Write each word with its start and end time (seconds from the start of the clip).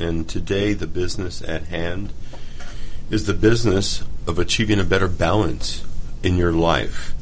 and 0.00 0.28
today 0.28 0.72
the 0.72 0.86
business 0.86 1.42
at 1.42 1.64
hand 1.64 2.12
is 3.10 3.26
the 3.26 3.34
business 3.34 4.02
of 4.26 4.38
achieving 4.38 4.78
a 4.78 4.84
better 4.84 5.08
balance 5.08 5.84
in 6.22 6.36
your 6.36 6.52
life. 6.52 7.14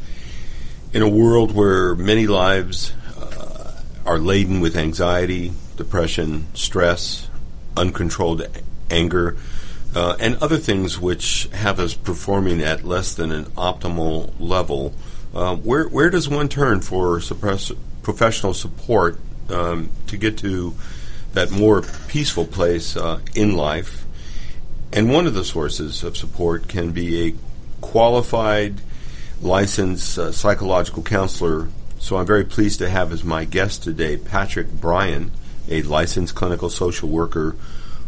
In 0.93 1.03
a 1.03 1.09
world 1.09 1.53
where 1.53 1.95
many 1.95 2.27
lives 2.27 2.93
uh, 3.17 3.81
are 4.05 4.19
laden 4.19 4.61
with 4.61 4.77
anxiety, 4.77 5.53
depression, 5.77 6.47
stress, 6.55 7.29
uncontrolled 7.77 8.47
anger, 8.91 9.37
uh, 9.95 10.17
and 10.21 10.37
other 10.37 10.59
things 10.59 11.01
which 11.01 11.49
have 11.53 11.79
us 11.79 11.95
performing 11.95 12.63
at 12.63 12.85
less 12.85 13.15
than 13.15 13.33
an 13.33 13.45
optimal 13.57 14.33
level, 14.39 14.95
uh, 15.35 15.55
where 15.57 15.89
where 15.89 16.11
does 16.11 16.29
one 16.29 16.49
turn 16.49 16.81
for 16.81 17.21
suppress, 17.21 17.73
professional 18.03 18.55
support 18.55 19.19
um, 19.51 19.91
to 20.07 20.17
get 20.17 20.39
to 20.39 20.75
that 21.37 21.51
more 21.51 21.83
peaceful 22.09 22.47
place 22.47 22.97
uh, 22.97 23.21
in 23.35 23.55
life? 23.55 24.05
And 24.93 25.13
one 25.13 25.27
of 25.27 25.35
the 25.35 25.45
sources 25.45 26.03
of 26.03 26.17
support 26.17 26.67
can 26.67 26.93
be 26.93 27.29
a 27.29 27.35
qualified, 27.83 28.81
licensed 29.43 30.19
uh, 30.19 30.33
psychological 30.33 31.03
counselor. 31.03 31.69
So 31.99 32.17
I'm 32.17 32.27
very 32.27 32.45
pleased 32.45 32.79
to 32.79 32.89
have 32.89 33.13
as 33.13 33.23
my 33.23 33.45
guest 33.45 33.83
today 33.83 34.17
Patrick 34.17 34.73
Bryant, 34.73 35.31
a 35.69 35.83
licensed 35.83 36.35
clinical 36.35 36.71
social 36.71 37.11
worker 37.11 37.57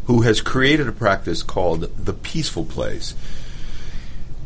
who 0.06 0.22
has 0.22 0.40
created 0.40 0.88
a 0.88 0.92
practice 0.92 1.42
called 1.42 1.82
The 2.02 2.14
Peaceful 2.14 2.64
Place, 2.64 3.14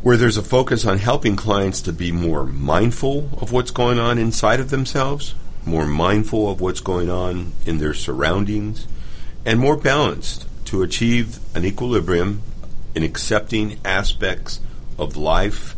where 0.01 0.17
there's 0.17 0.35
a 0.35 0.43
focus 0.43 0.85
on 0.85 0.97
helping 0.97 1.37
clients 1.37 1.81
to 1.83 1.93
be 1.93 2.11
more 2.11 2.43
mindful 2.43 3.29
of 3.39 3.53
what's 3.53 3.71
going 3.71 3.97
on 3.97 4.17
inside 4.17 4.59
of 4.59 4.71
themselves, 4.71 5.35
more 5.65 5.85
mindful 5.85 6.49
of 6.49 6.61
what's 6.61 6.79
going 6.79 7.09
on 7.09 7.53
in 7.65 7.77
their 7.77 7.93
surroundings, 7.93 8.87
and 9.45 9.59
more 9.59 9.77
balanced 9.77 10.45
to 10.65 10.81
achieve 10.81 11.39
an 11.55 11.65
equilibrium 11.65 12.41
in 12.95 13.03
accepting 13.03 13.79
aspects 13.83 14.59
of 14.97 15.17
life 15.17 15.75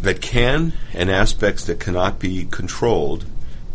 that 0.00 0.20
can 0.20 0.72
and 0.92 1.10
aspects 1.10 1.64
that 1.64 1.80
cannot 1.80 2.18
be 2.18 2.46
controlled, 2.50 3.24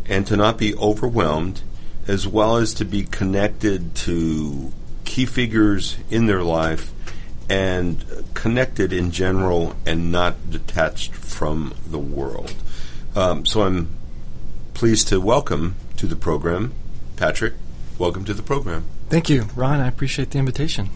and 0.06 0.28
to 0.28 0.38
not 0.38 0.58
be 0.58 0.76
overwhelmed, 0.76 1.62
as 2.08 2.28
well 2.28 2.58
as 2.58 2.74
to 2.74 2.86
be 2.86 3.04
connected 3.04 3.96
to 3.96 4.72
key 5.06 5.26
figures 5.26 5.98
in 6.10 6.26
their 6.26 6.44
life 6.44 6.92
and 7.50 8.06
connected 8.34 8.94
in 8.94 9.12
general 9.12 9.76
and 9.86 10.12
not 10.12 10.50
detached 10.50 11.14
from 11.14 11.74
the 11.86 12.00
world. 12.00 12.54
Um, 13.16 13.46
so 13.46 13.64
I'm 13.64 13.90
pleased 14.82 15.10
to 15.10 15.22
welcome 15.22 15.76
to 15.96 16.08
the 16.08 16.16
program 16.16 16.74
Patrick. 17.16 17.54
Welcome 18.00 18.26
to 18.26 18.34
the 18.34 18.42
program. 18.42 18.84
Thank 19.10 19.30
you, 19.30 19.44
Ron. 19.56 19.80
I 19.80 19.88
appreciate 19.88 20.32
the 20.32 20.40
invitation. 20.40 20.90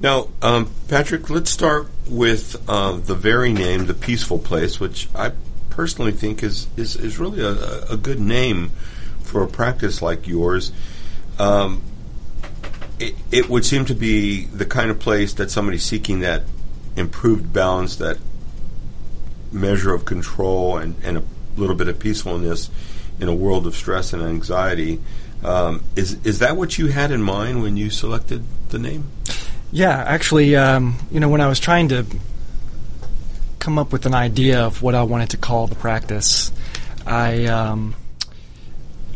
Now, 0.00 0.30
um, 0.42 0.72
Patrick, 0.88 1.30
let's 1.30 1.48
start 1.48 1.86
with 2.08 2.60
uh, 2.68 2.96
the 2.96 3.14
very 3.14 3.52
name, 3.52 3.86
the 3.86 3.94
Peaceful 3.94 4.40
Place, 4.40 4.80
which 4.80 5.08
I 5.14 5.30
personally 5.70 6.10
think 6.10 6.42
is 6.42 6.66
is, 6.76 6.96
is 6.96 7.20
really 7.20 7.40
a, 7.40 7.84
a 7.84 7.96
good 7.96 8.18
name 8.18 8.70
for 9.22 9.44
a 9.44 9.46
practice 9.46 10.02
like 10.02 10.26
yours. 10.26 10.72
Um, 11.38 11.84
it, 12.98 13.14
it 13.30 13.48
would 13.48 13.64
seem 13.64 13.84
to 13.84 13.94
be 13.94 14.46
the 14.46 14.66
kind 14.66 14.90
of 14.90 14.98
place 14.98 15.34
that 15.34 15.52
somebody 15.52 15.78
seeking 15.78 16.18
that 16.22 16.42
improved 16.96 17.52
balance, 17.52 17.94
that 17.94 18.18
measure 19.52 19.94
of 19.94 20.04
control, 20.04 20.78
and, 20.78 20.96
and 21.04 21.18
a 21.18 21.22
little 21.58 21.76
bit 21.76 21.88
of 21.88 21.98
peacefulness 21.98 22.70
in 23.20 23.28
a 23.28 23.34
world 23.34 23.66
of 23.66 23.74
stress 23.74 24.12
and 24.12 24.22
anxiety. 24.22 25.00
Um, 25.44 25.84
is 25.96 26.18
is 26.24 26.40
that 26.40 26.56
what 26.56 26.78
you 26.78 26.88
had 26.88 27.10
in 27.10 27.22
mind 27.22 27.62
when 27.62 27.76
you 27.76 27.90
selected 27.90 28.44
the 28.70 28.78
name? 28.78 29.10
Yeah, 29.70 29.96
actually, 29.96 30.56
um, 30.56 30.96
you 31.10 31.20
know, 31.20 31.28
when 31.28 31.40
I 31.40 31.48
was 31.48 31.60
trying 31.60 31.88
to 31.90 32.06
come 33.58 33.78
up 33.78 33.92
with 33.92 34.06
an 34.06 34.14
idea 34.14 34.60
of 34.60 34.82
what 34.82 34.94
I 34.94 35.02
wanted 35.02 35.30
to 35.30 35.36
call 35.36 35.66
the 35.66 35.74
practice, 35.74 36.50
I 37.06 37.44
um, 37.46 37.94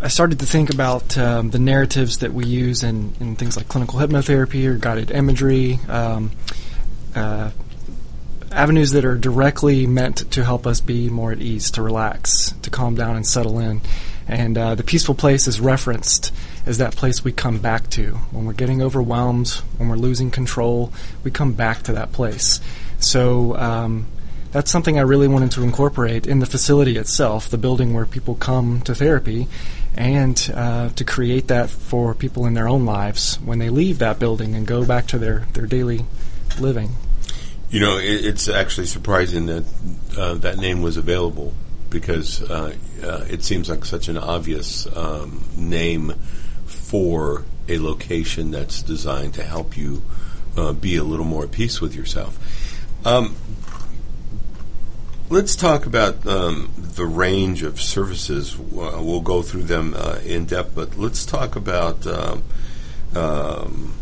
I 0.02 0.08
started 0.08 0.40
to 0.40 0.46
think 0.46 0.70
about 0.70 1.16
um, 1.16 1.50
the 1.50 1.60
narratives 1.60 2.18
that 2.18 2.34
we 2.34 2.44
use 2.44 2.82
in, 2.82 3.14
in 3.20 3.36
things 3.36 3.56
like 3.56 3.68
clinical 3.68 4.00
hypnotherapy 4.00 4.66
or 4.66 4.76
guided 4.76 5.12
imagery, 5.12 5.78
um, 5.88 6.32
uh, 7.14 7.50
avenues 8.52 8.92
that 8.92 9.04
are 9.04 9.16
directly 9.16 9.86
meant 9.86 10.30
to 10.32 10.44
help 10.44 10.66
us 10.66 10.80
be 10.80 11.08
more 11.08 11.32
at 11.32 11.40
ease, 11.40 11.70
to 11.72 11.82
relax, 11.82 12.54
to 12.62 12.70
calm 12.70 12.94
down 12.94 13.16
and 13.16 13.26
settle 13.26 13.58
in. 13.58 13.80
And 14.28 14.56
uh, 14.56 14.74
the 14.74 14.84
peaceful 14.84 15.14
place 15.14 15.48
is 15.48 15.60
referenced 15.60 16.32
as 16.64 16.78
that 16.78 16.94
place 16.94 17.24
we 17.24 17.32
come 17.32 17.58
back 17.58 17.90
to. 17.90 18.12
When 18.30 18.44
we're 18.44 18.52
getting 18.52 18.80
overwhelmed, 18.80 19.48
when 19.78 19.88
we're 19.88 19.96
losing 19.96 20.30
control, 20.30 20.92
we 21.24 21.30
come 21.30 21.54
back 21.54 21.82
to 21.84 21.92
that 21.94 22.12
place. 22.12 22.60
So, 23.00 23.56
um, 23.56 24.06
that's 24.52 24.70
something 24.70 24.98
I 24.98 25.02
really 25.02 25.28
wanted 25.28 25.50
to 25.52 25.62
incorporate 25.62 26.26
in 26.26 26.38
the 26.38 26.46
facility 26.46 26.98
itself, 26.98 27.48
the 27.48 27.56
building 27.56 27.94
where 27.94 28.04
people 28.04 28.34
come 28.34 28.82
to 28.82 28.94
therapy, 28.94 29.48
and 29.96 30.50
uh, 30.54 30.90
to 30.90 31.04
create 31.04 31.48
that 31.48 31.70
for 31.70 32.14
people 32.14 32.44
in 32.44 32.52
their 32.52 32.68
own 32.68 32.84
lives 32.84 33.36
when 33.36 33.58
they 33.58 33.70
leave 33.70 33.98
that 34.00 34.18
building 34.18 34.54
and 34.54 34.66
go 34.66 34.84
back 34.84 35.06
to 35.06 35.18
their, 35.18 35.46
their 35.54 35.66
daily 35.66 36.04
living. 36.60 36.90
You 37.72 37.80
know, 37.80 37.98
it, 37.98 38.24
it's 38.24 38.48
actually 38.48 38.86
surprising 38.86 39.46
that 39.46 39.64
uh, 40.16 40.34
that 40.34 40.58
name 40.58 40.82
was 40.82 40.96
available 40.96 41.54
because 41.90 42.42
uh, 42.42 42.74
uh 43.02 43.24
it 43.28 43.42
seems 43.42 43.68
like 43.68 43.84
such 43.84 44.08
an 44.08 44.16
obvious 44.16 44.86
um, 44.96 45.44
name 45.56 46.14
for 46.66 47.44
a 47.68 47.78
location 47.78 48.50
that's 48.50 48.82
designed 48.82 49.34
to 49.34 49.42
help 49.42 49.76
you 49.76 50.02
uh, 50.56 50.72
be 50.72 50.96
a 50.96 51.02
little 51.04 51.24
more 51.24 51.44
at 51.44 51.50
peace 51.50 51.80
with 51.80 51.94
yourself. 51.94 52.38
Um, 53.04 53.34
Let's 55.32 55.56
talk 55.56 55.86
about 55.86 56.26
um, 56.26 56.70
the 56.76 57.06
range 57.06 57.62
of 57.62 57.80
services. 57.80 58.54
We'll 58.58 59.22
go 59.22 59.40
through 59.40 59.62
them 59.62 59.94
uh, 59.96 60.18
in 60.26 60.44
depth, 60.44 60.74
but 60.74 60.98
let's 60.98 61.24
talk 61.24 61.56
about, 61.56 62.06
um, 62.06 62.42
um, 63.16 63.94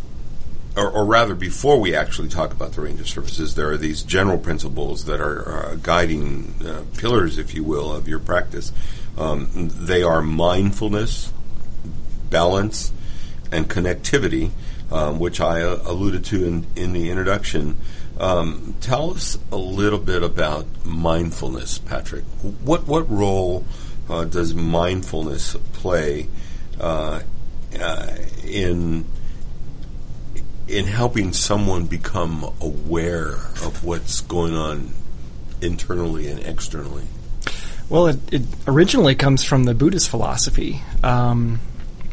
or, 0.80 0.90
or, 0.90 1.04
rather, 1.04 1.34
before 1.34 1.78
we 1.78 1.94
actually 1.94 2.28
talk 2.28 2.52
about 2.52 2.72
the 2.72 2.80
range 2.80 3.00
of 3.00 3.08
services, 3.08 3.54
there 3.54 3.70
are 3.70 3.76
these 3.76 4.02
general 4.02 4.38
principles 4.38 5.04
that 5.04 5.20
are 5.20 5.48
uh, 5.48 5.74
guiding 5.76 6.54
uh, 6.64 6.82
pillars, 6.96 7.38
if 7.38 7.54
you 7.54 7.62
will, 7.62 7.94
of 7.94 8.08
your 8.08 8.18
practice. 8.18 8.72
Um, 9.18 9.48
they 9.52 10.02
are 10.02 10.22
mindfulness, 10.22 11.32
balance, 12.30 12.92
and 13.52 13.68
connectivity, 13.68 14.50
um, 14.90 15.18
which 15.18 15.40
I 15.40 15.62
uh, 15.62 15.82
alluded 15.84 16.24
to 16.26 16.44
in, 16.44 16.66
in 16.76 16.92
the 16.92 17.10
introduction. 17.10 17.76
Um, 18.18 18.76
tell 18.80 19.10
us 19.10 19.38
a 19.52 19.56
little 19.56 19.98
bit 19.98 20.22
about 20.22 20.66
mindfulness, 20.84 21.78
Patrick. 21.78 22.24
What 22.62 22.86
what 22.86 23.08
role 23.10 23.64
uh, 24.08 24.24
does 24.24 24.54
mindfulness 24.54 25.56
play 25.72 26.28
uh, 26.78 27.22
uh, 27.78 28.16
in 28.44 29.04
in 30.70 30.86
helping 30.86 31.32
someone 31.32 31.86
become 31.86 32.44
aware 32.60 33.32
of 33.62 33.84
what's 33.84 34.20
going 34.20 34.54
on 34.54 34.92
internally 35.60 36.28
and 36.28 36.40
externally? 36.40 37.04
Well, 37.88 38.06
it, 38.06 38.32
it 38.32 38.42
originally 38.68 39.16
comes 39.16 39.44
from 39.44 39.64
the 39.64 39.74
Buddhist 39.74 40.08
philosophy. 40.08 40.80
Um, 41.02 41.60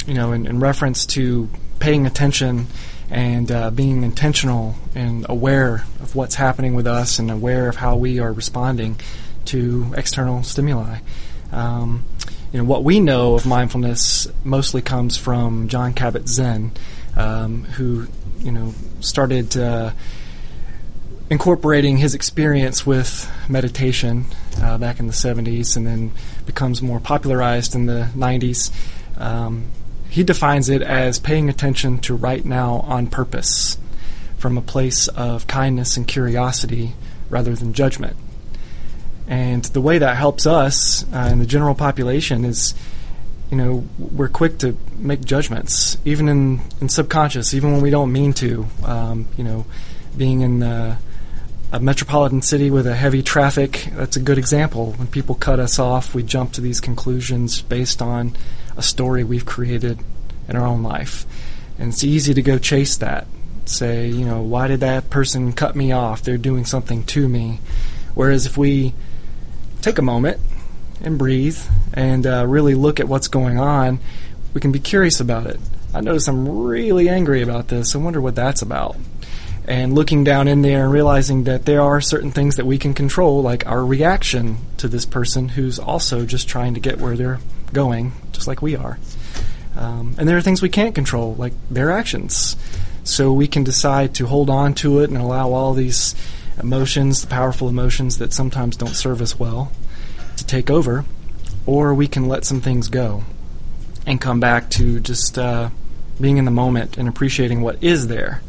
you 0.07 0.13
know, 0.13 0.31
in, 0.31 0.47
in 0.47 0.59
reference 0.59 1.06
to 1.07 1.50
paying 1.79 2.07
attention 2.07 2.68
and 3.09 3.51
uh, 3.51 3.69
being 3.72 4.03
intentional 4.03 4.75
and 4.95 5.25
aware 5.29 5.85
of 6.01 6.16
what's 6.16 6.35
happening 6.35 6.74
with 6.74 6.88
us 6.88 7.19
and 7.19 7.29
aware 7.29 7.69
of 7.69 7.75
how 7.75 7.95
we 7.95 8.19
are 8.19 8.34
responding 8.34 9.00
to 9.45 9.94
external 9.95 10.44
stimuli. 10.44 11.00
Um, 11.51 12.03
you 12.51 12.59
know, 12.59 12.66
what 12.66 12.84
we 12.84 13.00
know 13.00 13.35
of 13.35 13.45
mindfulness 13.45 14.28
mostly 14.44 14.81
comes 14.81 15.16
from 15.18 15.68
Jon 15.68 15.94
Kabat-Zinn, 15.94 16.72
um, 17.16 17.63
who 17.63 18.07
you 18.39 18.51
know 18.51 18.74
started 19.00 19.56
uh, 19.57 19.92
incorporating 21.30 21.98
his 21.98 22.16
experience 22.16 22.86
with 22.86 23.30
meditation 23.50 24.25
uh, 24.62 24.78
back 24.78 25.00
in 25.00 25.07
the 25.07 25.13
70s, 25.13 25.75
and 25.75 25.86
then 25.86 26.12
becomes 26.45 26.81
more 26.81 27.00
popularized 27.00 27.75
in 27.75 27.86
the 27.86 28.10
90s. 28.16 28.72
Um, 29.19 29.66
he 30.10 30.24
defines 30.24 30.69
it 30.69 30.81
as 30.81 31.19
paying 31.19 31.50
attention 31.50 32.00
to 32.00 32.16
right 32.16 32.44
now 32.44 32.78
on 32.81 33.07
purpose 33.07 33.78
from 34.38 34.57
a 34.57 34.62
place 34.62 35.07
of 35.10 35.48
kindness 35.48 35.98
and 35.98 36.07
curiosity 36.07 36.94
rather 37.30 37.56
than 37.56 37.74
judgment. 37.74 38.16
And 39.28 39.66
the 39.66 39.81
way 39.81 39.98
that 39.98 40.16
helps 40.16 40.48
us 40.48 41.06
uh, 41.13 41.30
in 41.31 41.39
the 41.39 41.45
general 41.45 41.75
population 41.75 42.45
is, 42.45 42.74
you 43.49 43.57
know, 43.57 43.88
we're 43.97 44.27
quick 44.27 44.59
to 44.59 44.77
make 44.97 45.23
judgments, 45.23 45.97
even 46.03 46.27
in, 46.27 46.61
in 46.81 46.89
subconscious, 46.89 47.53
even 47.53 47.71
when 47.71 47.81
we 47.81 47.89
don't 47.89 48.11
mean 48.11 48.33
to. 48.33 48.65
Um, 48.83 49.27
you 49.38 49.44
know, 49.44 49.65
being 50.17 50.41
in 50.41 50.63
a 50.63 51.79
metropolitan 51.79 52.41
city 52.41 52.69
with 52.71 52.88
a 52.88 52.95
heavy 52.95 53.21
traffic, 53.21 53.88
that's 53.94 54.15
a 54.15 54.19
good 54.19 54.38
example. 54.38 54.94
When 54.94 55.07
people 55.07 55.35
cut 55.35 55.59
us 55.59 55.79
off, 55.79 56.13
we 56.13 56.23
jump 56.23 56.53
to 56.53 56.61
these 56.61 56.79
conclusions 56.79 57.61
based 57.61 58.01
on 58.01 58.35
a 58.75 58.81
story 58.81 59.23
we've 59.23 59.45
created 59.45 60.00
in 60.47 60.55
our 60.55 60.65
own 60.65 60.83
life. 60.83 61.25
And 61.77 61.89
it's 61.93 62.03
easy 62.03 62.33
to 62.33 62.41
go 62.41 62.57
chase 62.57 62.97
that. 62.97 63.27
Say, 63.65 64.07
you 64.07 64.25
know, 64.25 64.41
why 64.41 64.67
did 64.67 64.79
that 64.79 65.09
person 65.09 65.51
cut 65.51 65.75
me 65.75 65.91
off? 65.91 66.23
They're 66.23 66.38
doing 66.38 66.65
something 66.65 67.03
to 67.05 67.27
me. 67.27 67.59
Whereas 68.13 68.45
if 68.45 68.57
we 68.57 68.93
take 69.81 69.97
a 69.97 70.01
moment 70.01 70.39
and 71.01 71.17
breathe 71.17 71.59
and 71.94 72.25
uh, 72.25 72.45
really 72.47 72.75
look 72.75 72.99
at 72.99 73.07
what's 73.07 73.27
going 73.27 73.59
on, 73.59 73.99
we 74.53 74.61
can 74.61 74.71
be 74.71 74.79
curious 74.79 75.19
about 75.19 75.47
it. 75.47 75.59
I 75.94 76.01
notice 76.01 76.27
I'm 76.27 76.47
really 76.65 77.09
angry 77.09 77.41
about 77.41 77.67
this. 77.67 77.95
I 77.95 77.99
wonder 77.99 78.21
what 78.21 78.35
that's 78.35 78.61
about. 78.61 78.97
And 79.67 79.94
looking 79.94 80.23
down 80.23 80.47
in 80.47 80.61
there 80.61 80.85
and 80.85 80.94
realizing 80.94 81.44
that 81.44 81.65
there 81.65 81.81
are 81.81 81.99
certain 81.99 82.31
things 82.31 82.55
that 82.55 82.65
we 82.65 82.77
can 82.77 82.94
control, 82.94 83.41
like 83.41 83.67
our 83.67 83.83
reaction 83.83 84.57
to 84.77 84.88
this 84.88 85.05
person 85.05 85.49
who's 85.49 85.77
also 85.77 86.25
just 86.25 86.47
trying 86.47 86.73
to 86.75 86.79
get 86.79 87.00
where 87.00 87.17
they're 87.17 87.39
going, 87.73 88.13
just 88.31 88.47
like 88.47 88.61
we 88.61 88.75
are. 88.75 88.97
Um, 89.75 90.15
and 90.17 90.27
there 90.27 90.38
are 90.38 90.41
things 90.41 90.61
we 90.61 90.69
can't 90.69 90.95
control, 90.95 91.35
like 91.35 91.53
their 91.69 91.91
actions. 91.91 92.55
So 93.03 93.31
we 93.31 93.47
can 93.47 93.63
decide 93.63 94.15
to 94.15 94.25
hold 94.25 94.50
on 94.50 94.73
to 94.75 95.00
it 95.00 95.09
and 95.09 95.17
allow 95.17 95.51
all 95.51 95.73
these 95.73 96.15
emotions, 96.61 97.21
the 97.21 97.27
powerful 97.27 97.69
emotions 97.69 98.17
that 98.17 98.33
sometimes 98.33 98.75
don't 98.77 98.95
serve 98.95 99.21
us 99.21 99.39
well, 99.39 99.71
take 100.47 100.69
over, 100.69 101.05
or 101.65 101.94
we 101.94 102.07
can 102.07 102.27
let 102.27 102.45
some 102.45 102.61
things 102.61 102.88
go 102.88 103.23
and 104.05 104.21
come 104.21 104.39
back 104.39 104.69
to 104.71 104.99
just 104.99 105.38
uh, 105.38 105.69
being 106.19 106.38
in 106.38 106.45
the 106.45 106.51
moment 106.51 106.97
and 106.97 107.07
appreciating 107.07 107.61
what 107.61 107.83
is 107.83 108.07
there. 108.07 108.41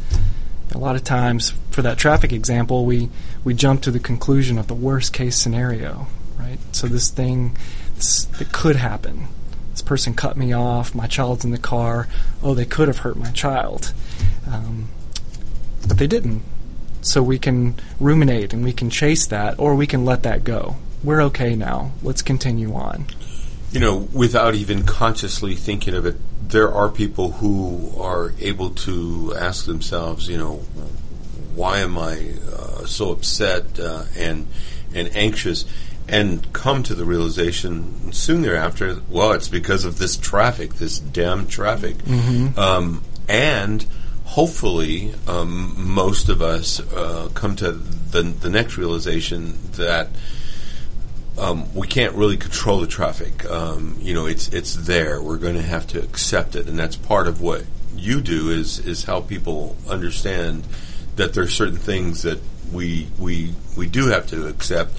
A 0.73 0.79
lot 0.79 0.97
of 0.97 1.05
times, 1.05 1.53
for 1.71 1.83
that 1.83 1.99
traffic 1.99 2.33
example, 2.33 2.85
we, 2.85 3.11
we 3.43 3.55
jump 3.55 3.83
to 3.83 3.91
the 3.91 3.99
conclusion 3.99 4.59
of 4.59 4.69
the 4.69 4.75
worst 4.75 5.13
case 5.13 5.37
scenario, 5.37 6.07
right? 6.39 6.59
So 6.73 6.87
this 6.87 7.11
thing 7.11 7.57
this, 7.97 8.25
that 8.25 8.53
could 8.53 8.77
happen. 8.77 9.29
This 9.73 9.83
person 9.83 10.15
cut 10.15 10.37
me 10.37 10.53
off. 10.53 10.95
My 10.95 11.07
child's 11.07 11.45
in 11.45 11.51
the 11.51 11.59
car. 11.59 12.07
Oh, 12.43 12.55
they 12.55 12.65
could 12.65 12.89
have 12.89 12.99
hurt 12.99 13.17
my 13.17 13.31
child, 13.31 13.93
um, 14.51 14.89
but 15.87 15.99
they 15.99 16.07
didn't. 16.07 16.43
So 17.01 17.23
we 17.23 17.39
can 17.39 17.77
ruminate 17.99 18.53
and 18.53 18.63
we 18.63 18.73
can 18.73 18.91
chase 18.91 19.27
that, 19.29 19.59
or 19.59 19.75
we 19.75 19.87
can 19.87 20.05
let 20.05 20.23
that 20.25 20.45
go. 20.45 20.77
We're 21.05 21.23
okay 21.23 21.55
now. 21.55 21.93
Let's 22.03 22.23
continue 22.23 22.75
on. 22.75 23.07
You 23.71 23.81
know, 23.81 23.97
without 24.13 24.55
even 24.55 24.85
consciously 24.85 25.55
thinking 25.55 25.95
of 25.95 26.07
it, 26.07 26.17
there 26.49 26.73
are 26.73 26.89
people 26.89 27.33
who 27.33 27.93
are 28.01 28.33
able 28.41 28.71
to 28.71 29.35
ask 29.39 29.67
themselves, 29.67 30.29
you 30.29 30.39
know, 30.39 30.57
why 31.55 31.79
am 31.81 31.99
I 31.99 32.33
uh, 32.51 32.87
so 32.87 33.11
upset 33.13 33.79
uh, 33.79 34.05
and 34.17 34.47
and 34.95 35.15
anxious, 35.15 35.67
and 36.09 36.51
come 36.55 36.83
to 36.85 36.95
the 36.95 37.05
realization 37.05 38.11
soon 38.13 38.41
thereafter, 38.41 39.03
well, 39.11 39.33
it's 39.33 39.49
because 39.49 39.85
of 39.85 39.99
this 39.99 40.17
traffic, 40.17 40.75
this 40.75 40.99
damn 40.99 41.47
traffic, 41.47 41.99
Mm-hmm. 41.99 42.59
um, 42.59 43.03
and 43.29 43.85
hopefully, 44.25 45.13
um, 45.27 45.75
most 45.77 46.31
of 46.31 46.41
us 46.41 46.81
uh, 46.81 47.29
come 47.35 47.55
to 47.57 47.73
the 47.73 48.23
the 48.23 48.49
next 48.49 48.79
realization 48.79 49.59
that 49.73 50.09
um, 51.39 51.75
we 51.75 51.87
can't 51.87 52.15
really 52.15 52.37
control 52.37 52.81
the 52.81 52.87
traffic. 52.87 53.45
Um, 53.49 53.97
you 54.01 54.15
know, 54.15 54.27
it's 54.27 54.49
it's 54.49 54.75
there. 54.75 55.23
We're 55.23 55.39
going 55.39 55.55
to 55.55 55.63
have 55.63 55.87
to 55.89 56.03
accept 56.03 56.57
it, 56.57 56.69
and 56.69 56.79
that's 56.79 56.97
part 56.97 57.29
of 57.29 57.41
what 57.41 57.65
you 57.97 58.21
do 58.21 58.51
is 58.51 58.79
is 58.81 59.05
help 59.05 59.29
people 59.29 59.77
understand 59.89 60.65
that 61.17 61.35
there 61.35 61.45
are 61.45 61.49
certain 61.49 61.77
things 61.77 62.23
that 62.23 62.41
we 62.73 63.09
we 63.19 63.55
we 63.77 63.87
do 63.87 64.09
have 64.09 64.27
to 64.29 64.47
accept, 64.47 64.93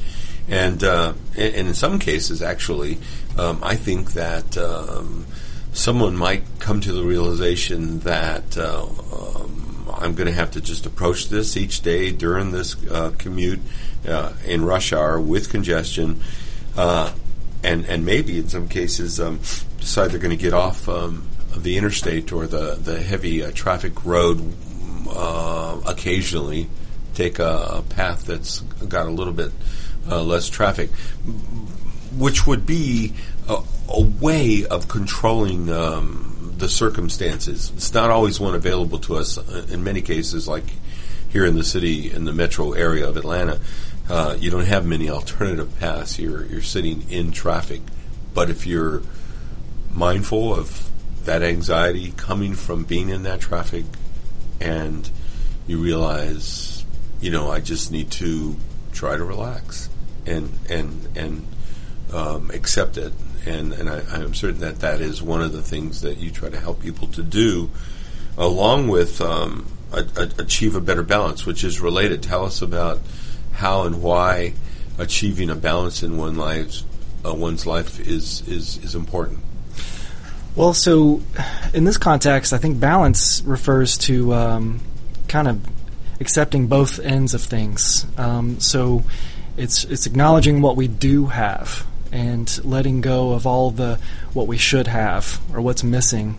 and 0.47 0.83
uh, 0.83 1.13
and, 1.37 1.67
in 1.67 1.73
some 1.73 1.99
cases, 1.99 2.41
actually, 2.41 2.97
um, 3.37 3.59
I 3.63 3.75
think 3.75 4.13
that. 4.13 4.57
Um, 4.57 5.25
someone 5.71 6.17
might 6.17 6.43
come 6.57 6.81
to 6.81 6.91
the 6.91 7.03
realization 7.03 7.99
that 7.99 8.57
uh, 8.57 8.83
um, 8.83 9.58
I'm 9.97 10.15
going 10.15 10.27
to 10.27 10.33
have 10.33 10.51
to 10.51 10.61
just 10.61 10.85
approach 10.85 11.29
this 11.29 11.57
each 11.57 11.81
day 11.81 12.11
during 12.11 12.51
this 12.51 12.75
uh, 12.89 13.11
commute 13.17 13.59
uh, 14.07 14.33
in 14.45 14.65
rush 14.65 14.93
hour 14.93 15.19
with 15.19 15.49
congestion, 15.49 16.21
uh, 16.77 17.11
and 17.63 17.85
and 17.85 18.05
maybe 18.05 18.37
in 18.37 18.49
some 18.49 18.67
cases 18.67 19.19
um, 19.19 19.39
decide 19.79 20.11
they're 20.11 20.19
going 20.19 20.37
to 20.37 20.41
get 20.41 20.53
off 20.53 20.87
um, 20.87 21.27
the 21.55 21.77
interstate 21.77 22.31
or 22.31 22.47
the 22.47 22.75
the 22.75 23.01
heavy 23.01 23.43
uh, 23.43 23.51
traffic 23.53 24.05
road 24.05 24.53
uh, 25.09 25.81
occasionally, 25.87 26.69
take 27.13 27.39
a, 27.39 27.67
a 27.77 27.81
path 27.81 28.25
that's 28.25 28.61
got 28.87 29.07
a 29.07 29.11
little 29.11 29.33
bit 29.33 29.51
uh, 30.09 30.21
less 30.23 30.49
traffic, 30.49 30.91
which 32.17 32.45
would 32.47 32.65
be 32.65 33.13
a, 33.47 33.61
a 33.89 34.01
way 34.01 34.65
of 34.65 34.87
controlling 34.87 35.69
um, 35.71 36.28
the 36.59 36.69
circumstances. 36.69 37.71
It's 37.75 37.93
not 37.93 38.09
always 38.09 38.39
one 38.39 38.55
available 38.55 38.99
to 38.99 39.15
us. 39.15 39.37
uh, 39.37 39.65
In 39.71 39.83
many 39.83 40.01
cases, 40.01 40.47
like 40.47 40.65
here 41.29 41.45
in 41.45 41.55
the 41.55 41.63
city, 41.63 42.11
in 42.11 42.25
the 42.25 42.33
metro 42.33 42.73
area 42.73 43.07
of 43.07 43.17
Atlanta, 43.17 43.59
uh, 44.09 44.35
you 44.39 44.49
don't 44.49 44.65
have 44.65 44.85
many 44.85 45.09
alternative 45.09 45.77
paths. 45.79 46.19
You're 46.19 46.45
you're 46.45 46.61
sitting 46.61 47.09
in 47.09 47.31
traffic, 47.31 47.81
but 48.33 48.49
if 48.49 48.65
you're 48.65 49.01
mindful 49.93 50.53
of 50.53 50.89
that 51.25 51.43
anxiety 51.43 52.13
coming 52.17 52.55
from 52.55 52.83
being 52.83 53.09
in 53.09 53.23
that 53.23 53.39
traffic, 53.39 53.85
and 54.59 55.09
you 55.67 55.77
realize, 55.77 56.83
you 57.21 57.29
know, 57.29 57.51
I 57.51 57.59
just 57.59 57.91
need 57.91 58.09
to 58.11 58.55
try 58.91 59.15
to 59.17 59.23
relax 59.23 59.89
and 60.25 60.49
and 60.69 61.07
and 61.15 61.45
um, 62.11 62.49
accept 62.51 62.97
it. 62.97 63.13
And 63.49 63.73
and 63.73 63.89
I, 63.89 64.01
I'm 64.11 64.33
certain 64.33 64.59
that 64.61 64.79
that 64.79 65.01
is 65.01 65.21
one 65.21 65.41
of 65.41 65.51
the 65.51 65.61
things 65.61 66.01
that 66.01 66.17
you 66.17 66.29
try 66.29 66.49
to 66.49 66.59
help 66.59 66.81
people 66.81 67.07
to 67.09 67.23
do, 67.23 67.69
along 68.37 68.89
with 68.89 69.21
um, 69.21 69.65
a, 69.91 70.05
a, 70.15 70.29
achieve 70.37 70.75
a 70.75 70.81
better 70.81 71.03
balance, 71.03 71.45
which 71.45 71.63
is 71.63 71.81
related. 71.81 72.21
Tell 72.21 72.45
us 72.45 72.61
about 72.61 72.99
how 73.53 73.83
and 73.83 74.03
why 74.03 74.53
achieving 74.97 75.49
a 75.49 75.55
balance 75.55 76.03
in 76.03 76.17
one 76.17 76.35
life, 76.35 76.83
uh, 77.25 77.33
one's 77.33 77.65
life 77.65 77.99
is 77.99 78.47
is 78.47 78.77
is 78.83 78.95
important. 78.95 79.39
Well, 80.55 80.73
so 80.73 81.21
in 81.73 81.85
this 81.85 81.97
context, 81.97 82.53
I 82.53 82.57
think 82.57 82.79
balance 82.79 83.41
refers 83.41 83.97
to 83.99 84.33
um, 84.33 84.81
kind 85.27 85.47
of 85.47 85.65
accepting 86.19 86.67
both 86.67 86.99
ends 86.99 87.33
of 87.33 87.41
things. 87.41 88.05
Um, 88.17 88.59
so 88.59 89.03
it's 89.57 89.85
it's 89.85 90.05
acknowledging 90.05 90.61
what 90.61 90.75
we 90.75 90.87
do 90.87 91.27
have 91.27 91.85
and 92.11 92.63
letting 92.65 93.01
go 93.01 93.31
of 93.31 93.45
all 93.45 93.71
the 93.71 93.99
what 94.33 94.47
we 94.47 94.57
should 94.57 94.87
have 94.87 95.39
or 95.53 95.61
what's 95.61 95.83
missing. 95.83 96.37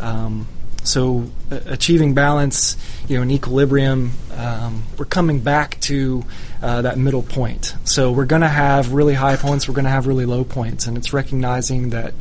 Um, 0.00 0.46
so 0.84 1.30
uh, 1.50 1.60
achieving 1.66 2.14
balance, 2.14 2.76
you 3.08 3.16
know, 3.16 3.22
an 3.22 3.30
equilibrium, 3.30 4.12
um, 4.34 4.82
we're 4.98 5.04
coming 5.04 5.38
back 5.40 5.78
to 5.82 6.24
uh, 6.60 6.82
that 6.82 6.98
middle 6.98 7.22
point. 7.22 7.76
So 7.84 8.10
we're 8.10 8.24
going 8.24 8.42
to 8.42 8.48
have 8.48 8.92
really 8.92 9.14
high 9.14 9.36
points, 9.36 9.68
we're 9.68 9.74
going 9.74 9.84
to 9.84 9.90
have 9.90 10.06
really 10.06 10.26
low 10.26 10.44
points, 10.44 10.86
and 10.86 10.96
it's 10.96 11.12
recognizing 11.12 11.90
that 11.90 12.14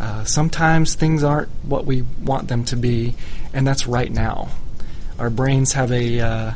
uh, 0.00 0.24
sometimes 0.24 0.94
things 0.94 1.22
aren't 1.22 1.48
what 1.64 1.84
we 1.84 2.02
want 2.22 2.48
them 2.48 2.64
to 2.66 2.76
be, 2.76 3.14
and 3.52 3.66
that's 3.66 3.86
right 3.86 4.10
now. 4.10 4.48
Our 5.18 5.30
brains 5.30 5.72
have 5.72 5.92
a 5.92 6.20
uh, 6.20 6.52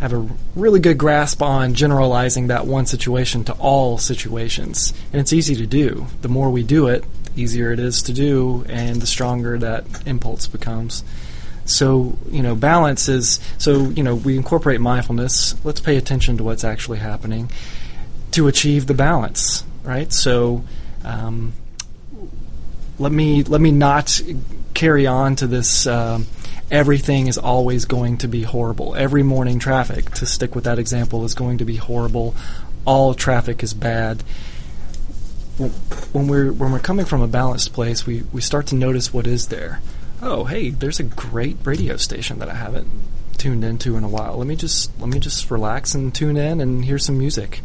have 0.00 0.12
a 0.12 0.28
really 0.54 0.80
good 0.80 0.98
grasp 0.98 1.42
on 1.42 1.74
generalizing 1.74 2.48
that 2.48 2.66
one 2.66 2.86
situation 2.86 3.44
to 3.44 3.52
all 3.54 3.98
situations, 3.98 4.92
and 5.12 5.20
it's 5.20 5.32
easy 5.32 5.56
to 5.56 5.66
do. 5.66 6.06
The 6.22 6.28
more 6.28 6.50
we 6.50 6.62
do 6.62 6.86
it, 6.88 7.04
the 7.24 7.42
easier 7.42 7.72
it 7.72 7.80
is 7.80 8.02
to 8.02 8.12
do, 8.12 8.64
and 8.68 9.00
the 9.00 9.06
stronger 9.06 9.58
that 9.58 9.84
impulse 10.06 10.46
becomes. 10.46 11.02
So, 11.64 12.16
you 12.30 12.42
know, 12.42 12.54
balance 12.54 13.08
is 13.08 13.40
so, 13.58 13.90
you 13.90 14.02
know, 14.02 14.14
we 14.14 14.36
incorporate 14.36 14.80
mindfulness. 14.80 15.54
Let's 15.64 15.80
pay 15.80 15.96
attention 15.96 16.36
to 16.36 16.44
what's 16.44 16.62
actually 16.62 16.98
happening 16.98 17.50
to 18.32 18.46
achieve 18.46 18.86
the 18.86 18.94
balance, 18.94 19.64
right? 19.82 20.12
So, 20.12 20.64
um, 21.04 21.54
let 22.98 23.12
me 23.12 23.42
let 23.42 23.60
me 23.60 23.72
not 23.72 24.20
carry 24.74 25.06
on 25.06 25.36
to 25.36 25.46
this. 25.46 25.86
Um, 25.86 26.26
everything 26.70 27.26
is 27.28 27.38
always 27.38 27.84
going 27.84 28.18
to 28.18 28.28
be 28.28 28.42
horrible. 28.42 28.94
Every 28.94 29.22
morning 29.22 29.58
traffic, 29.58 30.10
to 30.14 30.26
stick 30.26 30.54
with 30.54 30.64
that 30.64 30.78
example, 30.78 31.24
is 31.24 31.34
going 31.34 31.58
to 31.58 31.64
be 31.64 31.76
horrible. 31.76 32.34
All 32.84 33.14
traffic 33.14 33.62
is 33.62 33.74
bad. 33.74 34.22
When 36.12 36.28
we're 36.28 36.52
when 36.52 36.70
we're 36.72 36.78
coming 36.80 37.06
from 37.06 37.22
a 37.22 37.26
balanced 37.28 37.72
place, 37.72 38.04
we, 38.06 38.22
we 38.32 38.40
start 38.42 38.66
to 38.68 38.74
notice 38.74 39.12
what 39.14 39.26
is 39.26 39.48
there. 39.48 39.80
Oh, 40.20 40.44
hey, 40.44 40.70
there's 40.70 41.00
a 41.00 41.04
great 41.04 41.56
radio 41.64 41.96
station 41.96 42.38
that 42.40 42.48
I 42.50 42.54
haven't 42.54 42.88
tuned 43.38 43.64
into 43.64 43.96
in 43.96 44.04
a 44.04 44.08
while. 44.08 44.36
Let 44.36 44.46
me 44.46 44.56
just 44.56 44.90
let 45.00 45.08
me 45.08 45.18
just 45.18 45.50
relax 45.50 45.94
and 45.94 46.14
tune 46.14 46.36
in 46.36 46.60
and 46.60 46.84
hear 46.84 46.98
some 46.98 47.16
music. 47.18 47.62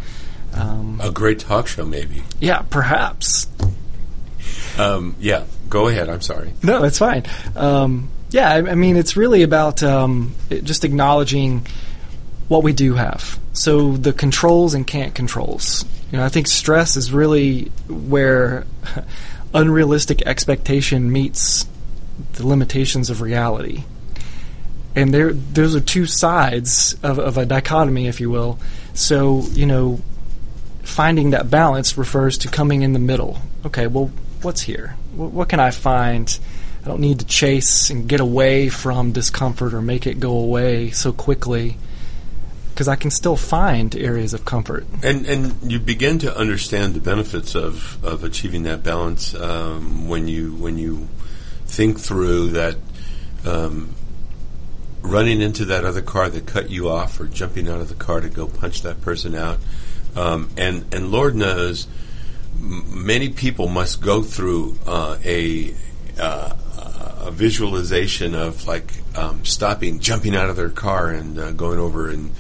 Um, 0.54 1.00
A 1.02 1.12
great 1.12 1.40
talk 1.40 1.68
show, 1.68 1.86
maybe. 1.86 2.24
yeah, 2.40 2.62
perhaps. 2.70 3.48
Um, 4.78 5.16
yeah, 5.20 5.44
go 5.70 5.88
ahead. 5.88 6.10
I'm 6.10 6.22
sorry. 6.22 6.54
No, 6.64 6.84
it's 6.86 6.98
fine. 7.00 7.24
Um, 7.56 8.10
yeah, 8.32 8.50
I, 8.50 8.58
I 8.72 8.76
mean, 8.76 8.98
it's 8.98 9.16
really 9.16 9.44
about 9.44 9.84
um, 9.84 10.34
it- 10.50 10.64
just 10.64 10.84
acknowledging 10.84 11.66
what 12.48 12.64
we 12.64 12.74
do 12.74 12.96
have. 12.96 13.40
So 13.54 13.94
the 13.96 14.14
controls 14.14 14.74
and 14.74 14.86
can't 14.86 15.14
controls. 15.14 15.86
You 16.12 16.18
know, 16.18 16.26
I 16.26 16.30
think 16.30 16.48
stress 16.48 16.98
is 16.98 17.12
really 17.12 17.66
where 17.88 18.66
unrealistic 19.54 20.22
expectation 20.24 21.12
meets 21.12 21.66
the 22.34 22.46
limitations 22.48 23.10
of 23.10 23.22
reality. 23.22 23.84
And 24.96 25.14
there, 25.14 25.32
those 25.32 25.76
are 25.76 25.80
two 25.80 26.06
sides 26.06 26.96
of, 27.02 27.18
of 27.20 27.38
a 27.38 27.46
dichotomy, 27.46 28.08
if 28.08 28.20
you 28.20 28.30
will. 28.30 28.60
So, 28.94 29.42
you 29.52 29.66
know, 29.66 30.02
finding 30.84 31.30
that 31.30 31.50
balance 31.50 31.98
refers 31.98 32.38
to 32.40 32.50
coming 32.50 32.82
in 32.82 32.92
the 32.92 33.00
middle. 33.00 33.40
Okay, 33.66 33.88
well, 33.88 34.12
what's 34.42 34.62
here? 34.62 34.96
What, 35.16 35.32
what 35.32 35.50
can 35.50 35.62
I 35.62 35.72
find? 35.72 36.38
I 36.84 36.88
don't 36.88 37.02
need 37.02 37.20
to 37.20 37.26
chase 37.26 37.90
and 37.90 38.08
get 38.08 38.20
away 38.20 38.70
from 38.70 39.12
discomfort 39.12 39.74
or 39.74 39.82
make 39.82 40.08
it 40.08 40.20
go 40.20 40.38
away 40.38 40.90
so 40.90 41.14
quickly 41.14 41.78
because 42.74 42.88
I 42.88 42.96
can 42.96 43.12
still 43.12 43.36
find 43.36 43.96
areas 43.96 44.34
of 44.34 44.46
comfort. 44.46 44.88
And 45.04 45.26
and 45.28 45.72
you 45.72 45.80
begin 45.80 46.18
to 46.20 46.36
understand 46.36 46.96
the 46.96 47.00
benefits 47.00 47.54
of, 47.54 48.04
of 48.04 48.24
achieving 48.24 48.64
that 48.64 48.82
balance 48.84 49.36
um, 49.36 50.08
when 50.08 50.28
you 50.28 50.56
when 50.56 50.78
you 50.78 51.08
think 51.66 52.00
through 52.00 52.50
that 52.50 52.78
um, 53.46 53.94
running 55.02 55.42
into 55.42 55.66
that 55.66 55.86
other 55.86 56.02
car 56.02 56.30
that 56.30 56.48
cut 56.48 56.70
you 56.70 56.90
off 56.90 57.20
or 57.20 57.28
jumping 57.28 57.68
out 57.68 57.82
of 57.82 57.90
the 57.90 57.96
car 57.96 58.22
to 58.22 58.30
go 58.30 58.48
punch 58.48 58.82
that 58.82 59.02
person 59.02 59.36
out. 59.36 59.60
Um, 60.16 60.50
and 60.58 60.92
and 60.92 61.12
Lord 61.12 61.36
knows 61.36 61.88
m- 62.56 63.06
many 63.06 63.30
people 63.30 63.68
must 63.68 64.02
go 64.02 64.24
through 64.24 64.78
uh, 64.88 65.18
a 65.24 65.76
uh, 66.20 66.54
a 67.32 67.34
visualization 67.34 68.36
of 68.36 68.68
like 68.68 68.92
um, 69.16 69.46
stopping, 69.46 70.00
jumping 70.00 70.36
out 70.36 70.50
of 70.50 70.58
their 70.58 70.70
car, 70.70 71.10
and 71.10 71.40
uh, 71.40 71.52
going 71.52 71.80
over 71.80 72.10
and 72.10 72.32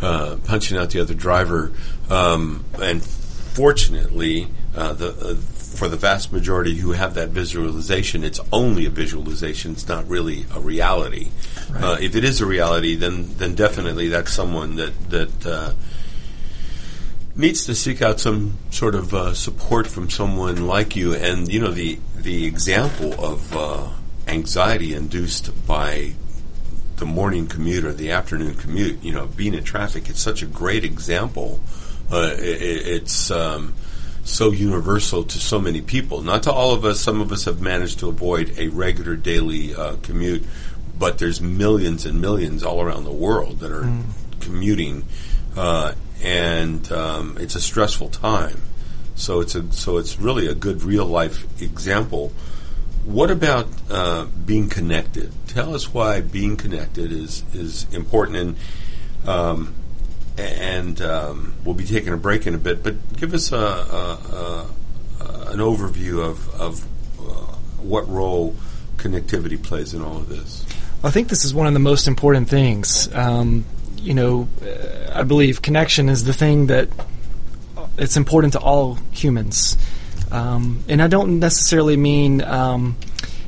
uh, 0.00 0.36
punching 0.44 0.78
out 0.78 0.90
the 0.90 1.00
other 1.00 1.14
driver. 1.14 1.72
Um, 2.08 2.64
and 2.80 3.02
fortunately, 3.02 4.46
uh, 4.76 4.92
the 4.92 5.08
uh, 5.08 5.34
for 5.34 5.88
the 5.88 5.96
vast 5.96 6.32
majority 6.32 6.76
who 6.76 6.92
have 6.92 7.14
that 7.14 7.30
visualization, 7.30 8.22
it's 8.22 8.40
only 8.52 8.86
a 8.86 8.90
visualization. 8.90 9.72
It's 9.72 9.88
not 9.88 10.08
really 10.08 10.46
a 10.54 10.60
reality. 10.60 11.30
Right. 11.70 11.82
Uh, 11.82 11.96
if 12.00 12.14
it 12.14 12.24
is 12.24 12.40
a 12.40 12.46
reality, 12.46 12.94
then 12.94 13.34
then 13.38 13.56
definitely 13.56 14.08
that's 14.08 14.32
someone 14.32 14.76
that 14.76 15.10
that 15.10 15.46
uh, 15.46 15.72
needs 17.34 17.66
to 17.66 17.74
seek 17.74 18.02
out 18.02 18.20
some 18.20 18.58
sort 18.70 18.94
of 18.94 19.12
uh, 19.12 19.34
support 19.34 19.88
from 19.88 20.10
someone 20.10 20.66
like 20.66 20.94
you. 20.94 21.12
And 21.14 21.52
you 21.52 21.60
know 21.60 21.72
the 21.72 21.98
the 22.14 22.46
example 22.46 23.12
of 23.18 23.56
uh, 23.56 23.88
anxiety 24.28 24.94
induced 24.94 25.66
by 25.66 26.12
the 26.96 27.06
morning 27.06 27.46
commute 27.46 27.84
or 27.84 27.92
the 27.92 28.10
afternoon 28.10 28.54
commute. 28.54 29.02
You 29.02 29.12
know, 29.12 29.26
being 29.26 29.54
in 29.54 29.64
traffic. 29.64 30.08
It's 30.08 30.20
such 30.20 30.42
a 30.42 30.46
great 30.46 30.84
example. 30.84 31.60
Uh, 32.10 32.34
it, 32.38 32.62
it's 32.86 33.30
um, 33.30 33.74
so 34.24 34.50
universal 34.50 35.24
to 35.24 35.38
so 35.38 35.58
many 35.58 35.80
people. 35.80 36.22
Not 36.22 36.42
to 36.44 36.52
all 36.52 36.72
of 36.72 36.84
us. 36.84 37.00
Some 37.00 37.20
of 37.20 37.32
us 37.32 37.44
have 37.44 37.60
managed 37.60 38.00
to 38.00 38.08
avoid 38.08 38.58
a 38.58 38.68
regular 38.68 39.16
daily 39.16 39.74
uh, 39.74 39.96
commute, 40.02 40.44
but 40.98 41.18
there's 41.18 41.40
millions 41.40 42.04
and 42.06 42.20
millions 42.20 42.62
all 42.62 42.80
around 42.80 43.04
the 43.04 43.12
world 43.12 43.60
that 43.60 43.70
are 43.70 43.84
mm. 43.84 44.04
commuting, 44.40 45.04
uh, 45.56 45.94
and 46.22 46.90
um, 46.92 47.36
it's 47.40 47.54
a 47.54 47.60
stressful 47.60 48.10
time. 48.10 48.62
So 49.14 49.40
it's 49.40 49.54
a 49.54 49.72
so 49.72 49.96
it's 49.96 50.18
really 50.18 50.46
a 50.46 50.54
good 50.54 50.82
real 50.82 51.06
life 51.06 51.44
example. 51.62 52.32
What 53.04 53.30
about 53.30 53.68
uh, 53.90 54.26
being 54.44 54.68
connected? 54.68 55.32
Tell 55.46 55.74
us 55.74 55.92
why 55.92 56.20
being 56.20 56.56
connected 56.56 57.12
is 57.12 57.44
is 57.54 57.86
important 57.92 58.36
and. 58.36 58.56
Um, 59.26 59.74
and 60.38 61.02
um, 61.02 61.54
we'll 61.64 61.74
be 61.74 61.84
taking 61.84 62.12
a 62.12 62.16
break 62.16 62.46
in 62.46 62.54
a 62.54 62.58
bit. 62.58 62.82
But 62.82 63.16
give 63.16 63.34
us 63.34 63.50
a, 63.50 63.56
a, 63.56 64.70
a, 65.20 65.50
an 65.50 65.58
overview 65.58 66.24
of, 66.24 66.48
of 66.54 66.84
uh, 67.18 67.56
what 67.82 68.08
role 68.08 68.54
connectivity 68.96 69.60
plays 69.60 69.94
in 69.94 70.02
all 70.02 70.18
of 70.18 70.28
this. 70.28 70.64
I 71.02 71.10
think 71.10 71.28
this 71.28 71.44
is 71.44 71.54
one 71.54 71.66
of 71.66 71.72
the 71.72 71.80
most 71.80 72.08
important 72.08 72.48
things. 72.48 73.12
Um, 73.14 73.64
you 73.96 74.14
know, 74.14 74.48
I 75.12 75.22
believe 75.22 75.62
connection 75.62 76.08
is 76.08 76.24
the 76.24 76.32
thing 76.32 76.66
that 76.68 76.88
it's 77.96 78.16
important 78.16 78.52
to 78.52 78.60
all 78.60 78.94
humans, 79.10 79.76
um, 80.30 80.84
and 80.88 81.02
I 81.02 81.08
don't 81.08 81.38
necessarily 81.40 81.96
mean 81.96 82.42
um, 82.42 82.96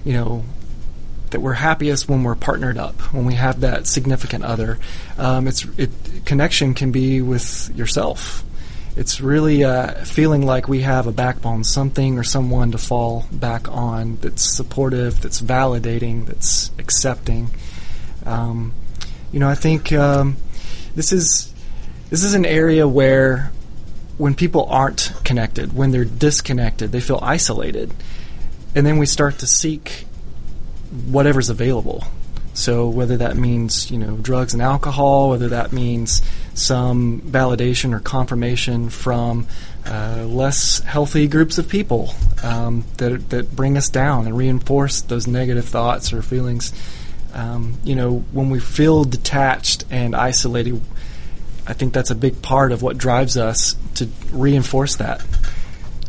you 0.04 0.12
know 0.14 0.44
that 1.30 1.40
we're 1.40 1.52
happiest 1.52 2.08
when 2.08 2.22
we're 2.25 2.34
partnered 2.34 2.76
up, 2.76 3.00
when 3.14 3.25
we 3.25 3.34
have 3.34 3.60
that 3.60 3.87
significant 3.87 4.44
other. 4.44 4.78
Um, 5.16 5.46
it's 5.46 5.64
it, 5.76 5.90
connection 6.25 6.75
can 6.75 6.92
be 6.92 7.22
with 7.22 7.70
yourself. 7.76 8.44
It's 8.96 9.20
really 9.20 9.62
uh, 9.62 10.04
feeling 10.04 10.44
like 10.44 10.68
we 10.68 10.80
have 10.80 11.06
a 11.06 11.12
backbone, 11.12 11.62
something 11.62 12.18
or 12.18 12.25
someone 12.25 12.72
to 12.72 12.78
fall 12.78 13.26
back 13.30 13.68
on 13.68 14.16
that's 14.16 14.42
supportive, 14.42 15.20
that's 15.20 15.40
validating, 15.40 16.26
that's 16.26 16.72
accepting. 16.78 17.50
Um, 18.26 18.72
you 19.32 19.38
know, 19.38 19.49
I 19.49 19.54
think 19.54 19.92
um, 19.92 20.37
this 20.94 21.12
is 21.12 21.52
this 22.10 22.25
is 22.25 22.34
an 22.34 22.44
area 22.44 22.88
where 22.88 23.52
when 24.21 24.35
people 24.35 24.67
aren't 24.67 25.12
connected, 25.25 25.73
when 25.73 25.93
they're 25.93 26.05
disconnected, 26.05 26.93
they 26.93 27.00
feel 27.00 27.19
isolated, 27.23 27.91
and 28.75 28.87
then 28.87 28.99
we 28.99 29.07
start 29.07 29.39
to 29.39 29.47
seek 29.47 30.05
whatever's 31.07 31.49
available. 31.49 32.05
So 32.53 32.87
whether 32.87 33.17
that 33.17 33.39
means 33.39 33.91
you 33.91 33.97
know 33.97 34.17
drugs 34.19 34.53
and 34.53 34.61
alcohol, 34.61 35.31
whether 35.31 35.49
that 35.49 35.73
means 35.73 36.21
some 36.53 37.23
validation 37.23 37.95
or 37.95 38.00
confirmation 38.00 38.91
from 38.91 39.47
uh, 39.87 40.27
less 40.29 40.81
healthy 40.81 41.27
groups 41.27 41.57
of 41.57 41.67
people 41.71 42.12
um, 42.43 42.85
that 42.99 43.31
that 43.31 43.57
bring 43.57 43.79
us 43.79 43.89
down 43.89 44.27
and 44.27 44.37
reinforce 44.37 45.00
those 45.00 45.27
negative 45.27 45.65
thoughts 45.65 46.12
or 46.12 46.21
feelings. 46.21 46.75
Um, 47.33 47.79
you 47.85 47.95
know, 47.95 48.19
when 48.33 48.50
we 48.50 48.61
feel 48.61 49.05
detached 49.05 49.87
and 49.91 50.15
isolated, 50.15 50.83
I 51.71 51.73
think 51.73 51.95
that's 51.95 52.11
a 52.11 52.17
big 52.17 52.43
part 52.43 52.73
of 52.73 52.83
what 52.83 52.99
drives 52.99 53.37
us 53.37 53.77
to 53.95 54.09
reinforce 54.33 54.97
that. 54.97 55.25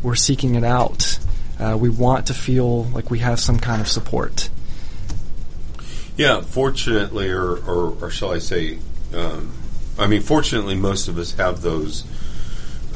We're 0.02 0.16
seeking 0.16 0.56
it 0.56 0.64
out. 0.64 1.20
Uh, 1.56 1.78
we 1.80 1.88
want 1.88 2.26
to 2.26 2.34
feel 2.34 2.84
like 2.86 3.12
we 3.12 3.20
have 3.20 3.38
some 3.38 3.60
kind 3.60 3.80
of 3.80 3.86
support. 3.86 4.50
Yeah, 6.16 6.40
fortunately, 6.40 7.30
or, 7.30 7.52
or, 7.52 7.96
or 8.00 8.10
shall 8.10 8.32
I 8.32 8.40
say, 8.40 8.78
um, 9.14 9.52
I 9.96 10.08
mean, 10.08 10.22
fortunately, 10.22 10.74
most 10.74 11.06
of 11.06 11.16
us 11.16 11.34
have 11.34 11.62
those 11.62 12.04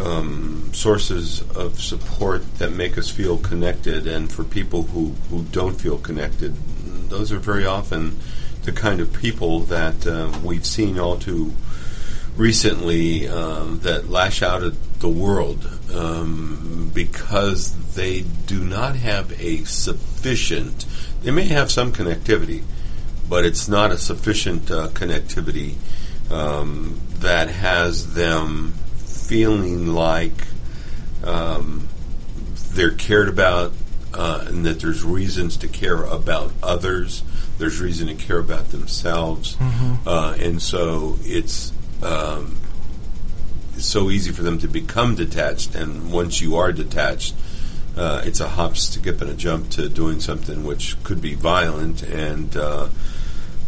um, 0.01 0.71
sources 0.75 1.43
of 1.55 1.81
support 1.81 2.59
that 2.59 2.73
make 2.73 2.99
us 2.99 3.09
feel 3.09 3.39
connected. 3.39 4.09
And 4.09 4.31
for 4.31 4.43
people 4.43 4.83
who, 4.83 5.15
who 5.31 5.45
don't 5.45 5.81
feel 5.81 5.99
connected, 5.99 6.57
those 7.11 7.31
are 7.31 7.39
very 7.39 7.65
often 7.65 8.19
the 8.65 8.73
kind 8.73 9.01
of 9.01 9.13
people 9.13 9.61
that 9.61 10.05
uh, 10.05 10.37
we've 10.43 10.67
seen 10.67 10.99
all 10.99 11.17
too 11.17 11.55
recently 12.37 13.29
um, 13.29 13.81
that 13.81 14.09
lash 14.09 14.43
out 14.43 14.63
at 14.63 15.01
the 15.01 15.09
world 15.09 15.69
um, 15.95 16.91
because 16.95 17.95
they 17.95 18.23
do 18.47 18.65
not 18.65 18.97
have 18.97 19.33
a 19.41 19.65
sufficient, 19.65 20.87
they 21.23 21.31
may 21.31 21.45
have 21.45 21.71
some 21.71 21.93
connectivity 21.93 22.63
but 23.29 23.45
it's 23.45 23.69
not 23.69 23.91
a 23.91 23.99
sufficient 23.99 24.71
uh, 24.71 24.89
connectivity 24.89 25.75
um, 26.31 27.01
that 27.19 27.49
has 27.49 28.15
them 28.15 28.73
feeling 28.97 29.89
like 29.89 30.47
um, 31.25 31.89
they're 32.73 32.93
cared 32.93 33.29
about 33.29 33.73
uh, 34.15 34.45
and 34.47 34.65
that 34.65 34.81
there's 34.81 35.05
reasons 35.05 35.57
to 35.59 35.69
care 35.69 36.03
about 36.05 36.53
others. 36.63 37.23
There's 37.59 37.81
reason 37.81 38.09
to 38.09 38.15
care 38.15 38.39
about 38.39 38.71
themselves, 38.71 39.57
mm-hmm. 39.57 40.09
uh, 40.09 40.37
and 40.39 40.61
so 40.61 41.17
it's 41.23 41.73
um, 42.03 42.57
it's 43.75 43.87
so 43.87 44.11
easy 44.11 44.33
for 44.33 44.43
them 44.43 44.59
to 44.59 44.69
become 44.69 45.15
detached. 45.15 45.75
And 45.75 46.13
once 46.13 46.41
you 46.41 46.57
are 46.57 46.73
detached, 46.73 47.35
uh, 47.97 48.23
it's 48.25 48.41
a 48.41 48.49
hop, 48.49 48.77
skip, 48.77 49.21
and 49.21 49.31
a 49.31 49.35
jump 49.35 49.71
to 49.71 49.89
doing 49.89 50.21
something 50.21 50.65
which 50.65 51.03
could 51.03 51.21
be 51.21 51.35
violent 51.35 52.03
and 52.03 52.57
uh, 52.57 52.89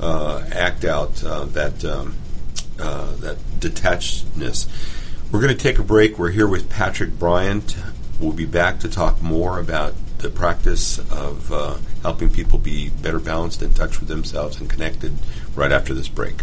uh, 0.01 0.45
act 0.53 0.85
out 0.85 1.23
uh, 1.25 1.45
that 1.47 1.85
um, 1.85 2.17
uh, 2.79 3.15
that 3.17 3.39
detachedness. 3.59 4.69
We're 5.33 5.41
going 5.41 5.57
to 5.57 5.63
take 5.63 5.79
a 5.79 5.83
break. 5.83 6.19
We're 6.19 6.31
here 6.31 6.47
with 6.47 6.71
Patrick 6.71 7.19
Bryant. 7.19 7.77
We'll 8.21 8.33
be 8.33 8.47
back 8.47 8.81
to 8.81 8.89
talk 8.89 9.21
more 9.21 9.59
about 9.59 9.95
the 10.19 10.31
practice 10.31 10.99
of 10.99 11.53
uh, 11.53 11.77
helping 12.03 12.31
people 12.31 12.59
be 12.59 12.89
better 12.89 13.21
balanced, 13.21 13.63
in 13.63 13.75
touch 13.75 14.01
with 14.01 14.09
themselves, 14.09 14.61
and 14.61 14.69
connected 14.69 15.15
right 15.55 15.71
after 15.71 15.95
this 15.95 16.09
break. 16.09 16.43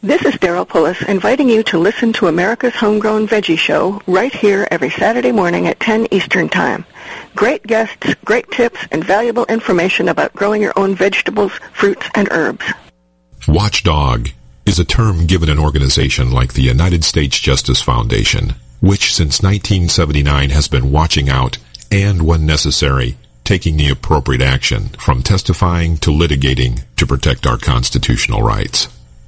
This 0.00 0.24
is 0.24 0.34
Daryl 0.34 0.64
Pullis 0.64 1.04
inviting 1.08 1.48
you 1.48 1.64
to 1.64 1.78
listen 1.78 2.12
to 2.14 2.28
America's 2.28 2.76
Homegrown 2.76 3.26
Veggie 3.26 3.58
Show 3.58 4.00
right 4.06 4.32
here 4.32 4.68
every 4.70 4.90
Saturday 4.90 5.32
morning 5.32 5.66
at 5.66 5.80
10 5.80 6.06
Eastern 6.12 6.48
Time. 6.48 6.84
Great 7.34 7.64
guests, 7.64 8.14
great 8.24 8.48
tips, 8.52 8.78
and 8.92 9.02
valuable 9.02 9.44
information 9.46 10.08
about 10.08 10.32
growing 10.34 10.62
your 10.62 10.72
own 10.76 10.94
vegetables, 10.94 11.50
fruits, 11.72 12.06
and 12.14 12.28
herbs. 12.30 12.64
Watchdog 13.48 14.28
is 14.64 14.78
a 14.78 14.84
term 14.84 15.26
given 15.26 15.48
an 15.48 15.58
organization 15.58 16.30
like 16.30 16.52
the 16.52 16.62
United 16.62 17.02
States 17.02 17.36
Justice 17.36 17.82
Foundation, 17.82 18.54
which 18.80 19.12
since 19.12 19.42
1979 19.42 20.50
has 20.50 20.68
been 20.68 20.92
watching 20.92 21.28
out 21.28 21.58
and, 21.90 22.22
when 22.22 22.46
necessary, 22.46 23.16
taking 23.42 23.76
the 23.76 23.88
appropriate 23.88 24.42
action 24.42 24.90
from 24.90 25.24
testifying 25.24 25.96
to 25.96 26.12
litigating 26.12 26.84
to 26.94 27.04
protect 27.04 27.48
our 27.48 27.58
constitutional 27.58 28.44
rights. 28.44 28.86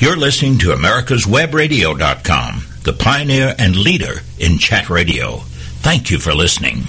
You're 0.00 0.16
listening 0.16 0.56
to 0.60 0.68
America'sWebRadio.com, 0.68 2.62
the 2.84 2.94
pioneer 2.94 3.54
and 3.58 3.76
leader 3.76 4.22
in 4.38 4.56
chat 4.56 4.88
radio. 4.88 5.40
Thank 5.82 6.10
you 6.10 6.18
for 6.18 6.32
listening. 6.32 6.84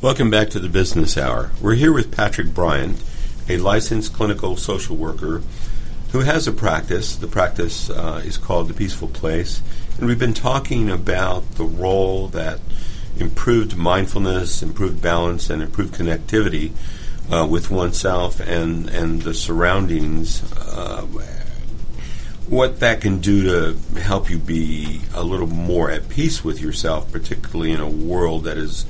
Welcome 0.00 0.28
back 0.28 0.50
to 0.50 0.58
the 0.58 0.68
Business 0.68 1.16
Hour. 1.16 1.52
We're 1.60 1.76
here 1.76 1.92
with 1.92 2.10
Patrick 2.10 2.52
Bryant, 2.52 3.00
a 3.48 3.58
licensed 3.58 4.14
clinical 4.14 4.56
social 4.56 4.96
worker 4.96 5.44
who 6.10 6.22
has 6.22 6.48
a 6.48 6.52
practice. 6.52 7.14
The 7.14 7.28
practice 7.28 7.88
uh, 7.88 8.20
is 8.24 8.36
called 8.36 8.66
The 8.66 8.74
Peaceful 8.74 9.06
Place. 9.06 9.62
And 9.96 10.08
we've 10.08 10.18
been 10.18 10.34
talking 10.34 10.90
about 10.90 11.48
the 11.52 11.66
role 11.66 12.26
that 12.30 12.58
improved 13.16 13.76
mindfulness, 13.76 14.60
improved 14.60 15.00
balance, 15.00 15.50
and 15.50 15.62
improved 15.62 15.94
connectivity 15.94 16.72
uh, 17.30 17.46
with 17.48 17.70
oneself 17.70 18.40
and, 18.40 18.88
and 18.88 19.22
the 19.22 19.34
surroundings 19.34 20.42
uh, 20.54 21.06
what 22.48 22.80
that 22.80 23.00
can 23.00 23.18
do 23.18 23.42
to 23.44 24.00
help 24.00 24.30
you 24.30 24.38
be 24.38 25.02
a 25.14 25.22
little 25.22 25.46
more 25.46 25.90
at 25.90 26.08
peace 26.08 26.42
with 26.42 26.60
yourself, 26.60 27.10
particularly 27.12 27.72
in 27.72 27.80
a 27.80 27.88
world 27.88 28.44
that 28.44 28.56
is 28.56 28.86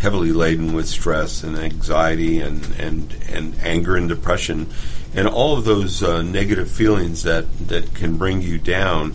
heavily 0.00 0.32
laden 0.32 0.72
with 0.74 0.86
stress 0.86 1.42
and 1.42 1.56
anxiety 1.56 2.40
and, 2.40 2.64
and, 2.78 3.16
and 3.28 3.54
anger 3.62 3.96
and 3.96 4.08
depression 4.08 4.68
and 5.14 5.26
all 5.26 5.56
of 5.56 5.64
those 5.64 6.02
uh, 6.02 6.22
negative 6.22 6.70
feelings 6.70 7.22
that, 7.22 7.46
that 7.68 7.94
can 7.94 8.16
bring 8.16 8.42
you 8.42 8.58
down 8.58 9.14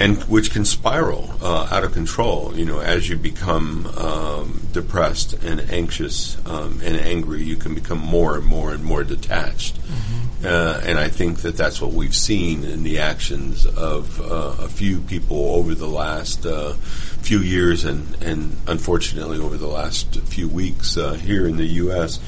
and 0.00 0.16
which 0.24 0.50
can 0.50 0.64
spiral 0.64 1.30
uh, 1.42 1.68
out 1.70 1.84
of 1.84 1.92
control. 1.92 2.56
You 2.56 2.64
know, 2.64 2.80
as 2.80 3.08
you 3.08 3.16
become 3.16 3.86
um, 3.98 4.66
depressed 4.72 5.34
and 5.44 5.60
anxious 5.70 6.38
um, 6.46 6.80
and 6.82 6.96
angry, 6.96 7.42
you 7.42 7.56
can 7.56 7.74
become 7.74 7.98
more 7.98 8.36
and 8.36 8.44
more 8.44 8.72
and 8.72 8.82
more 8.82 9.04
detached. 9.04 9.76
Mm-hmm. 9.76 10.46
Uh, 10.46 10.80
and 10.84 10.98
I 10.98 11.08
think 11.08 11.40
that 11.40 11.54
that's 11.58 11.82
what 11.82 11.92
we've 11.92 12.16
seen 12.16 12.64
in 12.64 12.82
the 12.82 12.98
actions 12.98 13.66
of 13.66 14.18
uh, 14.22 14.64
a 14.64 14.68
few 14.68 15.00
people 15.00 15.54
over 15.54 15.74
the 15.74 15.86
last 15.86 16.46
uh, 16.46 16.72
few 16.72 17.40
years, 17.40 17.84
and 17.84 18.16
and 18.22 18.56
unfortunately 18.66 19.38
over 19.38 19.58
the 19.58 19.66
last 19.66 20.18
few 20.20 20.48
weeks 20.48 20.96
uh, 20.96 21.12
here 21.12 21.46
in 21.46 21.58
the 21.58 21.66
U.S. 21.84 22.20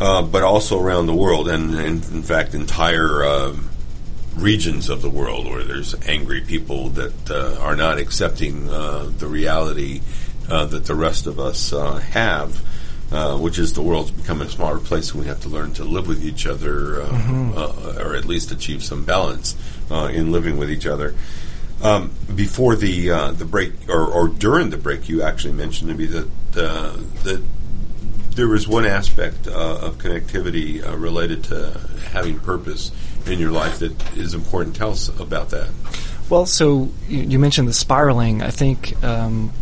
Uh, 0.00 0.22
but 0.22 0.42
also 0.42 0.80
around 0.80 1.06
the 1.06 1.14
world, 1.14 1.48
and, 1.48 1.76
and 1.76 2.04
in 2.10 2.22
fact, 2.22 2.54
entire 2.54 3.54
regions 4.38 4.88
of 4.88 5.02
the 5.02 5.10
world 5.10 5.46
where 5.46 5.64
there's 5.64 5.94
angry 6.06 6.40
people 6.40 6.90
that 6.90 7.30
uh, 7.30 7.60
are 7.60 7.76
not 7.76 7.98
accepting 7.98 8.68
uh, 8.68 9.10
the 9.18 9.26
reality 9.26 10.00
uh, 10.48 10.64
that 10.66 10.84
the 10.86 10.94
rest 10.94 11.26
of 11.26 11.38
us 11.38 11.72
uh, 11.72 11.96
have, 11.96 12.62
uh, 13.12 13.36
which 13.36 13.58
is 13.58 13.72
the 13.74 13.82
world's 13.82 14.10
becoming 14.10 14.46
a 14.46 14.50
smaller 14.50 14.78
place 14.78 15.10
and 15.10 15.20
we 15.20 15.26
have 15.26 15.40
to 15.40 15.48
learn 15.48 15.72
to 15.74 15.84
live 15.84 16.06
with 16.06 16.24
each 16.24 16.46
other 16.46 17.02
uh, 17.02 17.08
mm-hmm. 17.08 17.98
or 18.00 18.14
at 18.14 18.24
least 18.24 18.50
achieve 18.50 18.82
some 18.82 19.04
balance 19.04 19.56
in 19.90 20.32
living 20.32 20.56
with 20.56 20.70
each 20.70 20.86
other. 20.86 21.14
Um, 21.80 22.12
before 22.34 22.74
the 22.74 23.08
the 23.36 23.44
break 23.44 23.88
or, 23.88 24.04
or, 24.04 24.26
during 24.26 24.70
the 24.70 24.76
break, 24.76 25.08
you 25.08 25.22
actually 25.22 25.52
mentioned 25.52 25.90
to 25.90 25.96
me 25.96 26.06
that 26.06 26.28
that 26.52 27.40
there 28.38 28.46
was 28.46 28.68
one 28.68 28.86
aspect 28.86 29.48
of 29.48 29.98
connectivity 29.98 30.80
related 30.96 31.42
to 31.42 31.76
having 32.12 32.38
purpose 32.38 32.92
in 33.26 33.40
your 33.40 33.50
life 33.50 33.80
that 33.80 34.16
is 34.16 34.32
important. 34.32 34.76
Tell 34.76 34.92
us 34.92 35.08
about 35.18 35.50
that. 35.50 35.68
Well, 36.30 36.46
so 36.46 36.88
you 37.08 37.40
mentioned 37.40 37.66
the 37.66 37.72
spiraling. 37.72 38.40
I 38.42 38.50
think 38.50 39.02
um, 39.02 39.52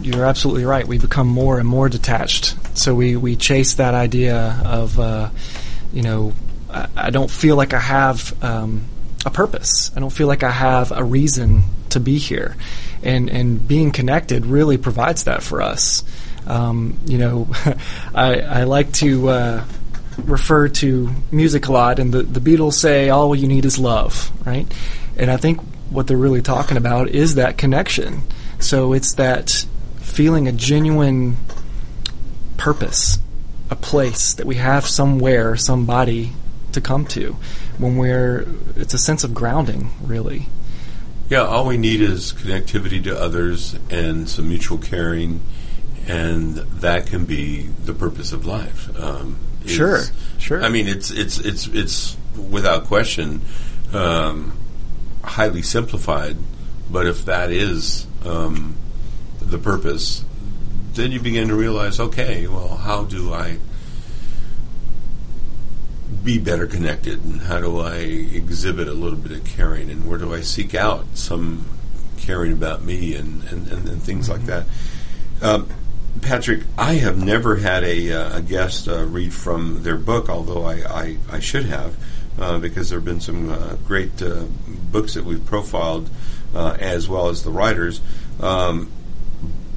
you're 0.00 0.24
absolutely 0.24 0.64
right. 0.64 0.86
We 0.86 0.98
become 0.98 1.26
more 1.26 1.58
and 1.58 1.66
more 1.66 1.88
detached. 1.88 2.54
So 2.78 2.94
we, 2.94 3.16
we 3.16 3.34
chase 3.34 3.74
that 3.74 3.94
idea 3.94 4.62
of, 4.64 5.00
uh, 5.00 5.30
you 5.92 6.02
know, 6.02 6.34
I, 6.70 6.86
I, 6.94 7.10
don't 7.10 7.30
feel 7.30 7.56
like 7.56 7.74
I 7.74 7.80
have 7.80 8.44
um, 8.44 8.84
a 9.26 9.30
purpose. 9.30 9.90
I 9.96 9.98
don't 9.98 10.12
feel 10.12 10.28
like 10.28 10.44
I 10.44 10.52
have 10.52 10.92
a 10.92 11.02
reason 11.02 11.64
to 11.90 11.98
be 11.98 12.18
here. 12.18 12.54
And, 13.02 13.28
and 13.28 13.66
being 13.66 13.90
connected 13.90 14.46
really 14.46 14.78
provides 14.78 15.24
that 15.24 15.42
for 15.42 15.60
us. 15.60 16.04
Um, 16.46 16.98
you 17.06 17.18
know, 17.18 17.48
I, 18.14 18.40
I 18.40 18.64
like 18.64 18.92
to. 18.94 19.28
Uh, 19.28 19.64
refer 20.16 20.68
to 20.68 21.10
music 21.32 21.66
a 21.66 21.72
lot, 21.72 21.98
and 21.98 22.14
the, 22.14 22.22
the 22.22 22.38
Beatles 22.38 22.74
say 22.74 23.10
all 23.10 23.34
you 23.34 23.48
need 23.48 23.64
is 23.64 23.80
love, 23.80 24.30
right? 24.46 24.72
And 25.16 25.28
I 25.28 25.36
think 25.36 25.60
what 25.90 26.06
they're 26.06 26.16
really 26.16 26.42
talking 26.42 26.76
about 26.76 27.08
is 27.08 27.34
that 27.34 27.58
connection. 27.58 28.22
So 28.58 28.92
it's 28.92 29.14
that 29.14 29.66
feeling 29.96 30.48
a 30.48 30.52
genuine 30.52 31.36
purpose, 32.56 33.18
a 33.70 33.76
place 33.76 34.34
that 34.34 34.46
we 34.46 34.56
have 34.56 34.86
somewhere, 34.86 35.56
somebody 35.56 36.32
to 36.72 36.80
come 36.80 37.06
to 37.06 37.36
when 37.78 37.96
we're, 37.96 38.46
it's 38.76 38.94
a 38.94 38.98
sense 38.98 39.24
of 39.24 39.34
grounding, 39.34 39.90
really. 40.02 40.48
Yeah, 41.28 41.42
all 41.42 41.66
we 41.66 41.76
need 41.76 42.00
is 42.00 42.32
connectivity 42.32 43.02
to 43.04 43.18
others 43.18 43.76
and 43.90 44.28
some 44.28 44.48
mutual 44.48 44.78
caring, 44.78 45.40
and 46.06 46.56
that 46.56 47.06
can 47.06 47.24
be 47.24 47.62
the 47.62 47.94
purpose 47.94 48.32
of 48.32 48.44
life. 48.46 48.98
Um, 49.00 49.38
sure, 49.66 50.02
sure. 50.38 50.62
I 50.62 50.68
mean, 50.68 50.88
it's 50.88 51.10
it's 51.10 51.38
it's 51.38 51.66
it's 51.68 52.16
without 52.50 52.84
question 52.84 53.40
um, 53.92 54.56
highly 55.22 55.62
simplified, 55.62 56.36
but 56.90 57.06
if 57.06 57.24
that 57.24 57.50
is 57.50 58.06
um, 58.24 58.76
the 59.40 59.58
purpose, 59.58 60.24
then 60.94 61.12
you 61.12 61.20
begin 61.20 61.48
to 61.48 61.54
realize, 61.54 62.00
okay, 62.00 62.46
well, 62.46 62.76
how 62.76 63.04
do 63.04 63.32
I 63.32 63.58
be 66.22 66.38
better 66.38 66.66
connected, 66.66 67.24
and 67.24 67.42
how 67.42 67.60
do 67.60 67.80
I 67.80 67.96
exhibit 67.96 68.88
a 68.88 68.92
little 68.92 69.18
bit 69.18 69.32
of 69.32 69.44
caring, 69.44 69.90
and 69.90 70.08
where 70.08 70.18
do 70.18 70.34
I 70.34 70.40
seek 70.40 70.74
out 70.74 71.04
some 71.14 71.66
caring 72.18 72.52
about 72.52 72.82
me, 72.82 73.14
and 73.14 73.42
and, 73.44 73.68
and, 73.68 73.88
and 73.88 74.02
things 74.02 74.28
mm-hmm. 74.28 74.46
like 74.46 74.46
that. 74.46 74.66
Um, 75.42 75.68
Patrick, 76.24 76.62
I 76.78 76.94
have 76.94 77.22
never 77.22 77.56
had 77.56 77.84
a, 77.84 78.10
uh, 78.10 78.38
a 78.38 78.40
guest 78.40 78.88
uh, 78.88 79.04
read 79.04 79.34
from 79.34 79.82
their 79.82 79.98
book, 79.98 80.30
although 80.30 80.64
I, 80.64 80.76
I, 80.76 81.18
I 81.30 81.38
should 81.38 81.66
have, 81.66 81.96
uh, 82.38 82.58
because 82.58 82.88
there 82.88 82.98
have 82.98 83.04
been 83.04 83.20
some 83.20 83.50
uh, 83.50 83.74
great 83.86 84.22
uh, 84.22 84.44
books 84.90 85.12
that 85.14 85.26
we've 85.26 85.44
profiled, 85.44 86.08
uh, 86.54 86.78
as 86.80 87.10
well 87.10 87.28
as 87.28 87.44
the 87.44 87.50
writers. 87.50 88.00
Um, 88.40 88.90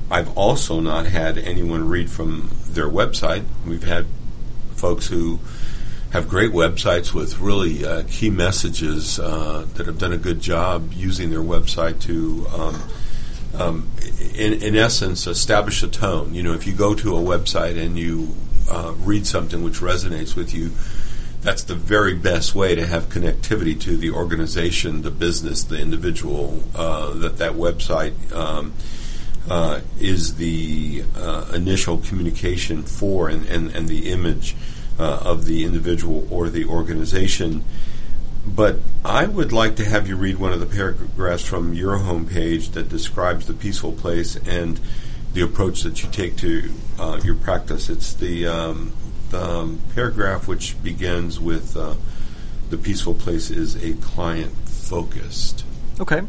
I've 0.10 0.38
also 0.38 0.80
not 0.80 1.06
had 1.08 1.38
anyone 1.38 1.90
read 1.90 2.10
from 2.10 2.50
their 2.70 2.88
website. 2.88 3.44
We've 3.66 3.84
had 3.84 4.06
folks 4.72 5.08
who 5.08 5.42
have 6.14 6.30
great 6.30 6.54
websites 6.54 7.14
with 7.14 7.40
really 7.40 7.84
key 8.06 8.30
messages 8.30 9.18
that 9.18 9.86
have 9.86 9.98
done 9.98 10.14
a 10.14 10.18
good 10.18 10.40
job 10.40 10.94
using 10.94 11.30
their 11.30 11.42
website 11.42 12.00
to. 12.04 12.48
Um, 12.56 12.82
um, 13.56 13.92
in, 14.36 14.54
in 14.54 14.76
essence, 14.76 15.28
establish 15.28 15.84
a 15.84 15.88
tone. 15.88 16.34
You 16.34 16.44
know, 16.44 16.54
if 16.54 16.68
you 16.68 16.74
go 16.74 16.94
to 16.96 17.16
a 17.16 17.20
website 17.20 17.82
and 17.82 17.98
you 17.98 18.36
uh, 18.70 18.94
read 18.98 19.26
something 19.26 19.64
which 19.64 19.80
resonates 19.80 20.36
with 20.36 20.54
you, 20.54 20.72
that's 21.42 21.64
the 21.64 21.76
very 21.76 22.14
best 22.14 22.56
way 22.56 22.76
to 22.76 22.86
have 22.86 23.10
connectivity 23.10 23.80
to 23.82 23.96
the 23.96 24.12
organization, 24.12 25.04
the 25.04 25.12
business, 25.12 25.64
the 25.64 25.80
individual 25.80 26.64
uh, 26.76 27.14
that 27.14 27.38
that 27.38 27.54
website 27.54 28.32
um, 28.34 28.74
uh, 29.50 29.82
is 30.00 30.36
the 30.36 31.04
uh, 31.16 31.50
initial 31.54 32.00
communication 32.00 32.84
for 32.84 33.30
and, 33.30 33.46
and, 33.46 33.72
and 33.72 33.88
the 33.88 34.12
image 34.12 34.56
uh, 35.00 35.20
of 35.24 35.46
the 35.46 35.64
individual 35.64 36.28
or 36.30 36.50
the 36.50 36.66
organization. 36.66 37.64
But 38.48 38.78
I 39.06 39.26
would 39.26 39.52
like 39.52 39.76
to 39.76 39.86
have 39.86 40.08
you 40.08 40.16
read 40.16 40.38
one 40.38 40.54
of 40.54 40.60
the 40.60 40.66
paragraphs 40.66 41.44
from 41.44 41.74
your 41.74 41.98
homepage 41.98 42.72
that 42.72 42.90
describes 42.90 43.46
the 43.46 43.54
peaceful 43.54 43.92
place 43.92 44.36
and 44.36 44.80
the 45.34 45.42
approach 45.42 45.84
that 45.84 46.02
you 46.02 46.10
take 46.10 46.38
to 46.38 46.74
uh, 46.98 47.20
your 47.24 47.36
practice. 47.36 47.90
It's 47.90 48.14
the, 48.14 48.48
um, 48.48 48.94
the 49.30 49.44
um, 49.44 49.82
paragraph 49.94 50.48
which 50.48 50.82
begins 50.82 51.40
with 51.40 51.78
uh, 51.78 51.96
the 52.70 52.78
peaceful 52.78 53.14
place 53.14 53.52
is 53.52 53.76
a 53.84 53.94
client 53.96 54.54
focused. 54.68 55.64
Okay. 56.00 56.22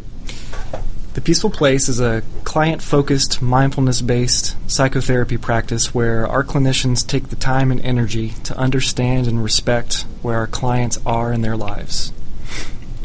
The 1.19 1.25
Peaceful 1.25 1.51
Place 1.51 1.89
is 1.89 1.99
a 1.99 2.23
client 2.45 2.81
focused, 2.81 3.43
mindfulness 3.43 4.01
based 4.03 4.55
psychotherapy 4.71 5.37
practice 5.37 5.93
where 5.93 6.25
our 6.29 6.45
clinicians 6.45 7.05
take 7.05 7.31
the 7.31 7.35
time 7.35 7.73
and 7.73 7.81
energy 7.81 8.35
to 8.45 8.57
understand 8.57 9.27
and 9.27 9.43
respect 9.43 10.07
where 10.23 10.37
our 10.37 10.47
clients 10.47 10.97
are 11.05 11.33
in 11.33 11.41
their 11.41 11.57
lives. 11.57 12.13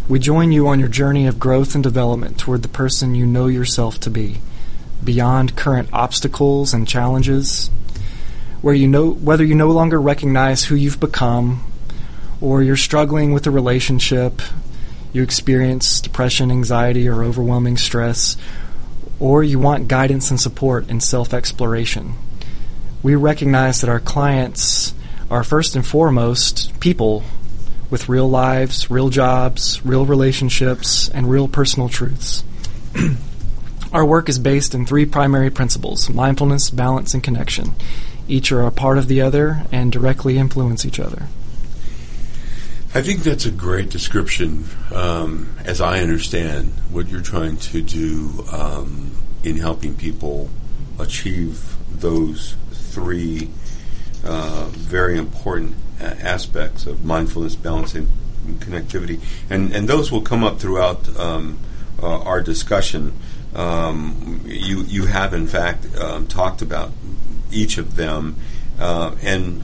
We 0.07 0.19
join 0.19 0.51
you 0.51 0.67
on 0.67 0.79
your 0.79 0.89
journey 0.89 1.25
of 1.25 1.39
growth 1.39 1.73
and 1.73 1.83
development 1.83 2.37
toward 2.37 2.61
the 2.61 2.67
person 2.67 3.15
you 3.15 3.25
know 3.25 3.47
yourself 3.47 3.99
to 4.01 4.11
be, 4.11 4.41
beyond 5.03 5.55
current 5.55 5.89
obstacles 5.91 6.71
and 6.71 6.87
challenges, 6.87 7.69
where 8.61 8.75
you 8.75 8.87
know 8.87 9.09
whether 9.09 9.43
you 9.43 9.55
no 9.55 9.71
longer 9.71 9.99
recognize 9.99 10.65
who 10.65 10.75
you've 10.75 10.99
become 10.99 11.63
or 12.39 12.61
you're 12.61 12.77
struggling 12.77 13.33
with 13.33 13.47
a 13.47 13.51
relationship 13.51 14.39
you 15.13 15.21
experience 15.23 16.01
depression, 16.01 16.51
anxiety, 16.51 17.07
or 17.07 17.23
overwhelming 17.23 17.77
stress, 17.77 18.35
or 19.19 19.43
you 19.43 19.59
want 19.59 19.87
guidance 19.87 20.31
and 20.31 20.41
support 20.41 20.89
in 20.89 20.99
self 20.99 21.33
exploration. 21.33 22.15
We 23.03 23.15
recognize 23.15 23.81
that 23.81 23.89
our 23.89 23.99
clients 23.99 24.93
are 25.29 25.43
first 25.43 25.75
and 25.75 25.85
foremost 25.85 26.77
people 26.79 27.23
with 27.89 28.09
real 28.09 28.27
lives, 28.27 28.89
real 28.89 29.09
jobs, 29.09 29.85
real 29.85 30.05
relationships, 30.05 31.09
and 31.09 31.29
real 31.29 31.47
personal 31.47 31.89
truths. 31.89 32.43
our 33.93 34.03
work 34.03 34.29
is 34.29 34.39
based 34.39 34.73
in 34.73 34.85
three 34.85 35.05
primary 35.05 35.51
principles 35.51 36.09
mindfulness, 36.09 36.71
balance, 36.71 37.13
and 37.13 37.23
connection. 37.23 37.73
Each 38.27 38.51
are 38.51 38.65
a 38.65 38.71
part 38.71 38.97
of 38.97 39.07
the 39.07 39.21
other 39.21 39.65
and 39.71 39.91
directly 39.91 40.37
influence 40.37 40.85
each 40.85 40.99
other. 40.99 41.27
I 42.95 43.01
think 43.01 43.23
that's 43.23 43.47
a 43.47 43.51
great 43.51 43.89
description, 43.89 44.65
um, 44.93 45.55
as 45.65 45.81
I 45.81 46.01
understand 46.01 46.71
what 46.91 47.07
you're 47.07 47.23
trying 47.23 47.57
to 47.57 47.81
do 47.81 48.45
um, 48.51 49.17
in 49.43 49.57
helping 49.57 49.95
people 49.95 50.51
achieve 50.99 51.75
those 51.89 52.55
three 52.71 53.49
uh, 54.23 54.67
very 54.69 55.17
important 55.17 55.73
aspects 55.99 56.85
of 56.85 57.03
mindfulness, 57.03 57.55
balance, 57.55 57.95
and 57.95 58.09
connectivity. 58.59 59.19
And, 59.49 59.73
and 59.73 59.89
those 59.89 60.11
will 60.11 60.21
come 60.21 60.43
up 60.43 60.59
throughout 60.59 61.17
um, 61.17 61.57
uh, 61.99 62.21
our 62.21 62.41
discussion. 62.41 63.13
Um, 63.55 64.41
you, 64.45 64.81
you 64.83 65.07
have, 65.07 65.33
in 65.33 65.47
fact, 65.47 65.87
um, 65.95 66.27
talked 66.27 66.61
about 66.61 66.91
each 67.51 67.79
of 67.79 67.95
them. 67.95 68.35
Uh, 68.79 69.15
and 69.23 69.63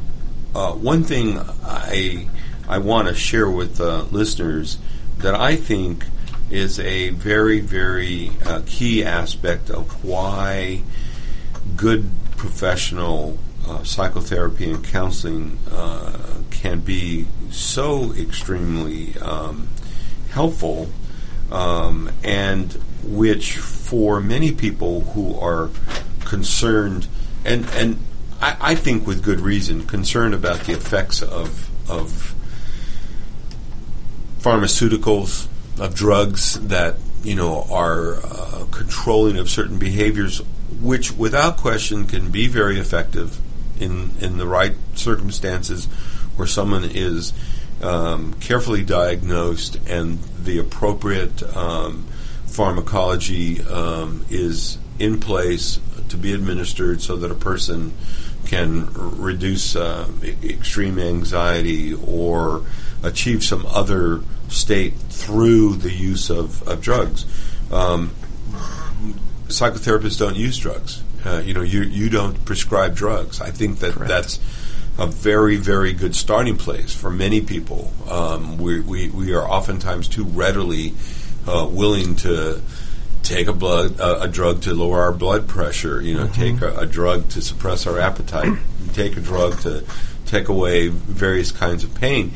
uh, 0.55 0.71
one 0.71 1.03
thing 1.03 1.39
I 1.63 2.27
I 2.69 2.77
want 2.77 3.07
to 3.07 3.15
share 3.15 3.49
with 3.49 3.81
uh, 3.81 4.03
listeners 4.11 4.77
that 5.17 5.33
I 5.33 5.55
think 5.55 6.05
is 6.51 6.79
a 6.79 7.09
very, 7.09 7.59
very 7.59 8.31
uh, 8.45 8.61
key 8.65 9.03
aspect 9.03 9.71
of 9.71 10.03
why 10.03 10.83
good 11.75 12.09
professional 12.37 13.39
uh, 13.67 13.83
psychotherapy 13.83 14.69
and 14.69 14.83
counseling 14.83 15.57
uh, 15.71 16.17
can 16.51 16.79
be 16.79 17.25
so 17.49 18.13
extremely 18.13 19.17
um, 19.17 19.67
helpful, 20.29 20.89
um, 21.51 22.11
and 22.23 22.73
which 23.03 23.57
for 23.57 24.21
many 24.21 24.51
people 24.51 25.01
who 25.01 25.37
are 25.39 25.69
concerned, 26.25 27.07
and 27.43 27.65
and 27.71 27.97
I, 28.41 28.57
I 28.61 28.75
think 28.75 29.07
with 29.07 29.23
good 29.23 29.39
reason, 29.39 29.87
concerned 29.87 30.35
about 30.35 30.61
the 30.61 30.73
effects 30.73 31.21
of 31.21 31.69
of 31.89 32.35
pharmaceuticals, 34.39 35.47
of 35.79 35.95
drugs 35.95 36.59
that 36.59 36.95
you 37.23 37.35
know 37.35 37.65
are 37.69 38.15
uh, 38.23 38.65
controlling 38.71 39.37
of 39.37 39.49
certain 39.49 39.79
behaviors, 39.79 40.41
which 40.81 41.11
without 41.13 41.57
question 41.57 42.05
can 42.05 42.31
be 42.31 42.47
very 42.47 42.79
effective 42.79 43.39
in 43.79 44.11
in 44.19 44.37
the 44.37 44.47
right 44.47 44.73
circumstances, 44.95 45.85
where 46.35 46.47
someone 46.47 46.83
is 46.83 47.33
um, 47.81 48.33
carefully 48.35 48.83
diagnosed 48.83 49.77
and 49.87 50.19
the 50.43 50.59
appropriate 50.59 51.43
um, 51.55 52.05
pharmacology 52.45 53.61
um, 53.63 54.25
is 54.29 54.77
in 54.97 55.19
place 55.19 55.79
to 56.09 56.17
be 56.17 56.33
administered 56.33 57.01
so 57.01 57.15
that 57.15 57.31
a 57.31 57.35
person 57.35 57.93
can 58.45 58.91
reduce 58.93 59.75
uh, 59.75 60.09
extreme 60.43 60.97
anxiety 60.97 61.93
or 61.93 62.63
achieve 63.03 63.43
some 63.43 63.65
other 63.67 64.21
state 64.49 64.93
through 64.95 65.75
the 65.75 65.91
use 65.91 66.29
of, 66.29 66.67
of 66.67 66.81
drugs. 66.81 67.25
Um, 67.71 68.11
psychotherapists 69.47 70.19
don't 70.19 70.35
use 70.35 70.57
drugs. 70.57 71.03
Uh, 71.25 71.41
you 71.45 71.53
know, 71.53 71.61
you 71.61 71.81
you 71.81 72.09
don't 72.09 72.45
prescribe 72.45 72.95
drugs. 72.95 73.41
I 73.41 73.51
think 73.51 73.79
that 73.79 73.93
Correct. 73.93 74.09
that's 74.09 74.39
a 74.97 75.07
very 75.07 75.57
very 75.57 75.93
good 75.93 76.15
starting 76.15 76.57
place 76.57 76.93
for 76.93 77.09
many 77.09 77.41
people. 77.41 77.91
Um, 78.09 78.57
we, 78.57 78.79
we 78.79 79.09
we 79.09 79.33
are 79.33 79.45
oftentimes 79.45 80.07
too 80.07 80.23
readily 80.23 80.93
uh, 81.47 81.67
willing 81.69 82.15
to 82.17 82.61
take 83.23 83.47
a 83.47 83.53
blood 83.53 83.99
a, 83.99 84.23
a, 84.23 84.27
drug 84.29 84.61
to 84.61 84.73
lower 84.73 85.01
our 85.01 85.11
blood 85.11 85.47
pressure. 85.47 86.01
You 86.01 86.15
know, 86.15 86.27
mm-hmm. 86.27 86.59
take 86.59 86.61
a, 86.61 86.79
a, 86.79 86.85
drug 86.85 87.27
to 87.29 87.41
suppress 87.41 87.85
our 87.85 87.99
appetite. 87.99 88.57
take 88.93 89.17
a 89.17 89.21
drug 89.21 89.59
to 89.61 89.83
take 90.25 90.47
away 90.47 90.87
various 90.87 91.51
kinds 91.51 91.83
of 91.83 91.93
pain 91.95 92.31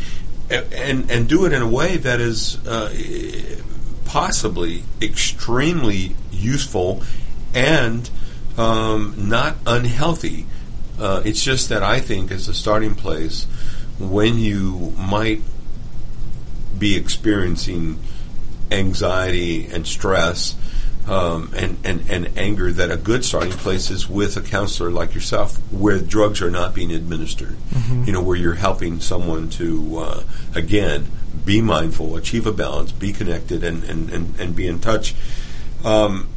and 0.49 1.09
and 1.09 1.27
do 1.27 1.45
it 1.45 1.53
in 1.53 1.61
a 1.61 1.67
way 1.67 1.97
that 1.97 2.19
is 2.19 2.65
uh, 2.67 2.93
possibly 4.05 4.83
extremely 5.01 6.15
useful 6.31 7.01
and 7.53 8.09
um, 8.57 9.15
not 9.17 9.55
unhealthy. 9.65 10.45
Uh, 10.99 11.21
it's 11.25 11.43
just 11.43 11.69
that 11.69 11.81
I 11.81 11.99
think 11.99 12.31
as 12.31 12.47
a 12.47 12.53
starting 12.53 12.95
place, 12.95 13.45
when 13.99 14.37
you 14.37 14.93
might 14.97 15.41
be 16.77 16.95
experiencing 16.95 17.99
anxiety 18.71 19.65
and 19.67 19.87
stress, 19.87 20.55
um, 21.07 21.51
and, 21.55 21.77
and, 21.83 22.09
and 22.09 22.37
anger 22.37 22.71
that 22.71 22.89
a 22.89 22.97
good 22.97 23.25
starting 23.25 23.51
place 23.51 23.89
is 23.89 24.09
with 24.09 24.37
a 24.37 24.41
counselor 24.41 24.89
like 24.89 25.13
yourself 25.13 25.57
where 25.71 25.99
drugs 25.99 26.41
are 26.41 26.51
not 26.51 26.73
being 26.73 26.91
administered. 26.91 27.57
Mm-hmm. 27.71 28.03
You 28.05 28.13
know, 28.13 28.21
where 28.21 28.37
you're 28.37 28.53
helping 28.53 29.01
someone 29.01 29.49
to, 29.51 29.97
uh, 29.97 30.23
again, 30.55 31.07
be 31.43 31.61
mindful, 31.61 32.15
achieve 32.15 32.45
a 32.45 32.53
balance, 32.53 32.91
be 32.91 33.11
connected, 33.11 33.63
and, 33.63 33.83
and, 33.83 34.09
and, 34.09 34.39
and 34.39 34.55
be 34.55 34.67
in 34.67 34.79
touch. 34.79 35.13
Um, 35.83 36.29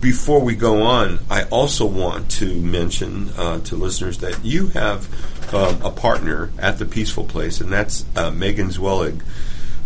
before 0.00 0.40
we 0.40 0.54
go 0.54 0.82
on, 0.82 1.20
I 1.30 1.44
also 1.44 1.86
want 1.86 2.30
to 2.32 2.60
mention 2.60 3.30
uh, 3.36 3.60
to 3.60 3.76
listeners 3.76 4.18
that 4.18 4.44
you 4.44 4.68
have 4.68 5.08
um, 5.54 5.80
a 5.82 5.90
partner 5.90 6.50
at 6.58 6.78
the 6.78 6.84
Peaceful 6.84 7.24
Place, 7.24 7.60
and 7.60 7.72
that's 7.72 8.04
uh, 8.16 8.30
Megan 8.30 8.68
Zwelig, 8.68 9.22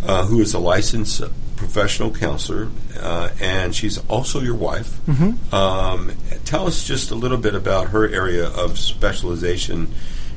uh, 0.04 0.26
who 0.26 0.40
is 0.40 0.54
a 0.54 0.58
licensed 0.58 1.22
professional 1.62 2.10
counselor, 2.10 2.68
uh, 2.98 3.30
and 3.40 3.74
she's 3.74 3.98
also 4.08 4.40
your 4.40 4.56
wife. 4.56 4.98
Mm-hmm. 5.06 5.54
Um, 5.54 6.12
tell 6.44 6.66
us 6.66 6.82
just 6.82 7.12
a 7.12 7.14
little 7.14 7.38
bit 7.38 7.54
about 7.54 7.90
her 7.90 8.08
area 8.08 8.48
of 8.48 8.78
specialization, 8.78 9.94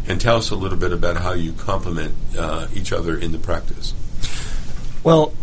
and 0.07 0.21
tell 0.21 0.37
us 0.37 0.51
a 0.51 0.55
little 0.55 0.77
bit 0.77 0.93
about 0.93 1.17
how 1.17 1.33
you 1.33 1.53
complement 1.53 2.13
uh, 2.37 2.67
each 2.75 2.93
other 2.93 3.17
in 3.17 3.31
the 3.31 3.39
practice. 3.39 3.93
Well, 5.03 5.33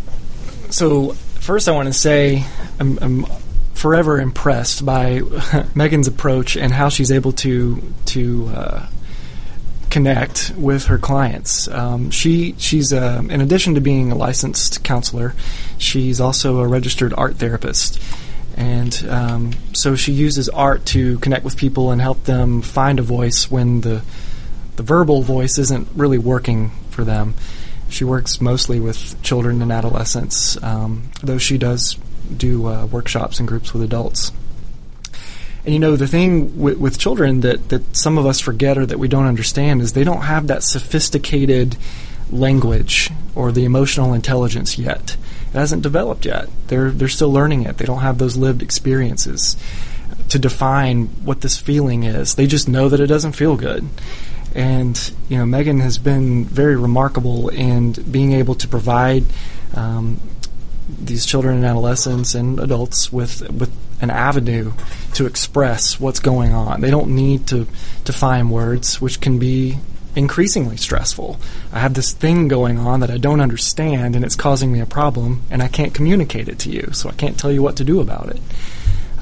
so 0.69 1.11
first 1.11 1.67
I 1.67 1.73
want 1.73 1.87
to 1.87 1.93
say 1.93 2.45
I'm, 2.79 2.97
I'm 2.99 3.25
forever 3.73 4.21
impressed 4.21 4.85
by 4.85 5.21
Megan's 5.75 6.07
approach 6.07 6.55
and 6.55 6.71
how 6.71 6.87
she's 6.87 7.11
able 7.11 7.33
to 7.33 7.93
to 8.05 8.47
uh, 8.55 8.87
connect 9.93 10.51
with 10.57 10.85
her 10.85 10.97
clients. 10.97 11.67
Um, 11.67 12.09
she 12.09 12.55
she's 12.57 12.91
a, 12.91 13.19
in 13.29 13.41
addition 13.41 13.75
to 13.75 13.81
being 13.81 14.11
a 14.11 14.15
licensed 14.15 14.83
counselor, 14.83 15.35
she's 15.77 16.19
also 16.19 16.61
a 16.61 16.67
registered 16.67 17.13
art 17.15 17.35
therapist, 17.35 18.01
and 18.57 19.05
um, 19.07 19.51
so 19.73 19.95
she 19.95 20.11
uses 20.11 20.49
art 20.49 20.83
to 20.87 21.19
connect 21.19 21.45
with 21.45 21.57
people 21.57 21.91
and 21.91 22.01
help 22.01 22.23
them 22.23 22.63
find 22.63 22.97
a 22.97 23.03
voice 23.03 23.51
when 23.51 23.81
the 23.81 24.01
the 24.77 24.83
verbal 24.83 25.21
voice 25.21 25.59
isn't 25.59 25.87
really 25.95 26.17
working 26.17 26.71
for 26.89 27.03
them. 27.03 27.35
She 27.87 28.03
works 28.03 28.41
mostly 28.41 28.79
with 28.79 29.21
children 29.21 29.61
and 29.61 29.71
adolescents, 29.71 30.61
um, 30.63 31.11
though 31.21 31.37
she 31.37 31.59
does 31.59 31.99
do 32.35 32.65
uh, 32.65 32.87
workshops 32.87 33.37
and 33.37 33.47
groups 33.47 33.73
with 33.73 33.83
adults. 33.83 34.31
And 35.65 35.73
you 35.73 35.79
know, 35.79 35.95
the 35.95 36.07
thing 36.07 36.59
with, 36.59 36.77
with 36.77 36.97
children 36.97 37.41
that, 37.41 37.69
that 37.69 37.95
some 37.95 38.17
of 38.17 38.25
us 38.25 38.39
forget 38.39 38.77
or 38.77 38.85
that 38.85 38.99
we 38.99 39.07
don't 39.07 39.25
understand 39.25 39.81
is 39.81 39.93
they 39.93 40.03
don't 40.03 40.23
have 40.23 40.47
that 40.47 40.63
sophisticated 40.63 41.77
language 42.29 43.09
or 43.35 43.51
the 43.51 43.63
emotional 43.63 44.13
intelligence 44.13 44.77
yet. 44.77 45.15
It 45.47 45.57
hasn't 45.57 45.83
developed 45.83 46.25
yet. 46.25 46.49
They're 46.67 46.91
they're 46.91 47.07
still 47.07 47.31
learning 47.31 47.63
it. 47.63 47.77
They 47.77 47.85
don't 47.85 47.99
have 48.01 48.17
those 48.17 48.35
lived 48.35 48.61
experiences 48.61 49.55
to 50.29 50.39
define 50.39 51.05
what 51.25 51.41
this 51.41 51.57
feeling 51.57 52.03
is. 52.03 52.35
They 52.35 52.47
just 52.47 52.67
know 52.67 52.89
that 52.89 52.99
it 52.99 53.07
doesn't 53.07 53.33
feel 53.33 53.55
good. 53.55 53.87
And 54.55 55.11
you 55.29 55.37
know, 55.37 55.45
Megan 55.45 55.79
has 55.79 55.97
been 55.97 56.45
very 56.45 56.75
remarkable 56.75 57.49
in 57.49 57.91
being 57.91 58.33
able 58.33 58.55
to 58.55 58.67
provide 58.67 59.25
um, 59.75 60.19
these 60.87 61.25
children 61.25 61.57
and 61.57 61.65
adolescents 61.65 62.35
and 62.35 62.59
adults 62.59 63.11
with 63.11 63.49
with 63.51 63.71
an 64.03 64.11
avenue 64.11 64.73
to 65.13 65.25
express 65.25 65.99
what's 65.99 66.19
going 66.19 66.53
on. 66.53 66.81
They 66.81 66.91
don't 66.91 67.15
need 67.15 67.47
to 67.47 67.65
to 68.05 68.13
find 68.13 68.51
words, 68.51 69.01
which 69.01 69.21
can 69.21 69.39
be 69.39 69.79
increasingly 70.15 70.77
stressful. 70.77 71.39
I 71.71 71.79
have 71.79 71.93
this 71.93 72.11
thing 72.11 72.47
going 72.47 72.77
on 72.77 72.99
that 72.99 73.09
I 73.09 73.17
don't 73.17 73.39
understand, 73.39 74.15
and 74.15 74.23
it's 74.23 74.35
causing 74.35 74.71
me 74.71 74.81
a 74.81 74.85
problem, 74.85 75.41
and 75.49 75.63
I 75.63 75.67
can't 75.69 75.93
communicate 75.93 76.49
it 76.49 76.59
to 76.59 76.69
you, 76.69 76.89
so 76.91 77.09
I 77.09 77.13
can't 77.13 77.39
tell 77.39 77.51
you 77.51 77.63
what 77.63 77.77
to 77.77 77.83
do 77.83 78.01
about 78.01 78.29
it. 78.29 78.41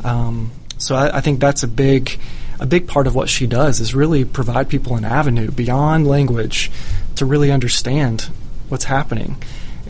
Um, 0.03 0.51
so 0.77 0.95
I, 0.95 1.17
I 1.17 1.21
think 1.21 1.39
that's 1.39 1.63
a 1.63 1.67
big 1.67 2.19
a 2.59 2.65
big 2.65 2.87
part 2.87 3.07
of 3.07 3.15
what 3.15 3.29
she 3.29 3.47
does 3.47 3.79
is 3.79 3.95
really 3.95 4.25
provide 4.25 4.69
people 4.69 4.95
an 4.95 5.05
avenue 5.05 5.49
beyond 5.49 6.07
language 6.07 6.71
to 7.15 7.25
really 7.25 7.51
understand 7.51 8.29
what's 8.69 8.85
happening 8.85 9.35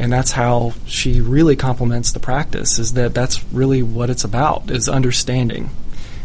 and 0.01 0.11
that's 0.11 0.31
how 0.31 0.73
she 0.87 1.21
really 1.21 1.55
complements 1.55 2.11
the 2.11 2.19
practice 2.19 2.79
is 2.79 2.93
that 2.93 3.13
that's 3.13 3.43
really 3.53 3.83
what 3.83 4.09
it's 4.09 4.23
about 4.23 4.71
is 4.71 4.89
understanding 4.89 5.69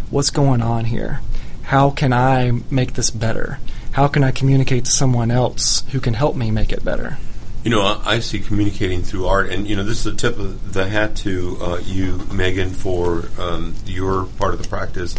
what's 0.09 0.31
going 0.31 0.62
on 0.62 0.87
here. 0.87 1.21
How 1.62 1.91
can 1.91 2.11
i 2.11 2.53
make 2.71 2.95
this 2.95 3.11
better? 3.11 3.59
How 3.93 4.09
can 4.09 4.25
i 4.25 4.31
communicate 4.31 4.87
to 4.87 4.91
someone 4.91 5.31
else 5.31 5.83
who 5.93 6.01
can 6.01 6.15
help 6.15 6.37
me 6.37 6.51
make 6.51 6.73
it 6.73 6.87
better? 6.87 7.19
You 7.65 7.71
know, 7.71 8.01
I 8.03 8.21
see 8.21 8.39
communicating 8.39 9.03
through 9.03 9.27
art, 9.27 9.51
and 9.51 9.69
you 9.69 9.77
know, 9.77 9.83
this 9.83 10.07
is 10.07 10.07
a 10.07 10.17
tip 10.17 10.39
of 10.39 10.73
the 10.73 10.89
hat 10.89 11.17
to 11.17 11.59
uh, 11.61 11.79
you, 11.85 12.27
Megan, 12.33 12.71
for 12.71 13.29
um, 13.39 13.75
your 13.85 14.25
part 14.39 14.55
of 14.55 14.62
the 14.62 14.69
practice. 14.69 15.17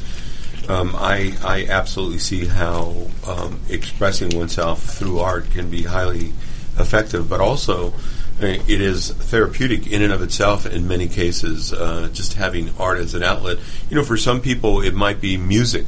Um, 0.67 0.95
I 0.95 1.35
I 1.43 1.67
absolutely 1.69 2.19
see 2.19 2.45
how 2.45 3.07
um, 3.27 3.59
expressing 3.69 4.35
oneself 4.35 4.81
through 4.81 5.19
art 5.19 5.51
can 5.51 5.69
be 5.69 5.83
highly 5.83 6.31
effective, 6.79 7.29
but 7.29 7.41
also 7.41 7.93
it 8.39 8.81
is 8.81 9.11
therapeutic 9.11 9.87
in 9.87 10.01
and 10.01 10.13
of 10.13 10.21
itself 10.21 10.65
in 10.65 10.87
many 10.87 11.07
cases. 11.07 11.73
Uh, 11.73 12.09
just 12.13 12.33
having 12.33 12.71
art 12.77 12.99
as 12.99 13.13
an 13.13 13.23
outlet, 13.23 13.57
you 13.89 13.95
know, 13.95 14.03
for 14.03 14.17
some 14.17 14.41
people 14.41 14.81
it 14.81 14.93
might 14.93 15.19
be 15.19 15.37
music, 15.37 15.85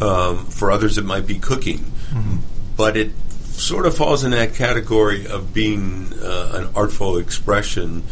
um, 0.00 0.46
for 0.46 0.70
others 0.70 0.98
it 0.98 1.04
might 1.04 1.26
be 1.26 1.38
cooking, 1.38 1.78
mm-hmm. 1.78 2.36
but 2.76 2.96
it 2.96 3.12
sort 3.44 3.86
of 3.86 3.96
falls 3.96 4.24
in 4.24 4.32
that 4.32 4.54
category 4.54 5.26
of 5.26 5.54
being 5.54 6.12
uh, 6.22 6.52
an 6.54 6.68
artful 6.74 7.16
expression, 7.16 8.02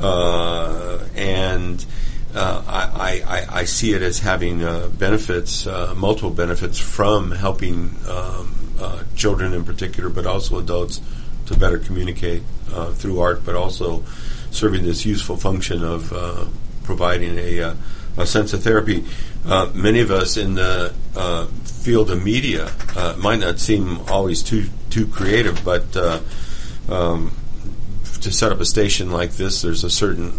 uh, 0.00 1.00
and 1.16 1.84
uh, 2.34 2.62
I, 2.66 3.22
I, 3.26 3.58
I, 3.60 3.64
see 3.64 3.92
it 3.92 4.00
as 4.00 4.20
having 4.20 4.62
uh, 4.62 4.88
benefits, 4.88 5.66
uh, 5.66 5.92
multiple 5.94 6.30
benefits 6.30 6.78
from 6.78 7.30
helping 7.30 7.94
um, 8.08 8.72
uh, 8.80 9.02
children 9.14 9.52
in 9.52 9.64
particular, 9.64 10.08
but 10.08 10.26
also 10.26 10.58
adults 10.58 11.02
to 11.46 11.58
better 11.58 11.78
communicate 11.78 12.42
through 12.94 13.20
art, 13.20 13.44
but 13.44 13.54
also 13.54 14.04
serving 14.50 14.84
this 14.84 15.04
useful 15.06 15.36
function 15.36 15.84
of 15.84 16.12
providing 16.84 17.38
a, 17.38 17.76
a 18.16 18.26
sense 18.26 18.52
of 18.52 18.62
therapy. 18.62 19.04
many 19.74 20.00
of 20.00 20.10
us 20.10 20.36
in 20.36 20.54
the 20.54 20.92
field 21.82 22.10
of 22.10 22.22
media 22.22 22.70
uh, 22.96 23.16
might 23.18 23.40
not 23.40 23.58
seem 23.58 23.98
always 24.08 24.42
too 24.42 24.68
too 24.88 25.06
creative, 25.06 25.64
but 25.64 25.96
uh, 25.96 26.20
um, 26.88 27.32
to 28.20 28.30
set 28.30 28.52
up 28.52 28.60
a 28.60 28.64
station 28.64 29.10
like 29.10 29.32
this, 29.32 29.62
there's 29.62 29.84
a 29.84 29.90
certain 29.90 30.38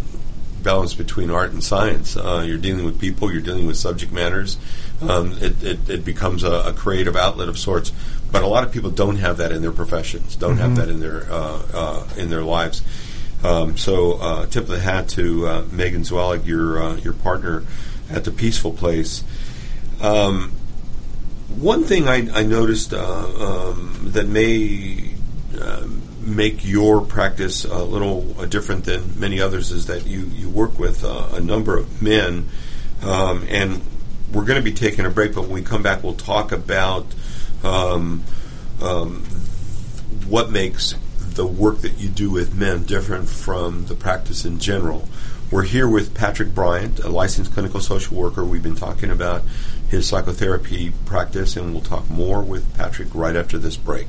balance 0.64 0.94
between 0.94 1.30
art 1.30 1.52
and 1.52 1.62
science. 1.62 2.16
Uh, 2.16 2.42
you're 2.44 2.58
dealing 2.58 2.84
with 2.84 3.00
people, 3.00 3.32
you're 3.32 3.42
dealing 3.42 3.66
with 3.66 3.76
subject 3.76 4.10
matters. 4.10 4.58
Um, 5.00 5.32
it, 5.40 5.62
it, 5.62 5.90
it, 5.90 6.04
becomes 6.04 6.42
a, 6.42 6.52
a, 6.68 6.72
creative 6.72 7.14
outlet 7.14 7.48
of 7.48 7.58
sorts, 7.58 7.92
but 8.32 8.42
a 8.42 8.46
lot 8.46 8.64
of 8.64 8.72
people 8.72 8.90
don't 8.90 9.16
have 9.16 9.36
that 9.36 9.52
in 9.52 9.60
their 9.60 9.72
professions, 9.72 10.34
don't 10.34 10.56
mm-hmm. 10.56 10.60
have 10.60 10.76
that 10.76 10.88
in 10.88 11.00
their 11.00 11.30
uh, 11.30 11.62
uh, 11.72 12.08
in 12.16 12.30
their 12.30 12.42
lives. 12.42 12.82
Um, 13.42 13.76
so, 13.76 14.14
uh, 14.14 14.46
tip 14.46 14.64
of 14.64 14.70
the 14.70 14.80
hat 14.80 15.08
to 15.10 15.66
Megan 15.70 16.02
Zwelig, 16.02 16.46
your 16.46 16.96
your 16.98 17.12
partner 17.12 17.64
at 18.10 18.24
the 18.24 18.30
Peaceful 18.30 18.72
Place. 18.72 19.24
Um, 20.00 20.52
one 21.56 21.84
thing 21.84 22.08
I, 22.08 22.28
I 22.32 22.42
noticed 22.42 22.92
uh, 22.92 22.98
um, 22.98 24.10
that 24.12 24.26
may 24.26 25.14
uh, 25.60 25.86
make 26.26 26.64
your 26.64 27.00
practice 27.02 27.64
a 27.64 27.82
little 27.82 28.34
uh, 28.40 28.46
different 28.46 28.84
than 28.84 29.18
many 29.18 29.40
others 29.40 29.70
is 29.70 29.86
that 29.86 30.06
you, 30.06 30.22
you 30.22 30.48
work 30.48 30.78
with 30.78 31.04
uh, 31.04 31.28
a 31.32 31.40
number 31.40 31.76
of 31.76 32.02
men, 32.02 32.48
um, 33.02 33.46
and 33.48 33.82
we're 34.32 34.44
going 34.44 34.58
to 34.58 34.64
be 34.64 34.72
taking 34.72 35.04
a 35.04 35.10
break, 35.10 35.34
but 35.34 35.42
when 35.42 35.52
we 35.52 35.62
come 35.62 35.82
back, 35.82 36.02
we'll 36.02 36.14
talk 36.14 36.50
about 36.52 37.06
um, 37.62 38.24
um, 38.82 39.24
what 40.26 40.50
makes 40.50 40.94
the 41.18 41.46
work 41.46 41.80
that 41.80 41.98
you 41.98 42.08
do 42.08 42.30
with 42.30 42.54
men 42.54 42.84
different 42.84 43.28
from 43.28 43.86
the 43.86 43.94
practice 43.94 44.44
in 44.44 44.58
general. 44.58 45.08
We're 45.50 45.64
here 45.64 45.88
with 45.88 46.14
Patrick 46.14 46.54
Bryant, 46.54 47.00
a 47.00 47.08
licensed 47.08 47.52
clinical 47.52 47.80
social 47.80 48.16
worker. 48.16 48.44
We've 48.44 48.62
been 48.62 48.76
talking 48.76 49.10
about 49.10 49.42
his 49.88 50.06
psychotherapy 50.08 50.92
practice, 51.04 51.56
and 51.56 51.72
we'll 51.72 51.82
talk 51.82 52.08
more 52.08 52.42
with 52.42 52.74
Patrick 52.76 53.14
right 53.14 53.36
after 53.36 53.58
this 53.58 53.76
break. 53.76 54.08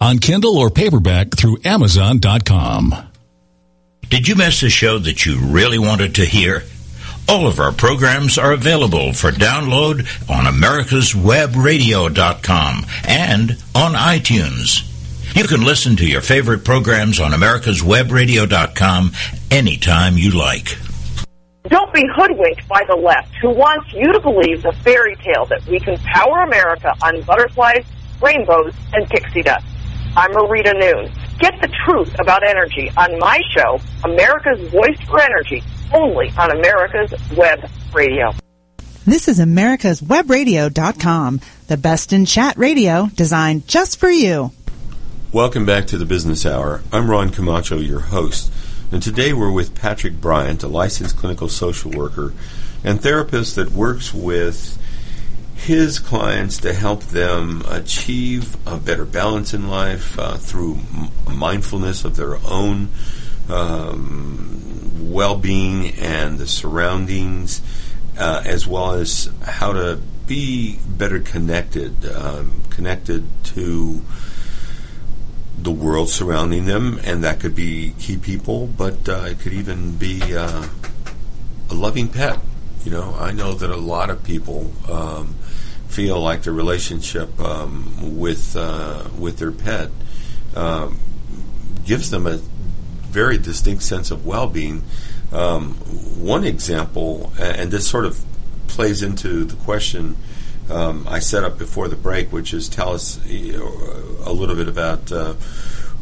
on 0.00 0.18
Kindle 0.18 0.58
or 0.58 0.70
paperback 0.70 1.36
through 1.36 1.58
Amazon.com. 1.64 2.94
Did 4.08 4.26
you 4.26 4.34
miss 4.34 4.62
a 4.62 4.70
show 4.70 4.98
that 4.98 5.24
you 5.24 5.38
really 5.38 5.78
wanted 5.78 6.16
to 6.16 6.24
hear? 6.24 6.64
All 7.28 7.46
of 7.46 7.60
our 7.60 7.70
programs 7.70 8.38
are 8.38 8.52
available 8.52 9.12
for 9.12 9.30
download 9.30 10.00
on 10.28 10.52
americaswebradio.com 10.52 12.86
and 13.06 13.50
on 13.74 13.92
iTunes. 13.92 14.86
You 15.36 15.44
can 15.44 15.64
listen 15.64 15.94
to 15.96 16.06
your 16.06 16.22
favorite 16.22 16.64
programs 16.64 17.20
on 17.20 17.30
americaswebradio.com 17.30 19.12
anytime 19.52 20.18
you 20.18 20.32
like. 20.32 20.76
Don't 21.68 21.92
be 21.94 22.02
hoodwinked 22.16 22.66
by 22.66 22.82
the 22.88 22.96
left 22.96 23.32
who 23.40 23.50
wants 23.50 23.92
you 23.92 24.12
to 24.12 24.18
believe 24.18 24.62
the 24.62 24.72
fairy 24.82 25.14
tale 25.16 25.44
that 25.46 25.64
we 25.66 25.78
can 25.78 25.96
power 25.98 26.38
America 26.40 26.92
on 27.02 27.20
butterflies, 27.22 27.84
rainbows, 28.20 28.74
and 28.92 29.08
pixie 29.08 29.42
dust. 29.42 29.64
I'm 30.16 30.32
Marita 30.32 30.74
Noon. 30.74 31.12
Get 31.38 31.54
the 31.62 31.72
truth 31.86 32.12
about 32.18 32.42
energy 32.42 32.90
on 32.96 33.16
my 33.20 33.40
show, 33.56 33.78
America's 34.02 34.68
Voice 34.72 35.00
for 35.06 35.20
Energy, 35.20 35.62
only 35.94 36.32
on 36.36 36.50
America's 36.50 37.14
Web 37.36 37.60
Radio. 37.94 38.32
This 39.06 39.28
is 39.28 39.38
America's 39.38 40.00
Webradio.com, 40.00 41.40
the 41.68 41.76
best 41.76 42.12
in 42.12 42.26
chat 42.26 42.56
radio 42.56 43.08
designed 43.14 43.68
just 43.68 44.00
for 44.00 44.10
you. 44.10 44.50
Welcome 45.32 45.64
back 45.64 45.86
to 45.86 45.96
the 45.96 46.04
Business 46.04 46.44
Hour. 46.44 46.82
I'm 46.92 47.08
Ron 47.08 47.30
Camacho, 47.30 47.78
your 47.78 48.00
host, 48.00 48.52
and 48.90 49.00
today 49.00 49.32
we're 49.32 49.52
with 49.52 49.76
Patrick 49.76 50.20
Bryant, 50.20 50.64
a 50.64 50.68
licensed 50.68 51.16
clinical 51.18 51.48
social 51.48 51.92
worker 51.92 52.34
and 52.82 53.00
therapist 53.00 53.54
that 53.54 53.70
works 53.70 54.12
with 54.12 54.76
his 55.64 55.98
clients 55.98 56.58
to 56.58 56.72
help 56.72 57.02
them 57.04 57.62
achieve 57.68 58.56
a 58.66 58.78
better 58.78 59.04
balance 59.04 59.52
in 59.52 59.68
life 59.68 60.18
uh, 60.18 60.36
through 60.36 60.78
m- 60.94 61.36
mindfulness 61.36 62.04
of 62.04 62.16
their 62.16 62.36
own 62.46 62.88
um, 63.48 65.10
well 65.12 65.36
being 65.36 65.88
and 65.94 66.38
the 66.38 66.46
surroundings, 66.46 67.60
uh, 68.18 68.42
as 68.46 68.66
well 68.66 68.92
as 68.92 69.30
how 69.42 69.72
to 69.72 70.00
be 70.26 70.78
better 70.86 71.20
connected, 71.20 72.06
um, 72.06 72.62
connected 72.70 73.26
to 73.44 74.00
the 75.58 75.70
world 75.70 76.08
surrounding 76.08 76.64
them, 76.64 76.98
and 77.04 77.22
that 77.22 77.38
could 77.38 77.54
be 77.54 77.92
key 77.98 78.16
people, 78.16 78.66
but 78.66 79.06
uh, 79.08 79.24
it 79.26 79.38
could 79.40 79.52
even 79.52 79.96
be 79.96 80.22
uh, 80.34 80.66
a 81.68 81.74
loving 81.74 82.08
pet. 82.08 82.38
You 82.84 82.92
know, 82.92 83.14
I 83.18 83.32
know 83.32 83.52
that 83.52 83.68
a 83.68 83.76
lot 83.76 84.08
of 84.08 84.24
people 84.24 84.72
um, 84.90 85.34
feel 85.90 86.20
like 86.20 86.42
their 86.42 86.52
relationship 86.52 87.38
um, 87.40 88.18
with 88.18 88.56
uh, 88.56 89.08
with 89.18 89.38
their 89.38 89.52
pet 89.52 89.90
um, 90.54 90.98
gives 91.84 92.10
them 92.10 92.26
a 92.26 92.36
very 93.10 93.38
distinct 93.38 93.82
sense 93.82 94.10
of 94.10 94.24
well-being. 94.24 94.82
Um, 95.32 95.74
one 96.16 96.44
example, 96.44 97.32
and 97.38 97.70
this 97.70 97.86
sort 97.88 98.04
of 98.04 98.24
plays 98.68 99.02
into 99.02 99.44
the 99.44 99.56
question 99.56 100.16
um, 100.70 101.06
I 101.08 101.18
set 101.18 101.42
up 101.42 101.58
before 101.58 101.88
the 101.88 101.96
break, 101.96 102.32
which 102.32 102.54
is 102.54 102.68
tell 102.68 102.94
us 102.94 103.18
a 103.26 104.32
little 104.32 104.54
bit 104.54 104.68
about 104.68 105.10
uh, 105.10 105.34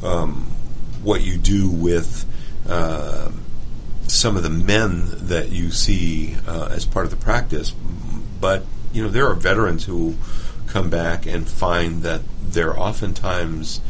um, 0.02 0.54
what 1.02 1.22
you 1.22 1.38
do 1.38 1.70
with 1.70 2.26
uh, 2.68 3.30
some 4.06 4.36
of 4.36 4.42
the 4.42 4.50
men 4.50 5.06
that 5.28 5.50
you 5.50 5.70
see 5.70 6.36
uh, 6.46 6.68
as 6.70 6.84
part 6.84 7.06
of 7.06 7.10
the 7.10 7.16
practice. 7.16 7.70
But 8.40 8.64
you 8.92 9.02
know, 9.02 9.08
there 9.08 9.26
are 9.26 9.34
veterans 9.34 9.84
who 9.84 10.16
come 10.66 10.90
back 10.90 11.26
and 11.26 11.48
find 11.48 12.02
that 12.02 12.22
they're 12.42 12.78
oftentimes 12.78 13.80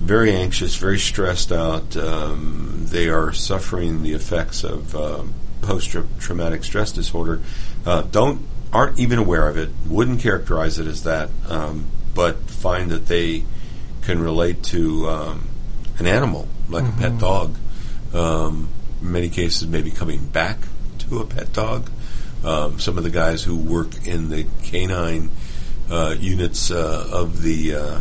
very 0.00 0.32
anxious, 0.32 0.76
very 0.76 0.98
stressed 0.98 1.52
out. 1.52 1.96
Um, 1.96 2.86
they 2.88 3.08
are 3.08 3.32
suffering 3.32 4.02
the 4.02 4.12
effects 4.12 4.64
of 4.64 4.94
uh, 4.96 5.22
post-traumatic 5.60 6.64
stress 6.64 6.92
disorder. 6.92 7.40
Uh, 7.86 8.02
don't 8.02 8.46
aren't 8.72 8.98
even 8.98 9.18
aware 9.18 9.48
of 9.48 9.56
it. 9.56 9.68
Wouldn't 9.86 10.20
characterize 10.20 10.78
it 10.78 10.86
as 10.86 11.04
that, 11.04 11.28
um, 11.48 11.86
but 12.14 12.38
find 12.48 12.90
that 12.90 13.06
they 13.06 13.44
can 14.02 14.20
relate 14.20 14.62
to 14.64 15.08
um, 15.08 15.48
an 15.98 16.06
animal 16.06 16.48
like 16.68 16.84
mm-hmm. 16.84 17.04
a 17.04 17.10
pet 17.10 17.18
dog. 17.18 17.56
Um, 18.12 18.68
in 19.00 19.12
many 19.12 19.28
cases, 19.28 19.66
maybe 19.66 19.90
coming 19.90 20.26
back 20.26 20.58
to 21.00 21.20
a 21.20 21.26
pet 21.26 21.52
dog. 21.52 21.90
Um, 22.44 22.80
some 22.80 22.98
of 22.98 23.04
the 23.04 23.10
guys 23.10 23.44
who 23.44 23.56
work 23.56 24.06
in 24.06 24.28
the 24.28 24.46
canine 24.64 25.30
uh, 25.88 26.16
units 26.18 26.70
uh, 26.70 27.08
of 27.12 27.42
the 27.42 27.74
uh, 27.74 28.00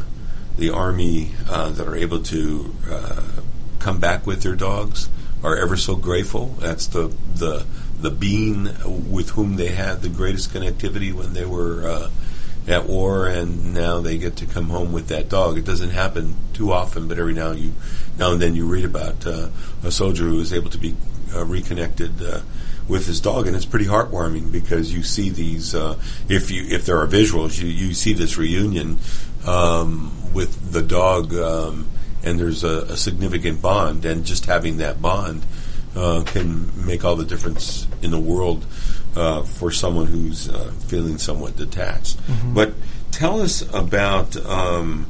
the 0.58 0.70
army 0.70 1.32
uh, 1.50 1.70
that 1.72 1.88
are 1.88 1.96
able 1.96 2.24
to 2.24 2.74
uh, 2.90 3.22
come 3.80 4.00
back 4.00 4.26
with 4.26 4.42
their 4.42 4.56
dogs 4.56 5.10
are 5.44 5.56
ever 5.58 5.78
so 5.78 5.96
grateful. 5.96 6.48
That's 6.60 6.88
the 6.88 7.16
the 7.36 7.66
the 8.00 8.10
being 8.10 8.70
with 9.12 9.32
whom 9.32 9.58
they 9.58 9.70
had 9.70 10.02
the 10.02 10.10
greatest 10.10 10.52
connectivity 10.52 11.14
when 11.14 11.34
they 11.34 11.46
were 11.46 11.88
uh, 11.88 12.10
at 12.68 12.86
war, 12.86 13.28
and 13.28 13.76
now 13.76 14.00
they 14.00 14.18
get 14.18 14.38
to 14.38 14.48
come 14.48 14.70
home 14.70 14.92
with 14.92 15.08
that 15.10 15.30
dog. 15.30 15.58
It 15.58 15.66
doesn't 15.66 15.92
happen 15.92 16.36
too 16.54 16.72
often, 16.72 17.08
but 17.08 17.20
every 17.20 17.34
now 17.34 17.52
you 17.52 17.74
now 18.18 18.32
and 18.32 18.42
then 18.42 18.56
you 18.56 18.66
read 18.68 18.86
about 18.86 19.24
a 19.26 19.92
soldier 19.92 20.24
who 20.24 20.40
is 20.40 20.52
able 20.52 20.72
to 20.72 20.80
be 20.80 20.96
reconnected 21.36 22.14
with 22.88 23.06
his 23.08 23.22
dog, 23.22 23.48
and 23.48 23.56
it's 23.56 23.66
pretty 23.66 23.86
heartwarming 23.86 24.52
because 24.52 24.94
you 24.94 25.04
see 25.04 25.30
these. 25.30 25.76
Uh, 25.76 26.00
if 26.28 26.52
you 26.52 26.66
if 26.68 26.86
there 26.86 26.98
are 26.98 27.08
visuals, 27.08 27.62
you 27.62 27.68
you 27.68 27.94
see 27.94 28.14
this 28.14 28.38
reunion 28.38 28.98
um, 29.46 30.34
with 30.34 30.72
the 30.72 30.82
dog. 30.82 31.34
Um, 31.34 31.88
and 32.24 32.40
there's 32.40 32.64
a, 32.64 32.84
a, 32.84 32.98
significant 32.98 33.64
bond, 33.64 34.06
and 34.06 34.24
just 34.26 34.46
having 34.46 34.78
that 34.78 35.02
bond 35.02 35.44
uh, 35.96 36.24
can 36.26 36.86
make 36.86 37.04
all 37.04 37.16
the 37.16 37.26
difference 37.26 37.88
in 38.02 38.12
the 38.12 38.20
world 38.20 38.66
uh, 39.16 39.44
for 39.44 39.72
someone 39.72 40.08
who's 40.08 40.50
uh, 40.50 40.72
feeling 40.88 41.18
somewhat 41.18 41.56
detached. 41.56 42.18
Mm-hmm. 42.28 42.54
But 42.54 42.74
tell 43.12 43.42
us 43.42 43.62
about 43.74 44.38
um, 44.46 45.08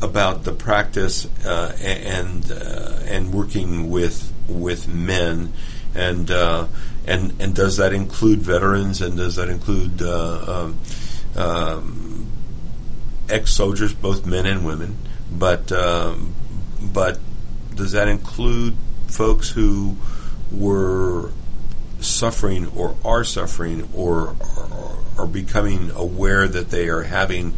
about 0.00 0.44
the 0.44 0.52
practice 0.52 1.26
uh, 1.44 1.76
and 1.82 2.50
uh, 2.50 2.98
and 3.06 3.32
working 3.32 3.90
with 3.90 4.32
with 4.48 4.88
men, 4.88 5.52
and 5.94 6.30
uh, 6.30 6.66
and 7.06 7.34
and 7.40 7.54
does 7.54 7.76
that 7.76 7.92
include 7.92 8.40
veterans, 8.40 9.00
and 9.00 9.16
does 9.16 9.36
that 9.36 9.48
include 9.48 10.02
um, 10.02 10.78
um, 11.36 12.26
ex 13.28 13.52
soldiers, 13.52 13.92
both 13.92 14.26
men 14.26 14.46
and 14.46 14.64
women? 14.64 14.96
But 15.30 15.72
um, 15.72 16.34
but 16.80 17.18
does 17.74 17.92
that 17.92 18.08
include 18.08 18.76
folks 19.08 19.50
who 19.50 19.96
were 20.50 21.30
suffering 22.00 22.66
or 22.74 22.96
are 23.04 23.24
suffering 23.24 23.88
or 23.94 24.36
are, 25.16 25.26
becoming 25.26 25.90
aware 25.92 26.48
that 26.48 26.70
they 26.70 26.88
are 26.88 27.04
having 27.04 27.54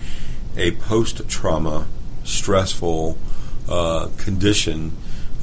a 0.56 0.72
post 0.72 1.26
trauma 1.28 1.86
stressful 2.24 3.16
uh, 3.68 4.08
condition 4.18 4.92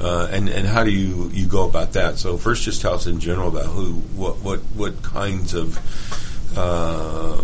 uh, 0.02 0.28
and 0.32 0.50
and 0.50 0.68
how 0.68 0.84
do 0.84 0.92
you, 0.92 1.30
you 1.32 1.46
go 1.46 1.68
about 1.68 1.94
that? 1.94 2.18
So 2.18 2.38
first, 2.38 2.64
just 2.64 2.82
tell 2.82 2.96
us 2.96 3.06
in 3.06 3.20
general 3.20 3.48
about 3.48 3.68
who 3.68 3.94
what 4.16 4.40
what 4.40 4.60
what 4.76 5.04
kinds 5.04 5.54
of 5.54 5.78
uh, 6.58 7.42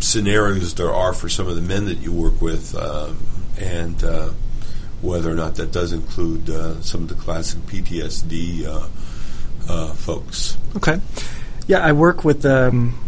scenarios 0.00 0.74
there 0.74 0.92
are 0.92 1.14
for 1.14 1.28
some 1.30 1.48
of 1.48 1.56
the 1.56 1.62
men 1.62 1.86
that 1.86 1.98
you 1.98 2.12
work 2.12 2.42
with, 2.42 2.74
uh, 2.74 3.12
and 3.58 4.04
uh, 4.04 4.30
whether 5.00 5.30
or 5.30 5.34
not 5.34 5.54
that 5.54 5.72
does 5.72 5.92
include 5.92 6.50
uh, 6.50 6.80
some 6.82 7.02
of 7.02 7.08
the 7.08 7.14
classic 7.14 7.60
PTSD 7.60 8.66
uh, 9.68 9.88
folks. 9.94 10.58
Okay. 10.76 11.00
Yeah, 11.66 11.78
I 11.78 11.92
work 11.92 12.22
with 12.22 12.44
um, 12.44 13.05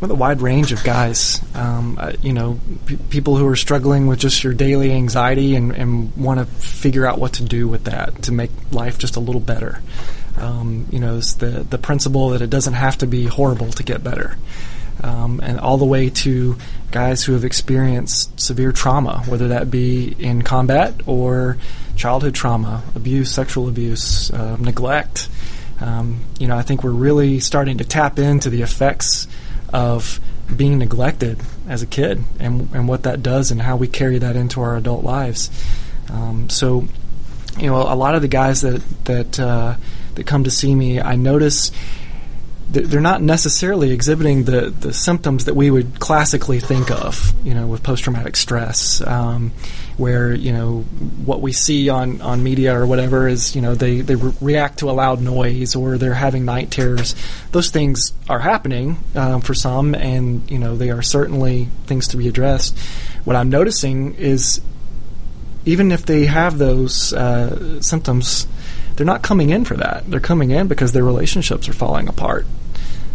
with 0.00 0.10
a 0.10 0.14
wide 0.14 0.40
range 0.40 0.72
of 0.72 0.82
guys. 0.82 1.40
Um, 1.54 1.98
uh, 2.00 2.12
you 2.22 2.32
know, 2.32 2.58
p- 2.86 2.96
people 3.10 3.36
who 3.36 3.46
are 3.46 3.56
struggling 3.56 4.06
with 4.06 4.18
just 4.18 4.42
your 4.42 4.54
daily 4.54 4.92
anxiety 4.92 5.56
and, 5.56 5.72
and 5.72 6.16
want 6.16 6.40
to 6.40 6.46
figure 6.46 7.06
out 7.06 7.18
what 7.18 7.34
to 7.34 7.44
do 7.44 7.68
with 7.68 7.84
that 7.84 8.22
to 8.22 8.32
make 8.32 8.50
life 8.72 8.98
just 8.98 9.16
a 9.16 9.20
little 9.20 9.40
better. 9.40 9.80
Um, 10.36 10.86
you 10.90 11.00
know, 11.00 11.18
it's 11.18 11.34
the 11.34 11.66
the 11.68 11.78
principle 11.78 12.30
that 12.30 12.40
it 12.40 12.50
doesn't 12.50 12.74
have 12.74 12.98
to 12.98 13.06
be 13.06 13.26
horrible 13.26 13.70
to 13.72 13.82
get 13.82 14.02
better 14.02 14.36
um, 15.02 15.40
and 15.42 15.58
all 15.58 15.78
the 15.78 15.84
way 15.84 16.10
to 16.10 16.56
guys 16.90 17.24
who 17.24 17.32
have 17.32 17.44
experienced 17.44 18.38
severe 18.38 18.72
trauma, 18.72 19.22
whether 19.26 19.48
that 19.48 19.70
be 19.70 20.14
in 20.18 20.42
combat 20.42 20.94
or 21.06 21.56
childhood 21.96 22.34
trauma, 22.34 22.82
abuse, 22.94 23.32
sexual 23.32 23.68
abuse, 23.68 24.30
uh, 24.30 24.56
neglect. 24.58 25.28
Um, 25.80 26.24
you 26.38 26.46
know, 26.46 26.56
I 26.56 26.62
think 26.62 26.84
we're 26.84 26.90
really 26.90 27.40
starting 27.40 27.78
to 27.78 27.84
tap 27.84 28.18
into 28.18 28.50
the 28.50 28.62
effects 28.62 29.26
of 29.72 30.20
being 30.54 30.78
neglected 30.78 31.40
as 31.68 31.82
a 31.82 31.86
kid 31.86 32.22
and, 32.38 32.72
and 32.74 32.88
what 32.88 33.04
that 33.04 33.22
does 33.22 33.50
and 33.50 33.62
how 33.62 33.76
we 33.76 33.86
carry 33.86 34.18
that 34.18 34.36
into 34.36 34.60
our 34.60 34.76
adult 34.76 35.04
lives. 35.04 35.50
Um, 36.10 36.48
so, 36.50 36.88
you 37.58 37.66
know, 37.66 37.76
a 37.76 37.94
lot 37.94 38.14
of 38.14 38.22
the 38.22 38.28
guys 38.28 38.62
that 38.62 38.82
that 39.04 39.38
uh, 39.38 39.76
that 40.14 40.26
come 40.26 40.44
to 40.44 40.50
see 40.50 40.74
me, 40.74 41.00
I 41.00 41.16
notice 41.16 41.70
they're 42.70 43.00
not 43.00 43.20
necessarily 43.20 43.90
exhibiting 43.90 44.44
the, 44.44 44.70
the 44.70 44.92
symptoms 44.92 45.46
that 45.46 45.56
we 45.56 45.70
would 45.70 45.98
classically 45.98 46.60
think 46.60 46.90
of, 46.90 47.34
you 47.44 47.52
know, 47.52 47.66
with 47.66 47.82
post 47.82 48.04
traumatic 48.04 48.36
stress, 48.36 49.00
um, 49.06 49.52
where 50.00 50.32
you 50.32 50.50
know 50.50 50.80
what 51.24 51.42
we 51.42 51.52
see 51.52 51.90
on, 51.90 52.20
on 52.22 52.42
media 52.42 52.74
or 52.74 52.86
whatever 52.86 53.28
is 53.28 53.54
you 53.54 53.60
know 53.60 53.74
they 53.74 54.00
they 54.00 54.14
re- 54.14 54.32
react 54.40 54.78
to 54.78 54.90
a 54.90 54.92
loud 54.92 55.20
noise 55.20 55.76
or 55.76 55.98
they're 55.98 56.14
having 56.14 56.44
night 56.44 56.70
terrors. 56.70 57.14
Those 57.52 57.70
things 57.70 58.12
are 58.28 58.40
happening 58.40 58.98
um, 59.14 59.42
for 59.42 59.52
some, 59.52 59.94
and 59.94 60.50
you 60.50 60.58
know 60.58 60.76
they 60.76 60.90
are 60.90 61.02
certainly 61.02 61.68
things 61.86 62.08
to 62.08 62.16
be 62.16 62.26
addressed. 62.28 62.76
What 63.24 63.36
I'm 63.36 63.50
noticing 63.50 64.14
is 64.14 64.62
even 65.66 65.92
if 65.92 66.06
they 66.06 66.24
have 66.24 66.56
those 66.56 67.12
uh, 67.12 67.80
symptoms, 67.82 68.46
they're 68.96 69.06
not 69.06 69.22
coming 69.22 69.50
in 69.50 69.64
for 69.64 69.76
that. 69.76 70.10
They're 70.10 70.20
coming 70.20 70.50
in 70.50 70.66
because 70.66 70.92
their 70.92 71.04
relationships 71.04 71.68
are 71.68 71.74
falling 71.74 72.08
apart. 72.08 72.46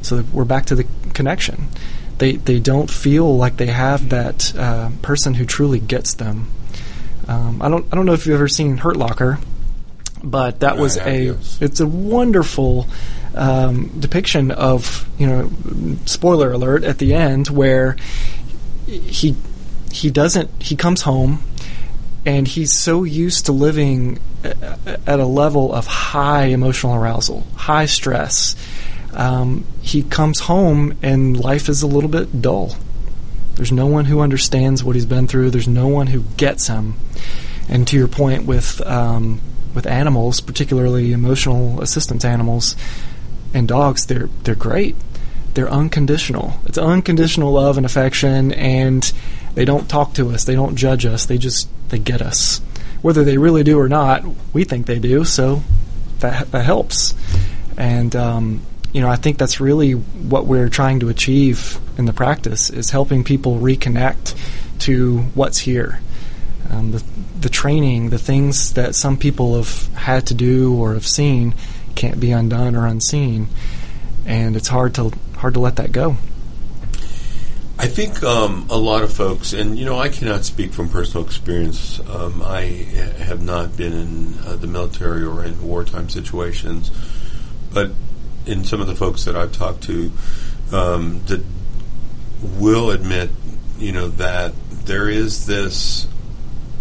So 0.02 0.24
we're 0.32 0.46
back 0.46 0.68
to 0.68 0.76
the 0.76 0.86
connection. 1.14 1.68
They 2.20 2.34
they 2.34 2.60
don't 2.60 2.90
feel 2.90 3.36
like 3.36 3.58
they 3.58 3.68
have 3.68 4.10
that 4.10 4.56
uh, 4.56 4.92
person 5.02 5.34
who 5.34 5.46
truly 5.46 5.80
gets 5.80 6.14
them. 6.14 6.48
Um, 7.28 7.61
I 7.61 7.69
don't 7.69 7.86
I 7.91 7.95
don't 7.95 8.05
know 8.05 8.13
if 8.13 8.26
you've 8.26 8.36
ever 8.36 8.47
seen 8.47 8.78
Hurt 8.78 8.97
Locker, 8.97 9.39
but 10.23 10.59
that 10.61 10.78
was 10.78 10.97
a 10.97 11.36
it's 11.59 11.80
a 11.80 11.88
wonderful 11.88 12.88
um, 13.34 13.99
depiction 13.99 14.51
of 14.51 15.07
you 15.17 15.28
know 15.28 15.51
spoiler 16.05 16.51
alert 16.51 16.84
at 16.84 16.99
the 16.99 17.13
end 17.13 17.49
where 17.49 17.95
he 18.86 19.36
he 19.91 20.11
doesn't 20.11 20.49
he 20.61 20.76
comes 20.76 21.01
home 21.01 21.43
and 22.26 22.47
he's 22.47 22.71
so 22.71 23.03
used 23.03 23.45
to 23.45 23.51
living 23.51 24.19
at 24.43 25.19
a 25.19 25.26
level 25.26 25.73
of 25.73 25.86
high 25.86 26.45
emotional 26.45 26.95
arousal, 26.95 27.45
high 27.55 27.86
stress. 27.86 28.55
Um, 29.13 29.65
he 29.82 30.03
comes 30.03 30.41
home 30.41 30.97
and 31.01 31.39
life 31.39 31.69
is 31.69 31.82
a 31.82 31.88
little 31.88 32.09
bit 32.09 32.41
dull. 32.41 32.76
There's 33.56 33.72
no 33.72 33.88
one 33.88 34.06
who 34.06 34.20
understands 34.20 34.84
what 34.84 34.95
he's 34.95 35.06
been 35.06 35.28
through. 35.28 35.51
There's 35.51 35.68
no 35.68 35.88
one 35.88 36.08
who 36.08 36.24
gets 36.38 36.68
him. 36.68 36.95
And 37.70 37.88
to 37.88 37.97
your 37.97 38.08
point 38.08 38.45
with 38.45 38.82
um, 38.86 39.41
with 39.74 39.88
animals, 39.88 40.41
particularly 40.41 41.12
emotional 41.12 41.82
assistance 41.82 42.24
animals 42.24 42.76
and 43.53 43.68
dogs, 43.68 44.06
they're 44.06 44.30
they're 44.43 44.56
great. 44.56 44.95
They're 45.53 45.70
unconditional. 45.70 46.60
It's 46.66 46.78
unconditional 46.78 47.53
love 47.53 47.78
and 47.78 47.86
affection, 47.86 48.51
and 48.51 49.12
they 49.53 49.64
don't 49.64 49.89
talk 49.89 50.14
to 50.16 50.30
us. 50.32 50.43
They 50.43 50.56
don't 50.56 50.76
judge 50.76 51.06
us. 51.06 51.26
They 51.26 51.38
just 51.38 51.70
they 51.89 51.99
get 51.99 52.22
us. 52.22 52.60
Whether 53.01 53.24
they 53.24 53.38
really 53.38 53.64
do 53.64 53.80
or 53.80 53.88
not, 53.88 54.24
we 54.53 54.66
think 54.66 54.86
they 54.86 54.99
do. 54.99 55.24
So 55.24 55.64
that 56.20 56.51
that 56.51 56.66
helps. 56.66 57.14
And 57.78 58.16
um, 58.16 58.62
you 58.96 59.02
know, 59.02 59.10
I 59.10 59.18
think 59.18 59.38
that's 59.38 59.60
really 59.60 59.91
what 59.91 60.46
we're 60.46 60.70
trying 60.70 61.02
to 61.02 61.10
achieve 61.10 61.78
in 61.98 62.06
the 62.06 62.14
practice 62.14 62.70
is 62.70 62.91
helping 62.91 63.26
people 63.26 63.58
reconnect 63.58 64.38
to 64.84 65.20
what's 65.34 65.58
here. 65.58 66.00
Um, 66.70 66.91
the 66.91 67.04
the 67.41 67.50
training, 67.50 68.10
the 68.10 68.18
things 68.18 68.72
that 68.76 68.96
some 68.96 69.18
people 69.18 69.58
have 69.58 69.93
had 69.96 70.28
to 70.28 70.34
do 70.34 70.74
or 70.74 70.93
have 70.93 71.06
seen, 71.06 71.56
can't 71.96 72.22
be 72.22 72.32
undone 72.32 72.74
or 72.74 72.86
unseen, 72.86 73.50
and 74.26 74.56
it's 74.56 74.70
hard 74.70 74.96
to 74.96 75.12
hard 75.36 75.56
to 75.56 75.60
let 75.60 75.76
that 75.76 75.91
go. 75.91 76.16
I 77.78 77.88
think 77.88 78.24
um, 78.24 78.68
a 78.70 78.78
lot 78.78 79.04
of 79.04 79.12
folks, 79.12 79.52
and 79.52 79.78
you 79.78 79.84
know, 79.84 80.00
I 80.00 80.08
cannot 80.08 80.46
speak 80.46 80.72
from 80.72 80.88
personal 80.88 81.26
experience. 81.26 82.00
Um, 82.10 82.41
I 82.41 82.62
have 83.20 83.43
not 83.43 83.76
been 83.76 83.91
in 83.91 84.39
uh, 84.46 84.56
the 84.56 84.68
military 84.68 85.26
or 85.26 85.43
in 85.43 85.62
wartime 85.62 86.08
situations, 86.08 86.91
but 87.74 87.91
in 88.46 88.64
some 88.64 88.82
of 88.82 88.88
the 88.88 88.96
folks 88.96 89.26
that 89.26 89.36
I've 89.36 89.52
talked 89.52 89.84
to, 89.84 90.12
um, 90.72 91.22
that 91.26 91.43
will 92.41 92.91
admit, 92.91 93.30
you 93.78 93.91
know, 93.91 94.08
that 94.10 94.54
there 94.86 95.10
is 95.10 95.46
this 95.46 96.08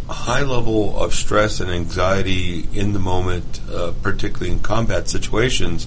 high 0.09 0.43
level 0.43 0.99
of 0.99 1.15
stress 1.15 1.61
and 1.61 1.71
anxiety 1.71 2.69
in 2.73 2.93
the 2.93 2.99
moment, 2.99 3.61
uh, 3.71 3.93
particularly 4.03 4.53
in 4.53 4.61
combat 4.61 5.09
situations 5.09 5.87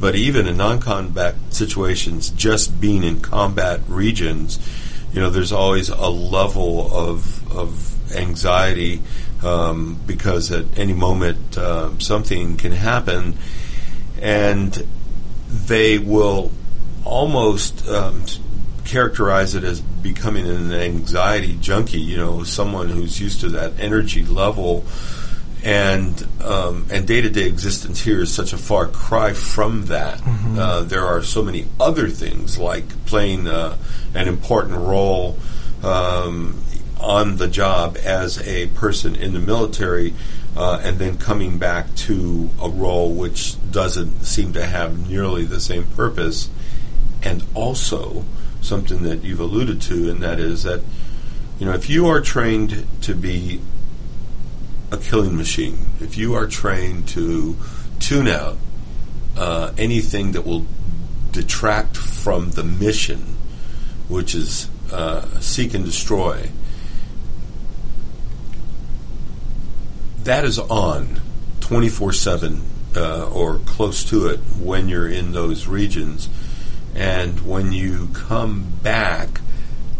but 0.00 0.14
even 0.14 0.46
in 0.46 0.56
non-combat 0.56 1.34
situations, 1.50 2.30
just 2.30 2.80
being 2.80 3.02
in 3.02 3.20
combat 3.20 3.80
regions, 3.88 4.58
you 5.12 5.20
know, 5.20 5.30
there's 5.30 5.52
always 5.52 5.88
a 5.88 6.08
level 6.08 6.94
of 6.94 7.56
of 7.56 8.14
anxiety 8.14 9.02
um, 9.42 9.98
because 10.06 10.52
at 10.52 10.78
any 10.78 10.92
moment 10.92 11.56
uh, 11.56 11.98
something 11.98 12.56
can 12.56 12.72
happen, 12.72 13.38
and 14.20 14.86
they 15.48 15.98
will 15.98 16.50
almost 17.04 17.86
um, 17.88 18.24
characterize 18.84 19.54
it 19.54 19.64
as 19.64 19.80
becoming 19.80 20.46
an 20.46 20.72
anxiety 20.72 21.56
junkie. 21.60 22.00
You 22.00 22.16
know, 22.16 22.42
someone 22.44 22.88
who's 22.88 23.20
used 23.20 23.40
to 23.40 23.48
that 23.50 23.78
energy 23.78 24.24
level 24.24 24.84
and 25.66 26.26
um, 26.42 26.86
and 26.90 27.06
day 27.06 27.20
to 27.20 27.28
day 27.28 27.46
existence 27.46 28.00
here 28.00 28.20
is 28.20 28.32
such 28.32 28.52
a 28.52 28.58
far 28.58 28.86
cry 28.86 29.32
from 29.32 29.86
that. 29.86 30.18
Mm-hmm. 30.18 30.58
Uh, 30.58 30.82
there 30.82 31.04
are 31.04 31.22
so 31.22 31.42
many 31.42 31.66
other 31.80 32.08
things 32.08 32.58
like 32.58 32.84
playing 33.06 33.48
uh, 33.48 33.76
an 34.14 34.28
important 34.28 34.78
role 34.78 35.36
um, 35.82 36.62
on 36.98 37.36
the 37.36 37.48
job 37.48 37.96
as 38.02 38.40
a 38.46 38.66
person 38.68 39.14
in 39.14 39.32
the 39.34 39.40
military, 39.40 40.14
uh, 40.56 40.80
and 40.82 40.98
then 40.98 41.18
coming 41.18 41.58
back 41.58 41.94
to 41.94 42.50
a 42.60 42.68
role 42.68 43.12
which 43.12 43.56
doesn't 43.70 44.24
seem 44.24 44.52
to 44.54 44.64
have 44.64 45.08
nearly 45.08 45.44
the 45.44 45.60
same 45.60 45.84
purpose, 45.84 46.48
and 47.22 47.44
also 47.54 48.24
something 48.60 49.02
that 49.02 49.22
you've 49.22 49.40
alluded 49.40 49.80
to, 49.82 50.10
and 50.10 50.22
that 50.22 50.40
is 50.40 50.62
that 50.62 50.82
you 51.58 51.66
know 51.66 51.72
if 51.72 51.88
you 51.88 52.06
are 52.06 52.20
trained 52.20 52.86
to 53.02 53.14
be 53.14 53.60
a 54.90 54.96
killing 54.96 55.36
machine. 55.36 55.78
If 56.00 56.16
you 56.16 56.34
are 56.34 56.46
trained 56.46 57.08
to 57.08 57.56
tune 57.98 58.28
out 58.28 58.56
uh, 59.36 59.72
anything 59.76 60.32
that 60.32 60.46
will 60.46 60.66
detract 61.32 61.96
from 61.96 62.52
the 62.52 62.64
mission, 62.64 63.36
which 64.08 64.34
is 64.34 64.68
uh, 64.92 65.40
seek 65.40 65.74
and 65.74 65.84
destroy, 65.84 66.50
that 70.26 70.44
is 70.44 70.58
on 70.58 71.20
24 71.60 72.08
uh, 72.08 72.12
7 72.12 72.62
or 73.32 73.58
close 73.60 74.04
to 74.04 74.26
it 74.26 74.40
when 74.60 74.88
you're 74.88 75.08
in 75.08 75.32
those 75.32 75.66
regions. 75.66 76.28
And 76.94 77.46
when 77.46 77.72
you 77.72 78.08
come 78.12 78.72
back, 78.82 79.40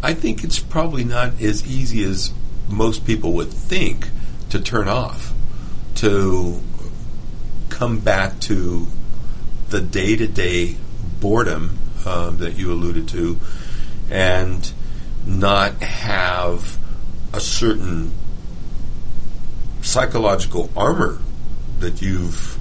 I 0.03 0.15
think 0.15 0.43
it's 0.43 0.59
probably 0.59 1.05
not 1.05 1.41
as 1.41 1.67
easy 1.67 2.03
as 2.03 2.33
most 2.69 3.07
people 3.07 3.35
would 3.35 3.53
think 3.53 4.09
to 4.51 4.61
turn 4.61 4.89
off, 4.89 5.33
to 5.97 6.61
come 7.69 8.01
back 8.01 8.41
to 8.41 8.87
the 9.69 9.81
day 9.81 10.17
to 10.17 10.27
day 10.27 10.77
boredom 11.21 11.79
um, 12.05 12.39
that 12.39 12.57
you 12.57 12.73
alluded 12.73 13.09
to, 13.09 13.39
and 14.11 14.73
not 15.25 15.83
have 15.83 16.79
a 17.33 17.41
certain 17.41 18.13
psychological 19.87 20.69
armor 20.77 21.19
that 21.79 22.03
you've 22.03 22.59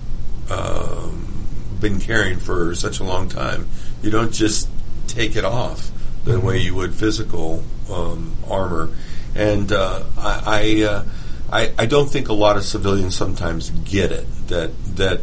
um, 0.51 1.45
been 1.80 1.99
carrying 1.99 2.39
for 2.39 2.76
such 2.76 2.99
a 2.99 3.03
long 3.03 3.28
time. 3.28 3.67
You 4.01 4.11
don't 4.11 4.32
just 4.32 4.69
take 5.07 5.36
it 5.36 5.43
off 5.43 5.91
the 6.23 6.34
mm-hmm. 6.34 6.45
way 6.45 6.59
you 6.59 6.76
would 6.76 6.93
physical 6.93 7.63
um, 7.91 8.36
armor. 8.47 8.89
And 9.34 9.71
uh, 9.71 10.03
I, 10.17 10.43
I 10.45 10.84
uh, 10.84 11.05
I, 11.51 11.73
I 11.78 11.86
don't 11.86 12.09
think 12.09 12.30
a 12.30 12.34
lot 12.34 12.57
of 12.57 12.63
civilians 12.63 13.15
sometimes 13.15 13.69
get 13.69 14.11
it 14.11 14.28
that 14.47 14.71
that 14.95 15.21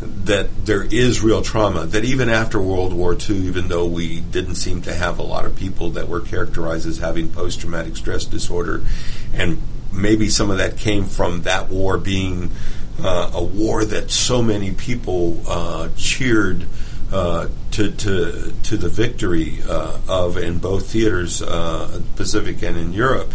that 0.00 0.64
there 0.64 0.82
is 0.82 1.22
real 1.22 1.42
trauma. 1.42 1.86
That 1.86 2.04
even 2.04 2.28
after 2.28 2.60
World 2.60 2.92
War 2.92 3.14
II, 3.14 3.36
even 3.36 3.68
though 3.68 3.86
we 3.86 4.20
didn't 4.20 4.54
seem 4.54 4.82
to 4.82 4.94
have 4.94 5.18
a 5.18 5.22
lot 5.22 5.44
of 5.44 5.56
people 5.56 5.90
that 5.90 6.08
were 6.08 6.20
characterized 6.20 6.86
as 6.86 6.98
having 6.98 7.30
post 7.30 7.60
traumatic 7.60 7.96
stress 7.96 8.24
disorder, 8.24 8.82
and 9.34 9.60
maybe 9.92 10.28
some 10.28 10.50
of 10.50 10.58
that 10.58 10.76
came 10.76 11.04
from 11.04 11.42
that 11.42 11.68
war 11.68 11.98
being 11.98 12.50
uh, 13.02 13.30
a 13.34 13.42
war 13.42 13.84
that 13.84 14.10
so 14.10 14.42
many 14.42 14.72
people 14.72 15.40
uh, 15.46 15.88
cheered. 15.96 16.66
Uh, 17.12 17.48
to, 17.72 17.90
to 17.90 18.52
to 18.62 18.76
the 18.76 18.88
victory 18.88 19.58
uh, 19.68 19.98
of 20.08 20.36
in 20.36 20.58
both 20.58 20.92
theaters, 20.92 21.42
uh, 21.42 22.00
Pacific 22.14 22.62
and 22.62 22.76
in 22.76 22.92
Europe, 22.92 23.32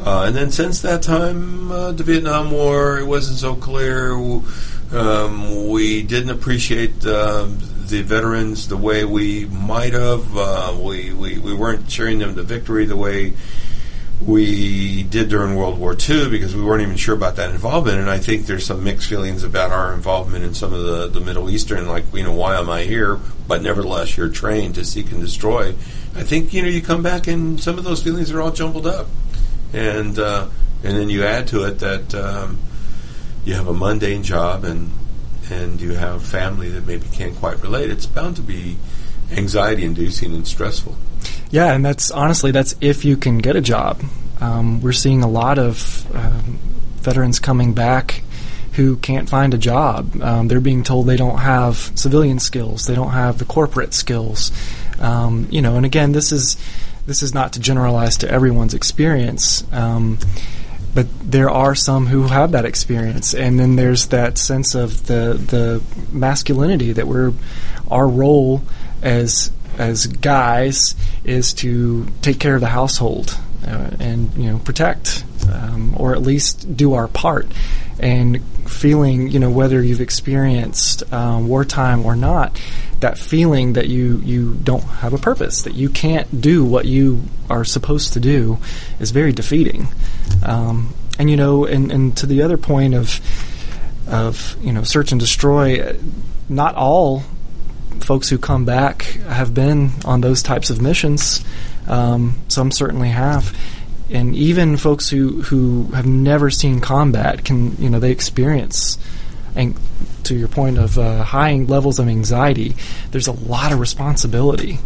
uh, 0.00 0.24
and 0.26 0.34
then 0.34 0.50
since 0.50 0.80
that 0.80 1.02
time, 1.02 1.68
the 1.68 2.02
Vietnam 2.02 2.50
War, 2.50 2.98
it 2.98 3.04
wasn't 3.04 3.38
so 3.38 3.54
clear. 3.54 4.14
Um, 4.92 5.68
we 5.68 6.02
didn't 6.02 6.30
appreciate 6.30 7.00
the 7.00 8.02
veterans 8.06 8.68
the 8.68 8.78
way 8.78 9.04
we 9.04 9.44
might 9.44 9.92
have. 9.92 10.78
We, 10.80 11.12
we, 11.12 11.38
we 11.38 11.52
weren't 11.52 11.86
cheering 11.86 12.20
them 12.20 12.34
to 12.34 12.42
victory 12.42 12.86
the 12.86 12.96
way 12.96 13.34
we 14.26 15.04
did 15.04 15.28
during 15.28 15.54
World 15.54 15.78
War 15.78 15.92
II 15.92 16.28
because 16.28 16.54
we 16.54 16.62
weren't 16.62 16.82
even 16.82 16.96
sure 16.96 17.14
about 17.14 17.36
that 17.36 17.50
involvement. 17.50 17.98
And 17.98 18.10
I 18.10 18.18
think 18.18 18.46
there's 18.46 18.66
some 18.66 18.82
mixed 18.82 19.08
feelings 19.08 19.44
about 19.44 19.70
our 19.70 19.94
involvement 19.94 20.44
in 20.44 20.54
some 20.54 20.72
of 20.72 20.82
the, 20.82 21.06
the 21.06 21.20
Middle 21.20 21.48
Eastern, 21.48 21.86
like, 21.86 22.12
you 22.12 22.24
know, 22.24 22.32
why 22.32 22.56
am 22.56 22.68
I 22.68 22.82
here? 22.82 23.20
But 23.46 23.62
nevertheless, 23.62 24.16
you're 24.16 24.28
trained 24.28 24.74
to 24.74 24.84
seek 24.84 25.12
and 25.12 25.20
destroy. 25.20 25.68
I 26.16 26.24
think, 26.24 26.52
you 26.52 26.62
know, 26.62 26.68
you 26.68 26.82
come 26.82 27.02
back 27.02 27.28
and 27.28 27.60
some 27.60 27.78
of 27.78 27.84
those 27.84 28.02
feelings 28.02 28.32
are 28.32 28.40
all 28.40 28.50
jumbled 28.50 28.86
up. 28.86 29.06
And, 29.72 30.18
uh, 30.18 30.48
and 30.82 30.96
then 30.96 31.10
you 31.10 31.24
add 31.24 31.46
to 31.48 31.64
it 31.64 31.78
that 31.78 32.14
um, 32.14 32.58
you 33.44 33.54
have 33.54 33.68
a 33.68 33.74
mundane 33.74 34.24
job 34.24 34.64
and, 34.64 34.90
and 35.48 35.80
you 35.80 35.92
have 35.92 36.24
family 36.24 36.68
that 36.70 36.86
maybe 36.86 37.06
can't 37.12 37.36
quite 37.36 37.62
relate. 37.62 37.90
It's 37.90 38.06
bound 38.06 38.36
to 38.36 38.42
be 38.42 38.78
anxiety 39.30 39.84
inducing 39.84 40.34
and 40.34 40.46
stressful. 40.46 40.96
Yeah, 41.50 41.72
and 41.72 41.84
that's 41.84 42.10
honestly 42.10 42.50
that's 42.50 42.74
if 42.80 43.04
you 43.04 43.16
can 43.16 43.38
get 43.38 43.56
a 43.56 43.60
job. 43.60 44.02
Um, 44.40 44.80
we're 44.80 44.92
seeing 44.92 45.22
a 45.22 45.28
lot 45.28 45.58
of 45.58 46.06
um, 46.14 46.58
veterans 47.00 47.40
coming 47.40 47.74
back 47.74 48.22
who 48.74 48.96
can't 48.96 49.28
find 49.28 49.54
a 49.54 49.58
job. 49.58 50.22
Um, 50.22 50.46
they're 50.46 50.60
being 50.60 50.84
told 50.84 51.06
they 51.06 51.16
don't 51.16 51.38
have 51.38 51.76
civilian 51.96 52.38
skills, 52.38 52.86
they 52.86 52.94
don't 52.94 53.10
have 53.10 53.38
the 53.38 53.44
corporate 53.44 53.94
skills. 53.94 54.52
Um, 55.00 55.48
you 55.50 55.62
know, 55.62 55.76
and 55.76 55.86
again, 55.86 56.12
this 56.12 56.32
is 56.32 56.56
this 57.06 57.22
is 57.22 57.32
not 57.32 57.54
to 57.54 57.60
generalize 57.60 58.18
to 58.18 58.30
everyone's 58.30 58.74
experience. 58.74 59.64
Um, 59.72 60.18
but 60.94 61.06
there 61.22 61.50
are 61.50 61.74
some 61.74 62.06
who 62.06 62.24
have 62.24 62.52
that 62.52 62.64
experience, 62.64 63.34
and 63.34 63.58
then 63.58 63.76
there's 63.76 64.06
that 64.08 64.38
sense 64.38 64.74
of 64.74 65.06
the 65.06 65.34
the 65.34 65.82
masculinity 66.10 66.92
that 66.92 67.06
we're 67.06 67.32
our 67.90 68.06
role 68.08 68.62
as 69.02 69.50
as 69.78 70.06
guys 70.06 70.94
is 71.24 71.54
to 71.54 72.06
take 72.20 72.38
care 72.40 72.54
of 72.54 72.60
the 72.60 72.68
household 72.68 73.38
uh, 73.66 73.90
and 74.00 74.34
you 74.34 74.50
know 74.50 74.58
protect 74.58 75.24
um, 75.50 75.94
or 75.96 76.12
at 76.12 76.22
least 76.22 76.76
do 76.76 76.94
our 76.94 77.08
part. 77.08 77.46
And 78.00 78.44
feeling 78.68 79.30
you 79.30 79.40
know 79.40 79.50
whether 79.50 79.82
you've 79.82 80.00
experienced 80.00 81.10
um, 81.12 81.48
wartime 81.48 82.04
or 82.04 82.14
not 82.14 82.60
that 83.00 83.18
feeling 83.18 83.74
that 83.74 83.88
you 83.88 84.18
you 84.18 84.54
don't 84.62 84.82
have 84.82 85.12
a 85.12 85.18
purpose 85.18 85.62
that 85.62 85.74
you 85.74 85.88
can't 85.88 86.40
do 86.40 86.64
what 86.64 86.84
you 86.84 87.22
are 87.48 87.64
supposed 87.64 88.12
to 88.12 88.20
do 88.20 88.58
is 89.00 89.10
very 89.10 89.32
defeating. 89.32 89.88
Um, 90.44 90.94
and 91.18 91.28
you 91.30 91.36
know 91.36 91.64
and, 91.64 91.90
and 91.90 92.16
to 92.18 92.26
the 92.26 92.42
other 92.42 92.56
point 92.56 92.94
of 92.94 93.20
of 94.06 94.56
you 94.62 94.72
know 94.72 94.82
search 94.82 95.12
and 95.12 95.20
destroy 95.20 95.96
not 96.48 96.74
all 96.74 97.22
folks 98.04 98.28
who 98.28 98.38
come 98.38 98.64
back 98.64 99.02
have 99.02 99.54
been 99.54 99.90
on 100.04 100.20
those 100.20 100.42
types 100.42 100.70
of 100.70 100.80
missions. 100.80 101.44
Um, 101.86 102.36
some 102.48 102.70
certainly 102.70 103.08
have, 103.08 103.56
and 104.10 104.34
even 104.34 104.76
folks 104.76 105.08
who 105.08 105.42
who 105.42 105.84
have 105.94 106.06
never 106.06 106.50
seen 106.50 106.80
combat 106.80 107.44
can 107.44 107.76
you 107.76 107.90
know 107.90 107.98
they 107.98 108.10
experience. 108.10 108.98
And 109.54 109.76
to 110.24 110.36
your 110.36 110.48
point 110.48 110.78
of 110.78 110.98
uh, 110.98 111.24
high 111.24 111.54
levels 111.56 111.98
of 111.98 112.06
anxiety, 112.06 112.76
there's 113.10 113.26
a 113.26 113.32
lot 113.32 113.72
of 113.72 113.80
responsibility, 113.80 114.78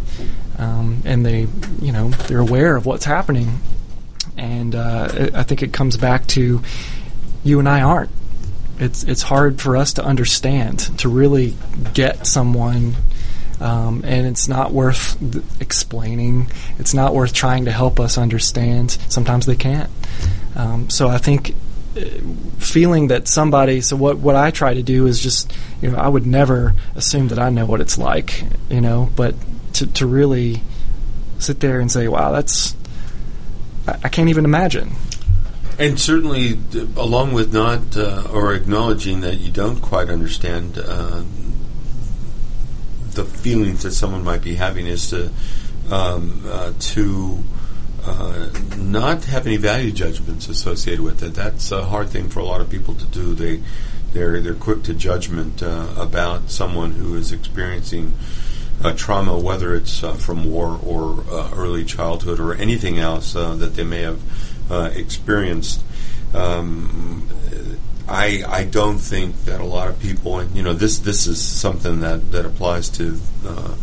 um, 0.57 1.01
and 1.05 1.25
they, 1.25 1.47
you 1.81 1.91
know, 1.91 2.09
they're 2.09 2.39
aware 2.39 2.75
of 2.75 2.85
what's 2.85 3.05
happening, 3.05 3.59
and 4.37 4.73
uh, 4.73 5.29
I 5.33 5.43
think 5.43 5.61
it 5.61 5.73
comes 5.73 5.97
back 5.97 6.25
to 6.27 6.61
you 7.43 7.59
and 7.59 7.67
I 7.67 7.81
aren't 7.81 8.09
it's 8.79 9.03
it's 9.03 9.21
hard 9.21 9.61
for 9.61 9.77
us 9.77 9.93
to 9.93 10.03
understand 10.03 10.79
to 10.99 11.09
really 11.09 11.55
get 11.93 12.25
someone 12.25 12.95
um, 13.63 14.03
and 14.03 14.27
it's 14.27 14.47
not 14.47 14.71
worth 14.71 15.17
th- 15.19 15.43
explaining. 15.61 16.47
It's 16.79 16.93
not 16.93 17.13
worth 17.15 17.33
trying 17.33 17.65
to 17.65 17.71
help 17.71 17.99
us 17.99 18.17
understand. 18.17 18.91
Sometimes 19.07 19.45
they 19.45 19.55
can't. 19.55 19.89
Um, 20.55 20.89
so 20.89 21.07
I 21.07 21.17
think 21.17 21.55
uh, 21.95 22.01
feeling 22.57 23.07
that 23.07 23.27
somebody. 23.29 23.79
So 23.79 23.95
what 23.95 24.17
what 24.17 24.35
I 24.35 24.51
try 24.51 24.73
to 24.73 24.83
do 24.83 25.07
is 25.07 25.21
just 25.21 25.53
you 25.81 25.89
know 25.89 25.97
I 25.97 26.09
would 26.09 26.25
never 26.25 26.73
assume 26.95 27.29
that 27.29 27.39
I 27.39 27.49
know 27.49 27.65
what 27.65 27.79
it's 27.79 27.97
like. 27.97 28.43
You 28.69 28.81
know, 28.81 29.09
but 29.15 29.35
to 29.75 29.87
to 29.87 30.05
really 30.05 30.61
sit 31.39 31.59
there 31.61 31.79
and 31.79 31.91
say, 31.91 32.07
wow, 32.07 32.31
that's 32.31 32.75
I 33.87 34.09
can't 34.09 34.29
even 34.29 34.43
imagine. 34.45 34.91
And 35.79 35.99
certainly, 35.99 36.59
along 36.95 37.33
with 37.33 37.51
not 37.51 37.97
uh, 37.97 38.27
or 38.31 38.53
acknowledging 38.53 39.21
that 39.21 39.39
you 39.39 39.51
don't 39.51 39.81
quite 39.81 40.09
understand 40.09 40.77
uh, 40.77 41.23
the 43.11 43.25
feelings 43.25 43.81
that 43.83 43.91
someone 43.91 44.23
might 44.23 44.43
be 44.43 44.55
having, 44.55 44.85
is 44.85 45.09
to 45.09 45.31
um, 45.89 46.43
uh, 46.47 46.73
to 46.77 47.43
uh, 48.05 48.49
not 48.77 49.25
have 49.25 49.47
any 49.47 49.57
value 49.57 49.91
judgments 49.91 50.47
associated 50.47 51.01
with 51.01 51.23
it. 51.23 51.33
That's 51.33 51.71
a 51.71 51.85
hard 51.85 52.09
thing 52.09 52.29
for 52.29 52.39
a 52.39 52.45
lot 52.45 52.61
of 52.61 52.69
people 52.69 52.93
to 52.93 53.05
do. 53.05 53.33
They 53.33 53.61
they're 54.13 54.41
they're 54.41 54.53
quick 54.53 54.83
to 54.83 54.93
judgment 54.93 55.63
uh, 55.63 55.87
about 55.97 56.51
someone 56.51 56.91
who 56.91 57.15
is 57.15 57.31
experiencing. 57.31 58.13
trauma, 58.95 59.39
whether 59.39 59.73
it's 59.73 60.03
uh, 60.03 60.13
from 60.13 60.45
war 60.51 60.79
or 60.85 61.23
early 61.55 61.85
childhood 61.85 62.39
or 62.39 62.53
anything 62.53 62.99
else 62.99 63.33
that 63.33 63.73
they 63.75 63.83
may 63.83 64.01
have 64.01 64.19
uh, 64.69 64.91
experienced. 64.93 65.83
Um, 66.33 67.27
I 68.07 68.43
I 68.47 68.63
don't 68.65 68.97
think 68.97 69.45
that 69.45 69.61
a 69.61 69.65
lot 69.65 69.87
of 69.87 69.99
people, 69.99 70.39
and 70.39 70.55
you 70.55 70.63
know, 70.63 70.73
this 70.73 70.99
this 70.99 71.27
is 71.27 71.41
something 71.41 72.01
that 72.01 72.31
that 72.31 72.45
applies 72.45 72.89
to. 72.89 73.19
Uh, 73.45 73.75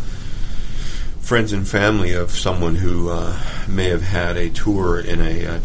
friends 1.21 1.53
and 1.53 1.69
family 1.69 2.13
of 2.13 2.33
someone 2.33 2.75
who 2.75 3.09
uh, 3.09 3.41
may 3.69 3.89
have 3.89 4.03
had 4.03 4.37
a 4.37 4.51
tour 4.51 4.99
in 4.99 5.21
a 5.21 5.47
uh, 5.47 5.61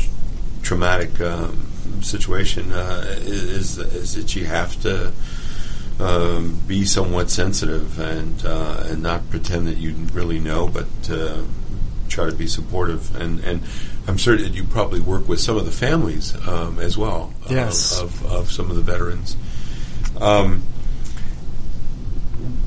traumatic 0.62 1.20
um, 1.20 1.68
situation 2.02 2.72
uh, 2.72 3.04
is, 3.22 3.80
is 3.80 4.14
that 4.14 4.36
you 4.36 4.46
have 4.46 4.80
to 4.84 5.12
um, 6.00 6.62
be 6.68 6.86
somewhat 6.86 7.32
sensitive 7.32 7.98
and 8.00 8.44
and 8.44 9.02
not 9.02 9.28
pretend 9.32 9.66
that 9.68 9.78
you 9.78 9.94
really 10.14 10.40
know, 10.40 10.68
but 10.68 10.86
try 12.08 12.26
to 12.30 12.36
be 12.36 12.48
supportive 12.48 13.16
and 13.16 13.40
and 13.42 13.62
I'm 14.08 14.20
certain 14.20 14.44
that 14.44 14.54
you 14.54 14.64
probably 14.64 15.00
work 15.00 15.28
with 15.28 15.40
some 15.40 15.58
of 15.58 15.66
the 15.66 15.72
families 15.72 16.36
um, 16.48 16.80
as 16.80 16.98
well. 16.98 17.34
Yes. 17.50 18.00
Of, 18.00 18.24
of, 18.26 18.32
of, 18.32 18.52
some 18.52 18.70
of 18.70 18.76
the 18.76 18.84
veterans. 18.84 19.36
Um, 20.22 20.62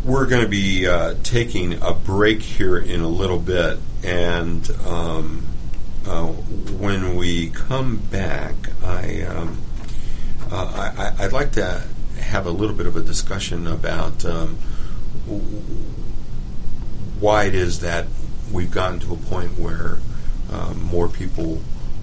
we're 0.05 0.26
going 0.26 0.43
to 0.43 0.49
be 0.49 0.86
uh, 0.86 1.14
taking 1.22 1.74
a 1.82 1.93
break 1.93 2.43
here 2.43 2.76
in 2.76 3.01
a 3.01 3.09
little 3.09 3.39
bit, 3.39 3.78
and 4.03 4.68
um, 4.86 5.47
uh, 6.07 6.24
when 6.26 7.14
we 7.16 7.51
come 7.51 7.99
back, 7.99 8.55
I, 8.82 9.22
um, 9.22 9.59
uh, 10.51 11.12
I 11.18 11.24
would 11.24 11.32
like 11.32 11.53
to 11.53 11.84
have 12.20 12.47
a 12.47 12.51
little 12.51 12.74
bit 12.74 12.86
of 12.86 12.97
a 12.97 13.03
discussion 13.03 13.66
about 13.66 14.24
um, 14.24 14.57
why 17.20 17.45
it 17.45 17.55
is 17.55 17.80
that 17.80 18.07
we've 18.53 18.70
gotten 18.70 19.01
to 19.01 19.14
a 19.14 19.16
point 19.16 19.59
where 19.59 19.99
um, 20.53 20.82
more 20.82 21.09
people 21.09 21.61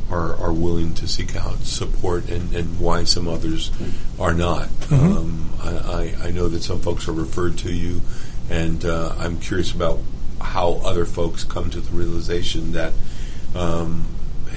are, 0.10 0.36
are 0.36 0.54
willing 0.54 0.94
to 0.96 1.08
seek 1.08 1.36
out 1.36 1.60
support 1.60 2.30
and, 2.30 2.56
and 2.56 2.80
why 2.80 3.04
some 3.04 3.28
others 3.28 3.72
are 4.20 4.34
not. 4.34 4.68
Mm-hmm. 4.68 5.18
Um, 5.18 5.54
I, 5.62 6.28
I, 6.28 6.32
know 6.32 6.48
that 6.48 6.62
some 6.62 6.80
folks 6.80 7.08
are 7.08 7.14
referred 7.14 7.58
to 7.60 7.74
you, 7.74 8.02
and 8.50 8.86
uh, 8.86 9.16
I'm 9.18 9.40
curious 9.40 9.72
about 9.72 10.00
how 10.40 10.74
other 10.84 11.06
folks 11.06 11.44
come 11.44 11.72
to 11.72 11.82
the 11.82 11.92
realization 11.92 12.74
that, 12.74 12.94
um, 13.56 14.06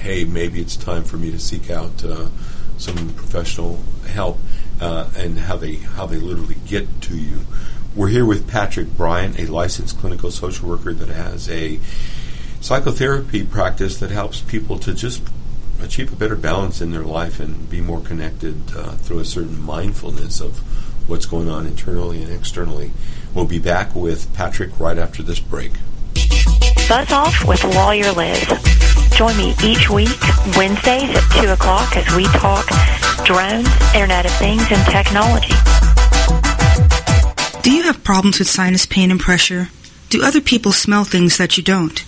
hey, 0.00 0.24
maybe 0.24 0.60
it's 0.60 0.76
time 0.76 1.04
for 1.04 1.16
me 1.16 1.30
to 1.30 1.38
seek 1.38 1.70
out 1.70 2.04
uh, 2.04 2.28
some 2.76 3.14
professional 3.14 3.80
help, 4.06 4.38
uh, 4.80 5.08
and 5.16 5.38
how 5.38 5.56
they 5.56 5.76
how 5.76 6.04
they 6.06 6.18
literally 6.18 6.56
get 6.66 7.00
to 7.02 7.16
you. 7.16 7.40
We're 7.98 8.10
here 8.10 8.24
with 8.24 8.46
Patrick 8.46 8.96
Bryant, 8.96 9.40
a 9.40 9.46
licensed 9.46 9.98
clinical 9.98 10.30
social 10.30 10.68
worker 10.68 10.94
that 10.94 11.08
has 11.08 11.50
a 11.50 11.80
psychotherapy 12.60 13.44
practice 13.44 13.98
that 13.98 14.12
helps 14.12 14.40
people 14.40 14.78
to 14.78 14.94
just 14.94 15.20
achieve 15.82 16.12
a 16.12 16.14
better 16.14 16.36
balance 16.36 16.80
in 16.80 16.92
their 16.92 17.02
life 17.02 17.40
and 17.40 17.68
be 17.68 17.80
more 17.80 18.00
connected 18.00 18.54
uh, 18.76 18.92
through 18.92 19.18
a 19.18 19.24
certain 19.24 19.60
mindfulness 19.60 20.40
of 20.40 20.58
what's 21.08 21.26
going 21.26 21.48
on 21.48 21.66
internally 21.66 22.22
and 22.22 22.32
externally. 22.32 22.92
We'll 23.34 23.46
be 23.46 23.58
back 23.58 23.96
with 23.96 24.32
Patrick 24.32 24.78
right 24.78 24.96
after 24.96 25.24
this 25.24 25.40
break. 25.40 25.72
Buzz 26.88 27.10
Off 27.10 27.44
with 27.48 27.64
Lawyer 27.64 28.12
Liz. 28.12 28.46
Join 29.16 29.36
me 29.36 29.56
each 29.64 29.90
week, 29.90 30.20
Wednesdays 30.56 31.10
at 31.16 31.42
2 31.42 31.48
o'clock, 31.48 31.96
as 31.96 32.14
we 32.14 32.26
talk 32.26 32.64
drones, 33.24 33.68
Internet 33.92 34.26
of 34.26 34.32
Things, 34.34 34.62
and 34.70 34.86
technology. 34.86 35.77
Do 37.68 37.74
you 37.74 37.82
have 37.82 38.02
problems 38.02 38.38
with 38.38 38.48
sinus 38.48 38.86
pain 38.86 39.10
and 39.10 39.20
pressure? 39.20 39.68
Do 40.08 40.24
other 40.24 40.40
people 40.40 40.72
smell 40.72 41.04
things 41.04 41.36
that 41.36 41.58
you 41.58 41.62
don't? 41.62 41.98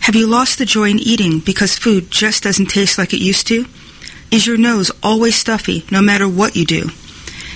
Have 0.00 0.14
you 0.14 0.26
lost 0.26 0.56
the 0.56 0.64
joy 0.64 0.88
in 0.88 0.98
eating 0.98 1.40
because 1.40 1.76
food 1.76 2.10
just 2.10 2.44
doesn't 2.44 2.70
taste 2.70 2.96
like 2.96 3.12
it 3.12 3.20
used 3.20 3.46
to? 3.48 3.66
Is 4.30 4.46
your 4.46 4.56
nose 4.56 4.90
always 5.02 5.36
stuffy 5.36 5.84
no 5.90 6.00
matter 6.00 6.26
what 6.26 6.56
you 6.56 6.64
do? 6.64 6.88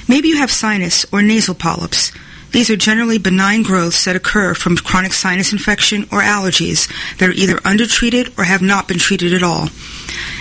Maybe 0.07 0.28
you 0.28 0.36
have 0.36 0.50
sinus 0.50 1.07
or 1.11 1.22
nasal 1.22 1.54
polyps. 1.54 2.12
These 2.52 2.68
are 2.68 2.76
generally 2.76 3.16
benign 3.16 3.62
growths 3.62 4.04
that 4.04 4.16
occur 4.16 4.52
from 4.52 4.76
chronic 4.76 5.14
sinus 5.14 5.50
infection 5.50 6.02
or 6.12 6.20
allergies 6.20 6.92
that 7.16 7.30
are 7.30 7.32
either 7.32 7.59
undertreated 7.64 8.34
or 8.38 8.44
have 8.44 8.61
not 8.61 8.86
been 8.86 8.98
treated 8.98 9.32
at 9.32 9.42
all. 9.42 9.70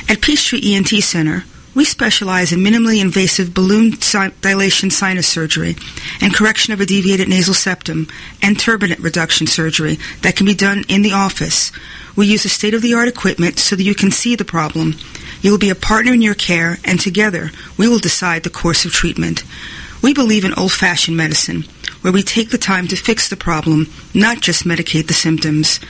At 0.10 0.20
Peachtree 0.20 0.76
ENT 0.76 0.90
Center, 1.02 1.46
we 1.76 1.84
specialize 1.84 2.54
in 2.54 2.60
minimally 2.60 3.02
invasive 3.02 3.54
balloon 3.54 4.00
si- 4.02 4.32
dilation 4.42 4.90
sinus 4.90 5.28
surgery 5.28 5.76
and 6.22 6.34
correction 6.34 6.74
of 6.74 6.80
a 6.80 6.86
deviated 6.86 7.28
nasal 7.28 7.54
septum 7.54 8.08
and 8.42 8.56
turbinate 8.56 9.04
reduction 9.04 9.46
surgery 9.46 9.98
that 10.22 10.38
can 10.38 10.46
be 10.46 10.54
done 10.54 10.84
in 10.88 11.02
the 11.02 11.12
office. 11.12 11.72
We 12.16 12.28
use 12.28 12.46
a 12.46 12.50
state-of-the-art 12.50 13.10
equipment 13.10 13.60
so 13.60 13.76
that 13.76 13.84
you 13.84 13.94
can 13.94 14.10
see 14.10 14.36
the 14.36 14.46
problem. 14.46 14.96
You 15.42 15.52
will 15.52 15.58
be 15.58 15.70
a 15.70 15.76
partner 15.76 16.14
in 16.14 16.22
your 16.22 16.34
care, 16.34 16.80
and 16.86 16.98
together 16.98 17.52
we 17.78 17.90
will 17.90 18.00
decide 18.00 18.44
the 18.44 18.50
course 18.50 18.86
of 18.86 18.94
treatment. 18.94 19.44
We 20.02 20.14
believe 20.14 20.46
in 20.46 20.54
old-fashioned 20.54 21.18
medicine, 21.18 21.64
where 22.02 22.14
we 22.14 22.24
take 22.24 22.52
the 22.52 22.58
time 22.58 22.88
to 22.88 22.96
fix 22.96 23.28
the 23.28 23.36
problem, 23.36 23.88
not 24.14 24.40
just 24.40 24.64
medicate 24.64 25.08
the 25.08 25.14
symptoms. 25.14 25.82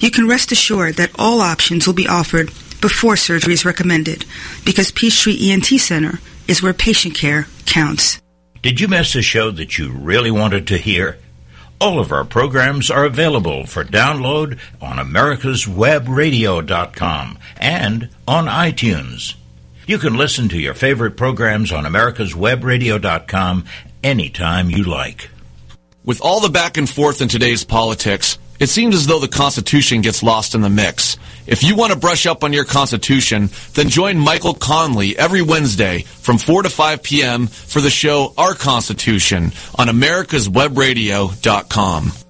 You 0.00 0.10
can 0.10 0.28
rest 0.28 0.52
assured 0.52 0.96
that 0.96 1.12
all 1.18 1.40
options 1.40 1.86
will 1.86 1.94
be 1.94 2.06
offered 2.06 2.50
before 2.80 3.16
surgery 3.16 3.52
is 3.52 3.64
recommended 3.64 4.24
because 4.64 4.90
Peachtree 4.90 5.50
ENT 5.50 5.66
Center 5.66 6.18
is 6.48 6.62
where 6.62 6.72
patient 6.72 7.14
care 7.14 7.46
counts. 7.66 8.20
Did 8.62 8.80
you 8.80 8.88
miss 8.88 9.14
a 9.14 9.22
show 9.22 9.50
that 9.52 9.78
you 9.78 9.90
really 9.90 10.30
wanted 10.30 10.66
to 10.68 10.76
hear? 10.76 11.18
All 11.80 11.98
of 11.98 12.12
our 12.12 12.24
programs 12.24 12.90
are 12.90 13.06
available 13.06 13.64
for 13.64 13.84
download 13.84 14.58
on 14.82 14.98
americaswebradio.com 14.98 17.38
and 17.56 18.10
on 18.28 18.44
iTunes. 18.46 19.34
You 19.86 19.96
can 19.98 20.14
listen 20.14 20.50
to 20.50 20.60
your 20.60 20.74
favorite 20.74 21.16
programs 21.16 21.72
on 21.72 21.84
americaswebradio.com 21.84 23.64
anytime 24.04 24.70
you 24.70 24.84
like. 24.84 25.30
With 26.04 26.20
all 26.20 26.40
the 26.40 26.48
back 26.48 26.76
and 26.76 26.88
forth 26.88 27.20
in 27.22 27.28
today's 27.28 27.64
politics, 27.64 28.38
it 28.58 28.68
seems 28.68 28.94
as 28.94 29.06
though 29.06 29.20
the 29.20 29.28
Constitution 29.28 30.02
gets 30.02 30.22
lost 30.22 30.54
in 30.54 30.60
the 30.60 30.68
mix. 30.68 31.16
If 31.50 31.62
you 31.64 31.74
want 31.74 31.92
to 31.92 31.98
brush 31.98 32.26
up 32.26 32.44
on 32.44 32.52
your 32.52 32.64
Constitution, 32.64 33.50
then 33.74 33.88
join 33.88 34.20
Michael 34.20 34.54
Conley 34.54 35.18
every 35.18 35.42
Wednesday 35.42 36.02
from 36.02 36.38
4 36.38 36.62
to 36.62 36.70
5 36.70 37.02
p.m. 37.02 37.48
for 37.48 37.80
the 37.80 37.90
show 37.90 38.32
Our 38.38 38.54
Constitution 38.54 39.50
on 39.76 39.88
americaswebradio.com. 39.88 42.29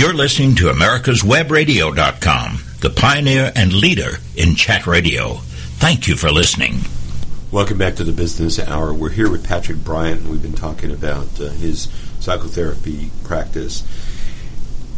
You're 0.00 0.14
listening 0.14 0.54
to 0.54 0.64
americaswebradio.com, 0.72 2.60
the 2.80 2.88
pioneer 2.88 3.52
and 3.54 3.70
leader 3.70 4.12
in 4.34 4.54
chat 4.54 4.86
radio. 4.86 5.34
Thank 5.76 6.08
you 6.08 6.16
for 6.16 6.30
listening. 6.30 6.78
Welcome 7.50 7.76
back 7.76 7.96
to 7.96 8.04
the 8.04 8.12
Business 8.12 8.58
Hour. 8.58 8.94
We're 8.94 9.10
here 9.10 9.30
with 9.30 9.46
Patrick 9.46 9.84
Bryant. 9.84 10.22
and 10.22 10.30
We've 10.30 10.40
been 10.40 10.54
talking 10.54 10.90
about 10.90 11.38
uh, 11.38 11.50
his 11.50 11.90
psychotherapy 12.18 13.10
practice 13.24 13.86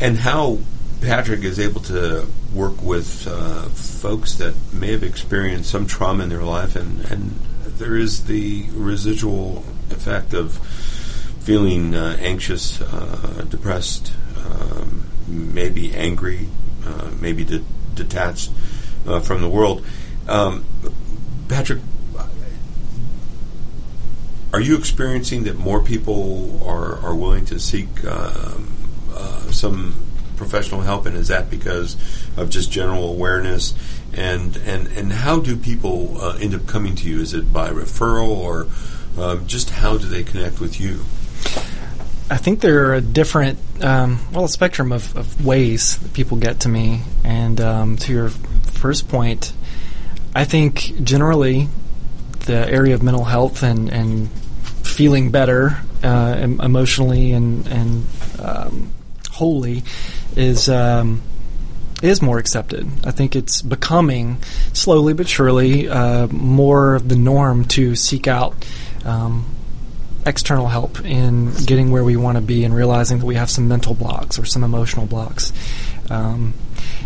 and 0.00 0.18
how 0.18 0.60
Patrick 1.00 1.42
is 1.42 1.58
able 1.58 1.80
to 1.80 2.28
work 2.54 2.80
with 2.80 3.26
uh, 3.26 3.62
folks 3.70 4.36
that 4.36 4.54
may 4.72 4.92
have 4.92 5.02
experienced 5.02 5.68
some 5.68 5.84
trauma 5.84 6.22
in 6.22 6.28
their 6.28 6.44
life, 6.44 6.76
and, 6.76 7.04
and 7.10 7.40
there 7.64 7.96
is 7.96 8.26
the 8.26 8.66
residual 8.70 9.64
effect 9.90 10.32
of 10.32 10.58
feeling 11.40 11.92
uh, 11.92 12.16
anxious, 12.20 12.80
uh, 12.80 13.44
depressed, 13.50 14.12
um, 14.44 15.04
maybe 15.26 15.94
angry, 15.94 16.48
uh, 16.84 17.10
maybe 17.20 17.44
de- 17.44 17.64
detached 17.94 18.50
uh, 19.06 19.20
from 19.20 19.40
the 19.40 19.48
world. 19.48 19.84
Um, 20.28 20.64
Patrick, 21.48 21.80
are 24.52 24.60
you 24.60 24.76
experiencing 24.76 25.44
that 25.44 25.56
more 25.56 25.82
people 25.82 26.62
are, 26.66 26.98
are 26.98 27.14
willing 27.14 27.46
to 27.46 27.58
seek 27.58 28.04
um, 28.04 28.72
uh, 29.14 29.50
some 29.50 30.02
professional 30.36 30.82
help, 30.82 31.06
and 31.06 31.16
is 31.16 31.28
that 31.28 31.48
because 31.48 31.96
of 32.36 32.50
just 32.50 32.70
general 32.70 33.08
awareness? 33.08 33.74
And 34.12 34.56
and 34.58 34.88
and 34.88 35.12
how 35.12 35.40
do 35.40 35.56
people 35.56 36.20
uh, 36.20 36.36
end 36.36 36.54
up 36.54 36.66
coming 36.66 36.94
to 36.96 37.08
you? 37.08 37.20
Is 37.20 37.32
it 37.32 37.50
by 37.50 37.70
referral, 37.70 38.28
or 38.28 38.66
um, 39.18 39.46
just 39.46 39.70
how 39.70 39.96
do 39.96 40.06
they 40.06 40.22
connect 40.22 40.60
with 40.60 40.78
you? 40.78 41.00
I 42.30 42.36
think 42.36 42.60
there 42.60 42.88
are 42.88 42.94
a 42.94 43.00
different, 43.00 43.58
um, 43.82 44.20
well, 44.32 44.44
a 44.44 44.48
spectrum 44.48 44.92
of, 44.92 45.14
of, 45.16 45.44
ways 45.44 45.98
that 45.98 46.14
people 46.14 46.38
get 46.38 46.60
to 46.60 46.68
me. 46.68 47.02
And 47.24 47.60
um, 47.60 47.96
to 47.98 48.12
your 48.12 48.30
first 48.30 49.08
point, 49.08 49.52
I 50.34 50.44
think 50.44 51.04
generally 51.04 51.68
the 52.46 52.68
area 52.68 52.94
of 52.94 53.02
mental 53.02 53.24
health 53.24 53.62
and, 53.62 53.90
and 53.90 54.30
feeling 54.82 55.30
better 55.30 55.78
uh, 56.02 56.36
emotionally 56.40 57.32
and, 57.32 57.66
and 57.66 58.06
um, 58.38 58.92
wholly 59.30 59.82
is 60.36 60.68
um, 60.68 61.22
is 62.02 62.20
more 62.20 62.38
accepted. 62.38 62.88
I 63.04 63.12
think 63.12 63.36
it's 63.36 63.62
becoming 63.62 64.42
slowly 64.72 65.14
but 65.14 65.28
surely 65.28 65.88
uh, 65.88 66.26
more 66.28 66.96
of 66.96 67.08
the 67.08 67.16
norm 67.16 67.64
to 67.66 67.94
seek 67.94 68.26
out 68.26 68.54
um, 69.04 69.46
external 70.26 70.68
help 70.68 71.04
in 71.04 71.52
getting 71.64 71.90
where 71.90 72.04
we 72.04 72.16
want 72.16 72.36
to 72.36 72.42
be 72.42 72.64
and 72.64 72.74
realizing 72.74 73.18
that 73.18 73.26
we 73.26 73.34
have 73.34 73.50
some 73.50 73.68
mental 73.68 73.94
blocks 73.94 74.38
or 74.38 74.44
some 74.44 74.64
emotional 74.64 75.06
blocks. 75.06 75.52
Um, 76.10 76.54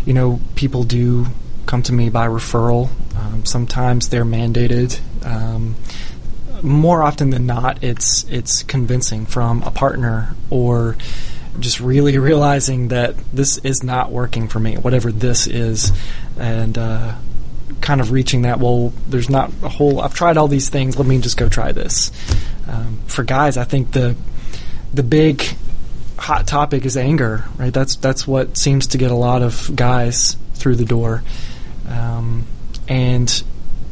you 0.05 0.13
know, 0.13 0.41
people 0.55 0.85
do 0.85 1.27
come 1.67 1.83
to 1.83 1.93
me 1.93 2.11
by 2.11 2.27
referral. 2.27 2.91
Um, 3.17 3.45
sometimes 3.45 4.09
they're 4.09 4.25
mandated. 4.25 5.01
Um, 5.25 5.77
more 6.63 7.03
often 7.03 7.31
than 7.31 7.47
not, 7.47 7.83
it's 7.83 8.25
it's 8.25 8.63
convincing 8.63 9.27
from 9.27 9.63
a 9.63 9.71
partner 9.71 10.35
or 10.51 10.97
just 11.59 11.81
really 11.81 12.19
realizing 12.31 12.89
that 12.89 13.17
this 13.33 13.59
is 13.59 13.83
not 13.83 14.11
working 14.11 14.49
for 14.49 14.59
me, 14.59 14.77
whatever 14.77 15.13
this 15.13 15.47
is, 15.47 15.93
and 16.39 16.79
uh, 16.79 17.15
kind 17.81 18.01
of 18.01 18.11
reaching 18.11 18.43
that. 18.43 18.59
Well, 18.59 18.93
there's 19.09 19.31
not 19.31 19.53
a 19.63 19.69
whole. 19.69 20.01
I've 20.01 20.15
tried 20.15 20.37
all 20.37 20.49
these 20.49 20.69
things. 20.69 20.99
Let 20.99 21.07
me 21.07 21.21
just 21.21 21.37
go 21.37 21.49
try 21.49 21.73
this. 21.73 22.11
Um, 22.69 23.01
for 23.07 23.25
guys, 23.25 23.57
I 23.57 23.65
think 23.65 23.93
the 23.93 24.17
the 24.93 25.03
big 25.03 25.45
hot 26.19 26.47
topic 26.47 26.85
is 26.85 26.97
anger. 26.97 27.45
Right. 27.57 27.73
That's 27.73 27.97
that's 27.97 28.27
what 28.27 28.57
seems 28.57 28.89
to 28.89 28.99
get 28.99 29.11
a 29.11 29.15
lot 29.15 29.43
of 29.43 29.75
guys 29.75 30.37
through 30.55 30.77
the 30.77 30.85
door, 30.85 31.23
um, 31.89 32.47
and 32.89 33.43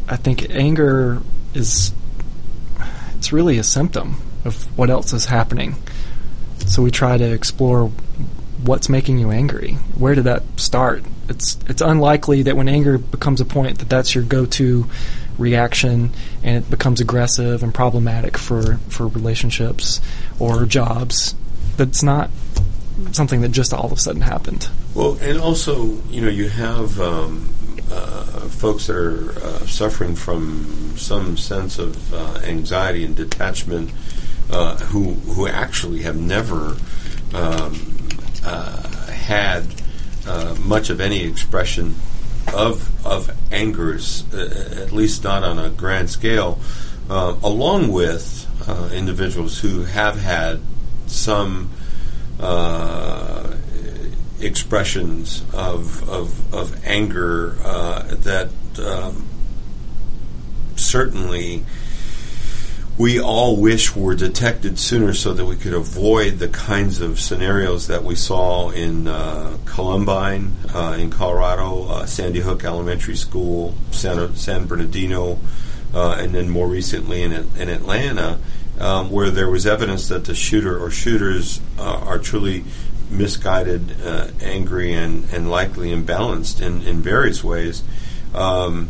I 0.08 0.16
think 0.16 0.50
anger 0.50 1.20
is 1.54 1.92
it's 3.16 3.32
really 3.32 3.58
a 3.58 3.64
symptom 3.64 4.20
of 4.44 4.64
what 4.76 4.90
else 4.90 5.12
is 5.12 5.24
happening. 5.26 5.76
So 6.66 6.82
we 6.82 6.90
try 6.90 7.16
to 7.16 7.32
explore 7.32 7.90
what's 8.64 8.88
making 8.88 9.18
you 9.18 9.30
angry. 9.30 9.74
Where 9.98 10.14
did 10.14 10.24
that 10.24 10.42
start? 10.56 11.04
It's 11.28 11.58
it's 11.68 11.80
unlikely 11.82 12.42
that 12.42 12.56
when 12.56 12.68
anger 12.68 12.98
becomes 12.98 13.40
a 13.40 13.44
point 13.44 13.78
that 13.78 13.88
that's 13.88 14.14
your 14.14 14.24
go-to 14.24 14.86
reaction 15.38 16.12
and 16.42 16.64
it 16.64 16.70
becomes 16.70 17.00
aggressive 17.00 17.62
and 17.62 17.74
problematic 17.74 18.38
for 18.38 18.76
for 18.88 19.06
relationships 19.06 20.00
or 20.38 20.64
jobs. 20.64 21.34
That's 21.76 22.02
not 22.02 22.30
something 23.12 23.40
that 23.40 23.50
just 23.50 23.74
all 23.74 23.86
of 23.86 23.92
a 23.92 23.96
sudden 23.96 24.22
happened. 24.22 24.68
Well, 24.94 25.18
and 25.20 25.38
also, 25.38 26.00
you 26.08 26.20
know, 26.20 26.28
you 26.28 26.48
have 26.48 27.00
um, 27.00 27.52
uh, 27.90 28.48
folks 28.48 28.86
that 28.86 28.96
are 28.96 29.32
uh, 29.32 29.66
suffering 29.66 30.14
from 30.14 30.94
some 30.96 31.36
sense 31.36 31.78
of 31.78 32.14
uh, 32.14 32.40
anxiety 32.44 33.04
and 33.04 33.16
detachment 33.16 33.90
uh, 34.50 34.76
who 34.76 35.14
who 35.14 35.48
actually 35.48 36.02
have 36.02 36.16
never 36.16 36.76
um, 37.34 37.93
had 38.44 39.64
uh, 40.26 40.56
much 40.64 40.90
of 40.90 41.00
any 41.00 41.24
expression 41.24 41.94
of 42.52 42.90
of 43.06 43.30
angers, 43.52 44.24
at 44.34 44.92
least 44.92 45.24
not 45.24 45.42
on 45.42 45.58
a 45.58 45.70
grand 45.70 46.10
scale, 46.10 46.58
along 47.08 47.90
with 47.92 48.46
individuals 48.92 49.60
who 49.60 49.82
have 49.84 50.20
had 50.20 50.60
some 51.06 51.70
expressions 54.44 55.42
of, 55.52 56.08
of, 56.08 56.54
of 56.54 56.84
anger 56.86 57.56
uh, 57.64 58.02
that 58.16 58.50
um, 58.78 59.26
certainly 60.76 61.64
we 62.96 63.20
all 63.20 63.56
wish 63.56 63.96
were 63.96 64.14
detected 64.14 64.78
sooner 64.78 65.12
so 65.12 65.32
that 65.34 65.44
we 65.44 65.56
could 65.56 65.74
avoid 65.74 66.38
the 66.38 66.48
kinds 66.48 67.00
of 67.00 67.18
scenarios 67.18 67.88
that 67.88 68.04
we 68.04 68.14
saw 68.14 68.70
in 68.70 69.08
uh, 69.08 69.56
Columbine 69.64 70.52
uh, 70.72 70.96
in 70.98 71.10
Colorado, 71.10 71.88
uh, 71.88 72.06
Sandy 72.06 72.40
Hook 72.40 72.62
Elementary 72.62 73.16
School, 73.16 73.74
San, 73.90 74.36
San 74.36 74.66
Bernardino, 74.66 75.40
uh, 75.92 76.16
and 76.20 76.34
then 76.34 76.48
more 76.48 76.68
recently 76.68 77.22
in, 77.22 77.32
in 77.32 77.68
Atlanta, 77.68 78.38
um, 78.78 79.10
where 79.10 79.30
there 79.30 79.50
was 79.50 79.66
evidence 79.66 80.08
that 80.08 80.24
the 80.26 80.34
shooter 80.34 80.78
or 80.78 80.90
shooters 80.90 81.60
uh, 81.78 81.98
are 81.98 82.18
truly 82.18 82.64
misguided, 83.10 84.00
uh, 84.04 84.28
angry, 84.40 84.92
and, 84.92 85.28
and 85.32 85.50
likely 85.50 85.90
imbalanced 85.90 86.60
in, 86.60 86.82
in 86.82 87.02
various 87.02 87.42
ways. 87.42 87.82
Um, 88.34 88.88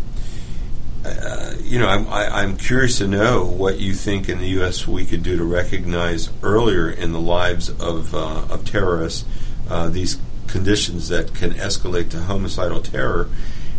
uh, 1.05 1.55
you 1.61 1.79
know, 1.79 1.87
I'm, 1.87 2.09
I, 2.09 2.43
am 2.43 2.57
curious 2.57 2.99
to 2.99 3.07
know 3.07 3.45
what 3.45 3.79
you 3.79 3.93
think 3.93 4.29
in 4.29 4.39
the 4.39 4.49
U.S. 4.49 4.87
we 4.87 5.05
could 5.05 5.23
do 5.23 5.37
to 5.37 5.45
recognize 5.45 6.31
earlier 6.43 6.89
in 6.89 7.13
the 7.13 7.21
lives 7.21 7.69
of, 7.69 8.15
uh, 8.15 8.47
of 8.49 8.65
terrorists 8.65 9.27
uh, 9.69 9.89
these 9.89 10.19
conditions 10.47 11.09
that 11.09 11.35
can 11.35 11.53
escalate 11.53 12.11
to 12.11 12.23
homicidal 12.23 12.81
terror. 12.81 13.29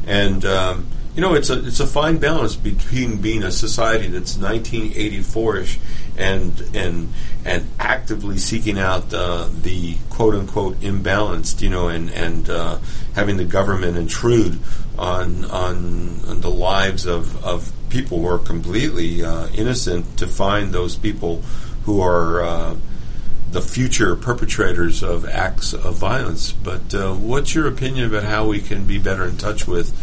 And, 0.06 0.46
um, 0.46 0.88
you 1.16 1.22
know, 1.22 1.34
it's 1.34 1.50
a, 1.50 1.66
it's 1.66 1.80
a 1.80 1.88
fine 1.88 2.18
balance 2.18 2.56
between 2.56 3.22
being 3.22 3.42
a 3.42 3.52
society 3.52 4.08
that's 4.08 4.38
1984ish 4.38 5.80
and, 6.18 6.62
and, 6.76 7.12
and 7.44 7.68
actively 7.80 8.38
seeking 8.38 8.78
out 8.78 9.12
uh, 9.14 9.50
the 9.62 9.98
quote 10.12 10.36
unquote 10.36 10.80
imbalanced, 10.82 11.62
you 11.62 11.70
know, 11.70 11.88
and, 11.88 12.12
and 12.12 12.50
uh, 12.52 12.78
having 13.16 13.38
the 13.38 13.46
government 13.46 13.98
intrude 13.98 14.60
on, 14.98 15.46
on, 15.46 16.20
on 16.28 16.42
the 16.42 16.50
lives 16.50 17.06
of, 17.06 17.44
of 17.44 17.72
people 17.90 18.20
who 18.20 18.28
are 18.28 18.40
completely 18.40 19.24
uh, 19.24 19.48
innocent 19.50 20.18
to 20.18 20.28
find 20.28 20.74
those 20.74 20.96
people 20.96 21.42
who 21.84 22.02
are 22.02 22.44
uh, 22.44 22.76
the 23.52 23.62
future 23.62 24.16
perpetrators 24.16 25.02
of 25.02 25.26
acts 25.26 25.74
of 25.74 25.96
violence. 25.96 26.52
But 26.52 26.94
uh, 26.94 27.14
what's 27.14 27.56
your 27.56 27.68
opinion 27.68 28.08
about 28.08 28.24
how 28.24 28.48
we 28.48 28.60
can 28.60 28.86
be 28.86 28.98
better 28.98 29.26
in 29.26 29.38
touch 29.38 29.68
with 29.68 29.96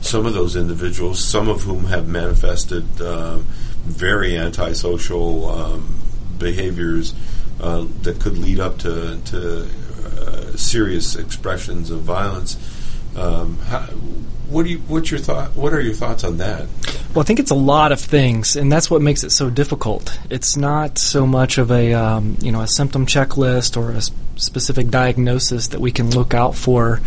some 0.00 0.26
of 0.26 0.34
those 0.34 0.56
individuals, 0.56 1.24
some 1.24 1.48
of 1.48 1.62
whom 1.62 1.86
have 1.86 2.06
manifested 2.06 3.00
uh, 3.00 3.38
very 3.84 4.36
antisocial 4.36 5.48
um, 5.50 6.00
behaviors 6.38 7.14
uh, 7.60 7.86
that 8.02 8.20
could 8.20 8.38
lead 8.38 8.60
up 8.60 8.78
to, 8.78 9.20
to 9.24 9.68
uh, 10.20 10.56
serious 10.56 11.16
expressions 11.16 11.90
of 11.90 12.00
violence? 12.00 12.56
Um, 13.16 13.58
how, 13.58 13.82
what 14.48 14.64
do 14.64 14.70
you? 14.70 14.78
What's 14.80 15.10
your 15.10 15.20
thought? 15.20 15.56
What 15.56 15.72
are 15.72 15.80
your 15.80 15.94
thoughts 15.94 16.24
on 16.24 16.36
that? 16.38 16.66
Well, 17.14 17.22
I 17.22 17.24
think 17.24 17.40
it's 17.40 17.50
a 17.50 17.56
lot 17.56 17.92
of 17.92 18.00
things, 18.00 18.56
and 18.56 18.70
that's 18.70 18.90
what 18.90 19.02
makes 19.02 19.24
it 19.24 19.30
so 19.30 19.50
difficult. 19.50 20.18
It's 20.30 20.56
not 20.56 20.98
so 20.98 21.26
much 21.26 21.58
of 21.58 21.70
a 21.70 21.92
um, 21.94 22.36
you 22.40 22.52
know 22.52 22.60
a 22.60 22.66
symptom 22.66 23.06
checklist 23.06 23.76
or 23.76 23.92
a 23.92 24.00
specific 24.38 24.88
diagnosis 24.88 25.68
that 25.68 25.80
we 25.80 25.90
can 25.90 26.10
look 26.10 26.34
out 26.34 26.54
for. 26.54 27.00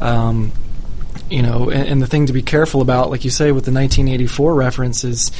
Um, 0.00 0.52
you 1.30 1.42
know, 1.42 1.70
and, 1.70 1.88
and, 1.88 2.02
the 2.02 2.06
thing 2.06 2.26
to 2.26 2.32
be 2.32 2.40
careful 2.40 2.80
about, 2.80 3.10
like 3.10 3.22
you 3.22 3.30
say, 3.30 3.52
with 3.52 3.66
the 3.66 3.72
1984 3.72 4.54
references. 4.54 5.30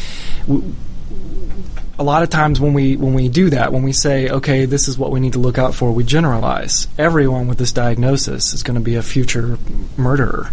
A 1.99 2.05
lot 2.05 2.23
of 2.23 2.31
times 2.31 2.61
when 2.61 2.75
we 2.75 2.97
when 2.97 3.15
we 3.15 3.29
do 3.29 3.51
that, 3.51 3.73
when 3.73 3.83
we 3.83 3.93
say, 3.93 4.29
okay, 4.29 4.67
this 4.67 4.87
is 4.87 4.97
what 4.97 5.11
we 5.11 5.19
need 5.19 5.33
to 5.33 5.39
look 5.39 5.59
out 5.59 5.75
for, 5.75 5.91
we 5.91 6.05
generalize. 6.05 6.87
Everyone 6.97 7.49
with 7.49 7.59
this 7.59 7.73
diagnosis 7.73 8.55
is 8.55 8.63
going 8.63 8.77
to 8.77 8.81
be 8.81 8.95
a 8.95 9.03
future 9.03 9.59
murderer 9.97 10.53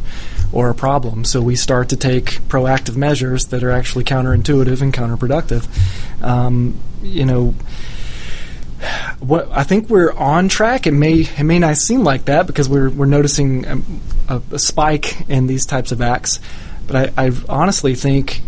or 0.51 0.69
a 0.69 0.75
problem. 0.75 1.23
So 1.23 1.41
we 1.41 1.55
start 1.55 1.89
to 1.89 1.97
take 1.97 2.41
proactive 2.47 2.95
measures 2.95 3.47
that 3.47 3.63
are 3.63 3.71
actually 3.71 4.05
counterintuitive 4.05 4.81
and 4.81 4.93
counterproductive. 4.93 5.67
Um, 6.23 6.79
you 7.03 7.25
know, 7.25 7.53
what 9.19 9.47
I 9.51 9.63
think 9.63 9.89
we're 9.89 10.13
on 10.13 10.49
track. 10.49 10.87
It 10.87 10.93
may 10.93 11.27
it 11.37 11.43
may 11.43 11.59
not 11.59 11.77
seem 11.77 12.03
like 12.03 12.25
that 12.25 12.47
because 12.47 12.67
we're 12.67 12.89
we're 12.89 13.05
noticing 13.05 13.65
a, 14.29 14.41
a 14.51 14.59
spike 14.59 15.29
in 15.29 15.45
these 15.45 15.67
types 15.67 15.91
of 15.91 16.01
acts, 16.01 16.39
but 16.87 17.13
I, 17.17 17.27
I 17.27 17.31
honestly 17.47 17.93
think 17.93 18.41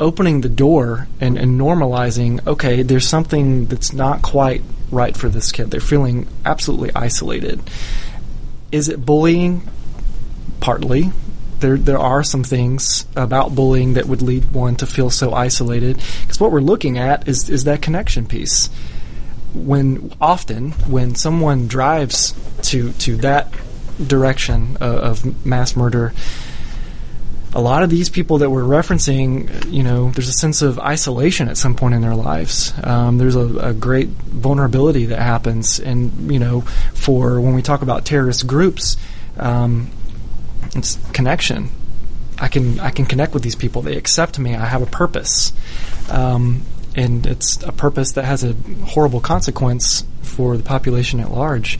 opening 0.00 0.40
the 0.40 0.48
door 0.48 1.06
and, 1.20 1.38
and 1.38 1.60
normalizing, 1.60 2.44
okay, 2.46 2.82
there's 2.82 3.06
something 3.06 3.66
that's 3.66 3.92
not 3.92 4.22
quite 4.22 4.62
right 4.90 5.16
for 5.16 5.28
this 5.28 5.52
kid. 5.52 5.70
They're 5.70 5.80
feeling 5.80 6.26
absolutely 6.44 6.90
isolated. 6.96 7.60
Is 8.72 8.88
it 8.88 9.04
bullying? 9.04 9.68
Partly. 10.58 11.12
There, 11.60 11.76
there 11.76 11.98
are 11.98 12.24
some 12.24 12.42
things 12.42 13.04
about 13.14 13.54
bullying 13.54 13.94
that 13.94 14.06
would 14.06 14.22
lead 14.22 14.52
one 14.52 14.76
to 14.76 14.86
feel 14.86 15.10
so 15.10 15.32
isolated. 15.32 16.02
Because 16.22 16.40
what 16.40 16.50
we're 16.50 16.60
looking 16.60 16.98
at 16.98 17.28
is, 17.28 17.50
is 17.50 17.64
that 17.64 17.82
connection 17.82 18.26
piece. 18.26 18.68
When 19.52 20.12
often, 20.20 20.72
when 20.88 21.14
someone 21.14 21.66
drives 21.66 22.34
to, 22.70 22.92
to 22.92 23.16
that 23.18 23.52
direction 24.04 24.78
uh, 24.80 24.86
of 24.86 25.44
mass 25.44 25.76
murder, 25.76 26.14
a 27.52 27.60
lot 27.60 27.82
of 27.82 27.90
these 27.90 28.08
people 28.08 28.38
that 28.38 28.50
we're 28.50 28.62
referencing, 28.62 29.70
you 29.72 29.82
know, 29.82 30.10
there's 30.12 30.28
a 30.28 30.32
sense 30.32 30.62
of 30.62 30.78
isolation 30.78 31.48
at 31.48 31.56
some 31.56 31.74
point 31.74 31.94
in 31.94 32.00
their 32.00 32.14
lives. 32.14 32.72
Um, 32.82 33.18
there's 33.18 33.34
a, 33.34 33.70
a, 33.70 33.74
great 33.74 34.08
vulnerability 34.08 35.06
that 35.06 35.20
happens, 35.20 35.80
and 35.80 36.32
you 36.32 36.38
know, 36.38 36.60
for 36.94 37.40
when 37.40 37.54
we 37.54 37.62
talk 37.62 37.82
about 37.82 38.04
terrorist 38.04 38.46
groups, 38.46 38.96
um, 39.36 39.90
it's 40.76 40.98
connection. 41.12 41.70
I 42.38 42.48
can 42.48 42.78
I 42.78 42.90
can 42.90 43.04
connect 43.04 43.34
with 43.34 43.42
these 43.42 43.56
people. 43.56 43.82
They 43.82 43.96
accept 43.96 44.38
me. 44.38 44.54
I 44.54 44.66
have 44.66 44.82
a 44.82 44.86
purpose, 44.86 45.52
um, 46.08 46.62
and 46.94 47.26
it's 47.26 47.62
a 47.64 47.72
purpose 47.72 48.12
that 48.12 48.24
has 48.24 48.44
a 48.44 48.52
horrible 48.86 49.20
consequence 49.20 50.04
for 50.22 50.56
the 50.56 50.62
population 50.62 51.18
at 51.18 51.32
large 51.32 51.78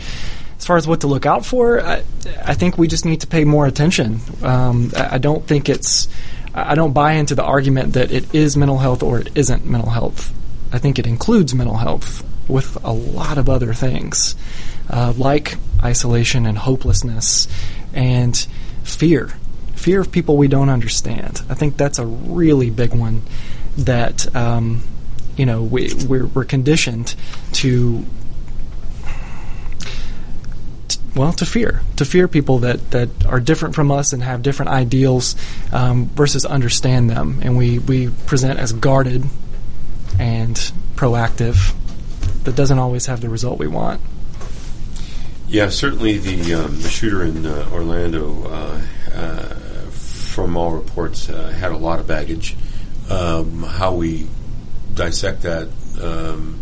as 0.60 0.66
far 0.66 0.76
as 0.76 0.86
what 0.86 1.00
to 1.00 1.06
look 1.06 1.24
out 1.24 1.46
for, 1.46 1.80
I, 1.80 2.04
I 2.44 2.52
think 2.52 2.76
we 2.76 2.86
just 2.86 3.06
need 3.06 3.22
to 3.22 3.26
pay 3.26 3.44
more 3.44 3.66
attention. 3.66 4.20
Um, 4.42 4.92
I, 4.94 5.16
don't 5.16 5.46
think 5.46 5.70
it's. 5.70 6.06
I 6.54 6.74
don't 6.74 6.92
buy 6.92 7.12
into 7.12 7.34
the 7.34 7.42
argument 7.42 7.94
that 7.94 8.12
it 8.12 8.34
is 8.34 8.58
mental 8.58 8.76
health 8.76 9.02
or 9.02 9.20
it 9.20 9.30
isn't 9.34 9.64
mental 9.64 9.88
health. 9.88 10.34
I 10.70 10.76
think 10.76 10.98
it 10.98 11.06
includes 11.06 11.54
mental 11.54 11.78
health 11.78 12.22
with 12.46 12.76
a 12.84 12.92
lot 12.92 13.38
of 13.38 13.48
other 13.48 13.72
things, 13.72 14.36
uh, 14.90 15.14
like 15.16 15.56
isolation 15.82 16.44
and 16.44 16.58
hopelessness 16.58 17.48
and 17.94 18.36
fear. 18.84 19.28
Fear 19.76 20.02
of 20.02 20.12
people 20.12 20.36
we 20.36 20.48
don't 20.48 20.68
understand. 20.68 21.40
I 21.48 21.54
think 21.54 21.78
that's 21.78 21.98
a 21.98 22.04
really 22.04 22.68
big 22.68 22.92
one 22.92 23.22
that, 23.78 24.36
um, 24.36 24.82
you 25.38 25.46
know, 25.46 25.62
we, 25.62 25.94
we're, 26.06 26.26
we're 26.26 26.44
conditioned 26.44 27.14
to 27.52 28.04
well, 31.14 31.32
to 31.34 31.46
fear, 31.46 31.82
to 31.96 32.04
fear 32.04 32.28
people 32.28 32.60
that, 32.60 32.90
that 32.92 33.26
are 33.26 33.40
different 33.40 33.74
from 33.74 33.90
us 33.90 34.12
and 34.12 34.22
have 34.22 34.42
different 34.42 34.70
ideals 34.70 35.34
um, 35.72 36.06
versus 36.10 36.44
understand 36.44 37.10
them. 37.10 37.40
And 37.42 37.56
we, 37.56 37.78
we 37.78 38.10
present 38.26 38.58
as 38.58 38.72
guarded 38.72 39.24
and 40.18 40.56
proactive. 40.94 41.74
That 42.44 42.54
doesn't 42.54 42.78
always 42.78 43.06
have 43.06 43.20
the 43.20 43.28
result 43.28 43.58
we 43.58 43.66
want. 43.66 44.00
Yeah, 45.48 45.68
certainly 45.70 46.18
the, 46.18 46.54
um, 46.54 46.80
the 46.80 46.88
shooter 46.88 47.24
in 47.24 47.44
uh, 47.44 47.68
Orlando, 47.72 48.44
uh, 48.44 48.80
uh, 49.12 49.54
from 49.90 50.56
all 50.56 50.70
reports, 50.70 51.28
uh, 51.28 51.48
had 51.48 51.72
a 51.72 51.76
lot 51.76 51.98
of 51.98 52.06
baggage. 52.06 52.56
Um, 53.08 53.64
how 53.64 53.94
we 53.94 54.28
dissect 54.94 55.42
that 55.42 55.68
um, 56.00 56.59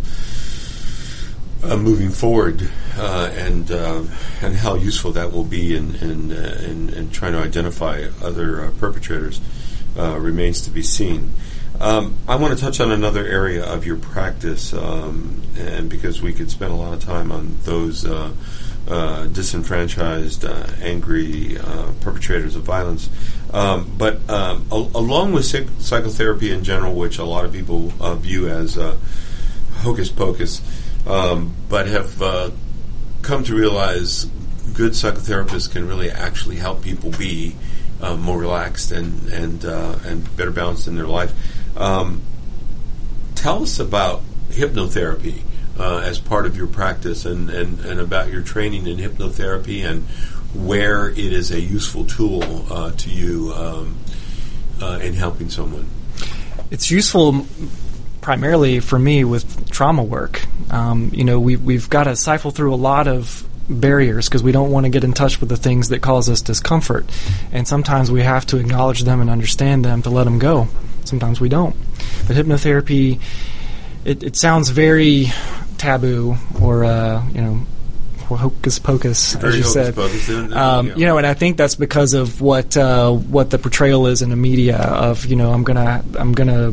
uh, 1.63 1.77
moving 1.77 2.11
forward 2.11 2.71
uh, 2.97 3.31
and 3.35 3.71
uh, 3.73 4.03
and 4.43 4.55
how 4.55 4.75
useful 4.77 5.11
that 5.13 5.33
will 5.33 5.45
be 5.45 5.77
in 5.77 5.95
in, 5.97 6.33
uh, 6.33 6.61
in, 6.65 6.89
in 6.91 7.11
trying 7.11 7.33
to 7.33 7.39
identify 7.39 8.05
other 8.23 8.65
uh, 8.65 8.71
perpetrators 8.79 9.41
uh, 9.99 10.17
remains 10.19 10.61
to 10.61 10.71
be 10.71 10.83
seen. 10.83 11.33
Um, 11.81 12.17
I 12.27 12.37
want 12.37 12.57
to 12.57 12.65
touch 12.65 12.81
on 12.81 12.91
another 12.91 13.27
area 13.27 13.65
of 13.65 13.85
your 13.87 13.97
practice, 13.97 14.73
um, 14.73 15.43
and 15.57 15.89
because 15.89 16.23
we 16.23 16.33
could 16.33 16.51
spend 16.51 16.73
a 16.73 16.77
lot 16.77 16.93
of 16.93 17.03
time 17.03 17.31
on 17.31 17.57
those 17.63 18.03
disenfranchised, 19.33 20.45
angry 20.81 21.57
perpetrators 22.01 22.57
of 22.57 22.63
violence. 22.63 23.11
Um, 23.53 23.95
but 23.97 24.29
um, 24.29 24.67
al- 24.73 24.91
along 24.95 25.33
with 25.33 25.45
psych- 25.45 25.69
psychotherapy 25.79 26.51
in 26.51 26.65
general, 26.65 26.95
which 26.95 27.19
a 27.19 27.25
lot 27.25 27.45
of 27.45 27.53
people 27.53 27.91
view 28.17 28.49
as 28.49 28.77
hocus 29.83 30.11
pocus, 30.11 30.61
um, 31.09 31.55
but 31.69 31.89
have 31.89 32.23
uh, 32.23 32.51
come 33.23 33.43
to 33.45 33.55
realize 33.55 34.27
good 34.75 34.93
psychotherapists 34.93 35.71
can 35.71 35.89
really 35.89 36.11
actually 36.11 36.57
help 36.57 36.83
people 36.83 37.11
be 37.11 37.57
uh, 38.01 38.17
more 38.17 38.39
relaxed 38.39 38.93
and 38.93 39.27
and 39.33 39.65
uh, 39.65 39.99
and 40.05 40.37
better 40.37 40.53
balanced 40.53 40.87
in 40.87 40.95
their 40.95 41.07
life. 41.07 41.33
Um, 41.77 42.23
tell 43.35 43.63
us 43.63 43.81
about 43.81 44.23
hypnotherapy 44.51 45.43
uh, 45.79 46.03
as 46.05 46.19
part 46.19 46.47
of 46.47 46.57
your 46.57 46.67
practice 46.67 47.25
and, 47.25 47.51
and, 47.51 47.81
and 47.81 48.01
about 48.01 48.31
your 48.31 48.43
training 48.43 48.87
in 48.87 48.97
hypnotherapy 48.97 49.89
and 49.89 50.03
where 50.55 51.09
it 51.11 51.19
is 51.19 51.51
a 51.51 51.61
useful 51.61 52.05
tool 52.05 52.67
uh, 52.73 52.91
to 52.93 53.11
you 53.11 53.53
um, 53.55 53.97
uh, 54.81 54.99
in 55.03 55.15
helping 55.15 55.51
someone. 55.51 55.87
It's 56.71 56.91
useful 56.91 57.47
primarily 58.21 58.81
for 58.81 58.99
me 58.99 59.25
with 59.25 59.71
trauma 59.71 60.03
work. 60.03 60.43
Um, 60.71 61.11
you 61.13 61.25
know, 61.25 61.41
we, 61.41 61.57
we've 61.57 61.89
got 61.89 62.05
to 62.05 62.17
siphon 62.17 62.51
through 62.51 62.75
a 62.75 62.77
lot 62.77 63.09
of 63.09 63.47
barriers 63.69 64.29
because 64.29 64.43
we 64.43 64.53
don't 64.53 64.71
want 64.71 64.85
to 64.85 64.91
get 64.91 65.05
in 65.05 65.13
touch 65.13 65.41
with 65.41 65.49
the 65.49 65.57
things 65.57 65.91
that 65.91 66.01
cause 66.01 66.29
us 66.29 66.41
discomfort. 66.43 67.07
And 67.53 67.67
sometimes 67.69 68.11
we 68.11 68.23
have 68.23 68.47
to 68.47 68.57
acknowledge 68.59 69.03
them 69.03 69.21
and 69.21 69.29
understand 69.31 69.85
them 69.85 70.03
to 70.03 70.11
let 70.11 70.25
them 70.25 70.39
go. 70.39 70.69
Sometimes 71.05 71.41
we 71.41 71.49
don't. 71.49 71.75
But 72.27 72.37
hypnotherapy, 72.37 73.21
it, 74.05 74.23
it 74.23 74.37
sounds 74.37 74.71
very 74.71 75.27
taboo 75.79 76.37
or, 76.61 76.85
uh, 76.85 77.27
you 77.29 77.41
know, 77.41 77.67
hocus 78.37 78.79
pocus, 78.79 79.35
Very 79.35 79.55
as 79.55 79.59
you 79.59 79.65
said. 79.65 79.95
pocus, 79.95 80.29
Um. 80.29 80.89
You 80.97 81.07
know, 81.07 81.17
and 81.19 81.27
I 81.27 81.33
think 81.35 81.57
that's 81.57 81.77
because 81.77 82.13
of 82.15 82.41
what 82.43 82.77
uh, 82.77 83.11
what 83.11 83.49
the 83.51 83.59
portrayal 83.59 84.07
is 84.07 84.21
in 84.21 84.29
the 84.29 84.37
media 84.37 84.77
of 84.77 85.25
you 85.25 85.37
know 85.37 85.51
I'm 85.51 85.65
gonna 85.65 86.05
I'm 86.19 86.33
gonna 86.33 86.73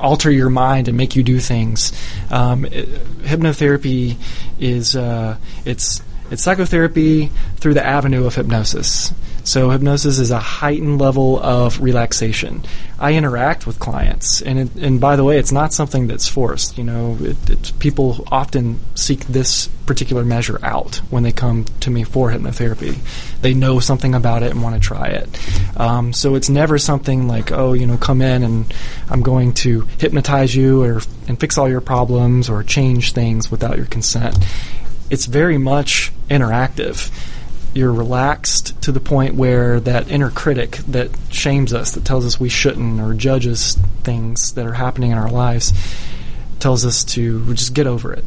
alter 0.00 0.30
your 0.30 0.50
mind 0.50 0.88
and 0.88 0.96
make 0.96 1.16
you 1.16 1.22
do 1.22 1.38
things. 1.38 1.92
Um, 2.30 2.64
it, 2.64 2.88
hypnotherapy 3.22 4.16
is 4.58 4.96
uh, 4.96 5.36
it's 5.64 6.02
it's 6.30 6.42
psychotherapy 6.42 7.30
through 7.56 7.74
the 7.74 7.84
avenue 7.84 8.26
of 8.26 8.34
hypnosis. 8.34 9.12
So 9.42 9.70
hypnosis 9.70 10.18
is 10.18 10.30
a 10.30 10.38
heightened 10.38 11.00
level 11.00 11.38
of 11.40 11.80
relaxation. 11.80 12.62
I 12.98 13.14
interact 13.14 13.66
with 13.66 13.78
clients, 13.78 14.42
and 14.42 14.58
it, 14.58 14.74
and 14.76 15.00
by 15.00 15.16
the 15.16 15.24
way, 15.24 15.38
it's 15.38 15.50
not 15.50 15.72
something 15.72 16.06
that's 16.06 16.28
forced. 16.28 16.76
You 16.76 16.84
know, 16.84 17.16
it, 17.20 17.72
people 17.78 18.24
often 18.30 18.78
seek 18.94 19.26
this 19.26 19.68
particular 19.86 20.24
measure 20.24 20.58
out 20.62 20.96
when 21.10 21.22
they 21.22 21.32
come 21.32 21.64
to 21.80 21.90
me 21.90 22.04
for 22.04 22.30
hypnotherapy. 22.30 22.98
They 23.40 23.54
know 23.54 23.80
something 23.80 24.14
about 24.14 24.42
it 24.42 24.50
and 24.50 24.62
want 24.62 24.74
to 24.74 24.80
try 24.80 25.08
it. 25.08 25.80
Um, 25.80 26.12
so 26.12 26.34
it's 26.34 26.50
never 26.50 26.78
something 26.78 27.26
like, 27.26 27.50
oh, 27.50 27.72
you 27.72 27.86
know, 27.86 27.96
come 27.96 28.20
in 28.20 28.42
and 28.42 28.72
I'm 29.08 29.22
going 29.22 29.54
to 29.54 29.80
hypnotize 29.98 30.54
you 30.54 30.84
or 30.84 31.00
and 31.26 31.40
fix 31.40 31.56
all 31.56 31.68
your 31.68 31.80
problems 31.80 32.50
or 32.50 32.62
change 32.62 33.12
things 33.12 33.50
without 33.50 33.78
your 33.78 33.86
consent. 33.86 34.36
It's 35.10 35.26
very 35.26 35.58
much 35.58 36.12
interactive 36.28 37.10
you're 37.72 37.92
relaxed 37.92 38.80
to 38.82 38.92
the 38.92 39.00
point 39.00 39.34
where 39.34 39.78
that 39.80 40.10
inner 40.10 40.30
critic 40.30 40.78
that 40.88 41.10
shames 41.30 41.72
us, 41.72 41.92
that 41.92 42.04
tells 42.04 42.26
us 42.26 42.40
we 42.40 42.48
shouldn't, 42.48 43.00
or 43.00 43.14
judges 43.14 43.76
things 44.02 44.54
that 44.54 44.66
are 44.66 44.72
happening 44.72 45.12
in 45.12 45.18
our 45.18 45.30
lives, 45.30 45.72
tells 46.58 46.84
us 46.84 47.04
to 47.04 47.54
just 47.54 47.74
get 47.74 47.86
over 47.86 48.12
it. 48.12 48.24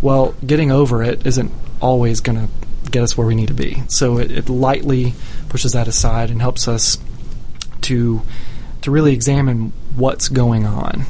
Well, 0.00 0.34
getting 0.44 0.70
over 0.70 1.02
it 1.02 1.26
isn't 1.26 1.52
always 1.80 2.20
going 2.20 2.46
to 2.46 2.90
get 2.90 3.02
us 3.02 3.16
where 3.16 3.26
we 3.26 3.34
need 3.34 3.48
to 3.48 3.54
be. 3.54 3.82
So 3.88 4.18
it, 4.18 4.30
it 4.30 4.48
lightly 4.48 5.14
pushes 5.48 5.72
that 5.72 5.86
aside 5.86 6.30
and 6.30 6.40
helps 6.40 6.66
us 6.68 6.98
to 7.82 8.22
to 8.80 8.92
really 8.92 9.12
examine 9.12 9.72
what's 9.96 10.28
going 10.28 10.64
on. 10.64 11.04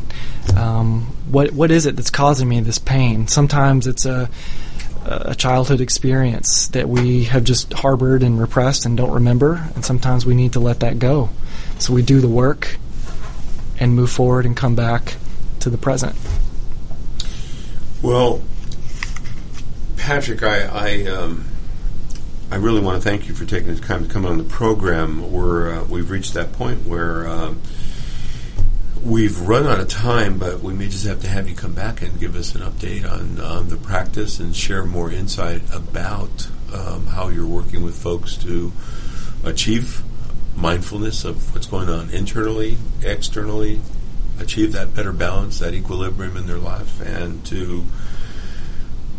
Um, 0.56 1.02
what 1.30 1.52
what 1.52 1.70
is 1.70 1.86
it 1.86 1.96
that's 1.96 2.10
causing 2.10 2.48
me 2.48 2.60
this 2.60 2.78
pain? 2.78 3.28
Sometimes 3.28 3.86
it's 3.86 4.06
a 4.06 4.30
a 5.08 5.34
childhood 5.34 5.80
experience 5.80 6.68
that 6.68 6.88
we 6.88 7.24
have 7.24 7.44
just 7.44 7.72
harbored 7.72 8.22
and 8.22 8.38
repressed 8.38 8.84
and 8.84 8.96
don't 8.96 9.12
remember, 9.12 9.68
and 9.74 9.84
sometimes 9.84 10.26
we 10.26 10.34
need 10.34 10.52
to 10.52 10.60
let 10.60 10.80
that 10.80 10.98
go. 10.98 11.30
So 11.78 11.94
we 11.94 12.02
do 12.02 12.20
the 12.20 12.28
work 12.28 12.76
and 13.80 13.94
move 13.94 14.10
forward 14.10 14.44
and 14.44 14.56
come 14.56 14.74
back 14.74 15.16
to 15.60 15.70
the 15.70 15.78
present. 15.78 16.14
Well, 18.02 18.42
Patrick, 19.96 20.42
I 20.42 20.66
I, 20.66 21.06
um, 21.10 21.46
I 22.50 22.56
really 22.56 22.80
want 22.80 23.02
to 23.02 23.08
thank 23.08 23.28
you 23.28 23.34
for 23.34 23.44
taking 23.44 23.74
the 23.74 23.80
time 23.80 24.06
to 24.06 24.12
come 24.12 24.24
on 24.24 24.38
the 24.38 24.44
program. 24.44 25.32
We're 25.32 25.74
uh, 25.74 25.84
we've 25.84 26.10
reached 26.10 26.34
that 26.34 26.52
point 26.52 26.86
where 26.86 27.26
um, 27.26 27.60
we've 29.08 29.40
run 29.40 29.66
out 29.66 29.80
of 29.80 29.88
time, 29.88 30.38
but 30.38 30.60
we 30.60 30.74
may 30.74 30.86
just 30.86 31.06
have 31.06 31.20
to 31.22 31.28
have 31.28 31.48
you 31.48 31.56
come 31.56 31.72
back 31.72 32.02
and 32.02 32.20
give 32.20 32.36
us 32.36 32.54
an 32.54 32.60
update 32.60 33.10
on 33.10 33.40
on 33.40 33.68
the 33.68 33.76
practice 33.76 34.38
and 34.38 34.54
share 34.54 34.84
more 34.84 35.10
insight 35.10 35.62
about 35.72 36.48
um, 36.74 37.06
how 37.06 37.28
you're 37.28 37.46
working 37.46 37.82
with 37.82 37.96
folks 37.96 38.36
to 38.36 38.70
achieve 39.44 40.02
mindfulness 40.54 41.24
of 41.24 41.54
what's 41.54 41.66
going 41.66 41.88
on 41.88 42.10
internally, 42.10 42.76
externally, 43.02 43.80
achieve 44.38 44.72
that 44.72 44.94
better 44.94 45.12
balance, 45.12 45.58
that 45.60 45.72
equilibrium 45.72 46.36
in 46.36 46.46
their 46.46 46.58
life, 46.58 47.00
and 47.00 47.44
to 47.46 47.84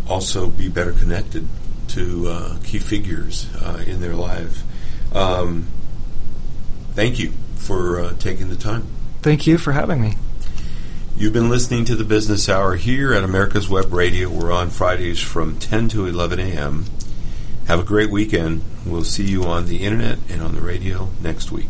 also 0.07 0.47
be 0.47 0.67
better 0.67 0.91
connected 0.91 1.47
to 1.87 2.27
uh, 2.27 2.57
key 2.63 2.77
figures 2.77 3.47
uh, 3.55 3.83
in 3.87 4.01
their 4.01 4.15
life. 4.15 4.61
Um, 5.15 5.67
thank 6.91 7.17
you 7.17 7.33
for 7.55 7.99
uh, 8.01 8.13
taking 8.19 8.49
the 8.49 8.55
time. 8.55 8.98
Thank 9.21 9.45
you 9.47 9.57
for 9.57 9.73
having 9.73 10.01
me. 10.01 10.15
You've 11.17 11.33
been 11.33 11.49
listening 11.49 11.83
to 11.85 11.95
the 11.95 12.05
Business 12.05 12.47
Hour 12.47 12.75
here 12.75 13.13
at 13.13 13.23
America's 13.23 13.67
Web 13.67 13.91
Radio. 13.91 14.29
We're 14.29 14.53
on 14.53 14.69
Fridays 14.69 15.19
from 15.19 15.59
10 15.59 15.89
to 15.89 16.05
11 16.05 16.39
a.m. 16.39 16.85
Have 17.67 17.81
a 17.81 17.83
great 17.83 18.09
weekend. 18.09 18.63
We'll 18.85 19.03
see 19.03 19.25
you 19.25 19.43
on 19.43 19.65
the 19.65 19.83
internet 19.83 20.19
and 20.29 20.41
on 20.41 20.55
the 20.55 20.61
radio 20.61 21.09
next 21.21 21.51
week. 21.51 21.67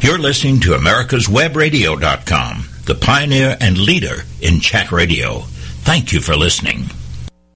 You're 0.00 0.18
listening 0.18 0.60
to 0.60 0.70
America'sWebRadio.com, 0.70 2.68
the 2.84 2.94
pioneer 2.94 3.56
and 3.60 3.76
leader 3.76 4.22
in 4.40 4.60
chat 4.60 4.92
radio. 4.92 5.40
Thank 5.82 6.12
you 6.12 6.20
for 6.20 6.36
listening. 6.36 6.90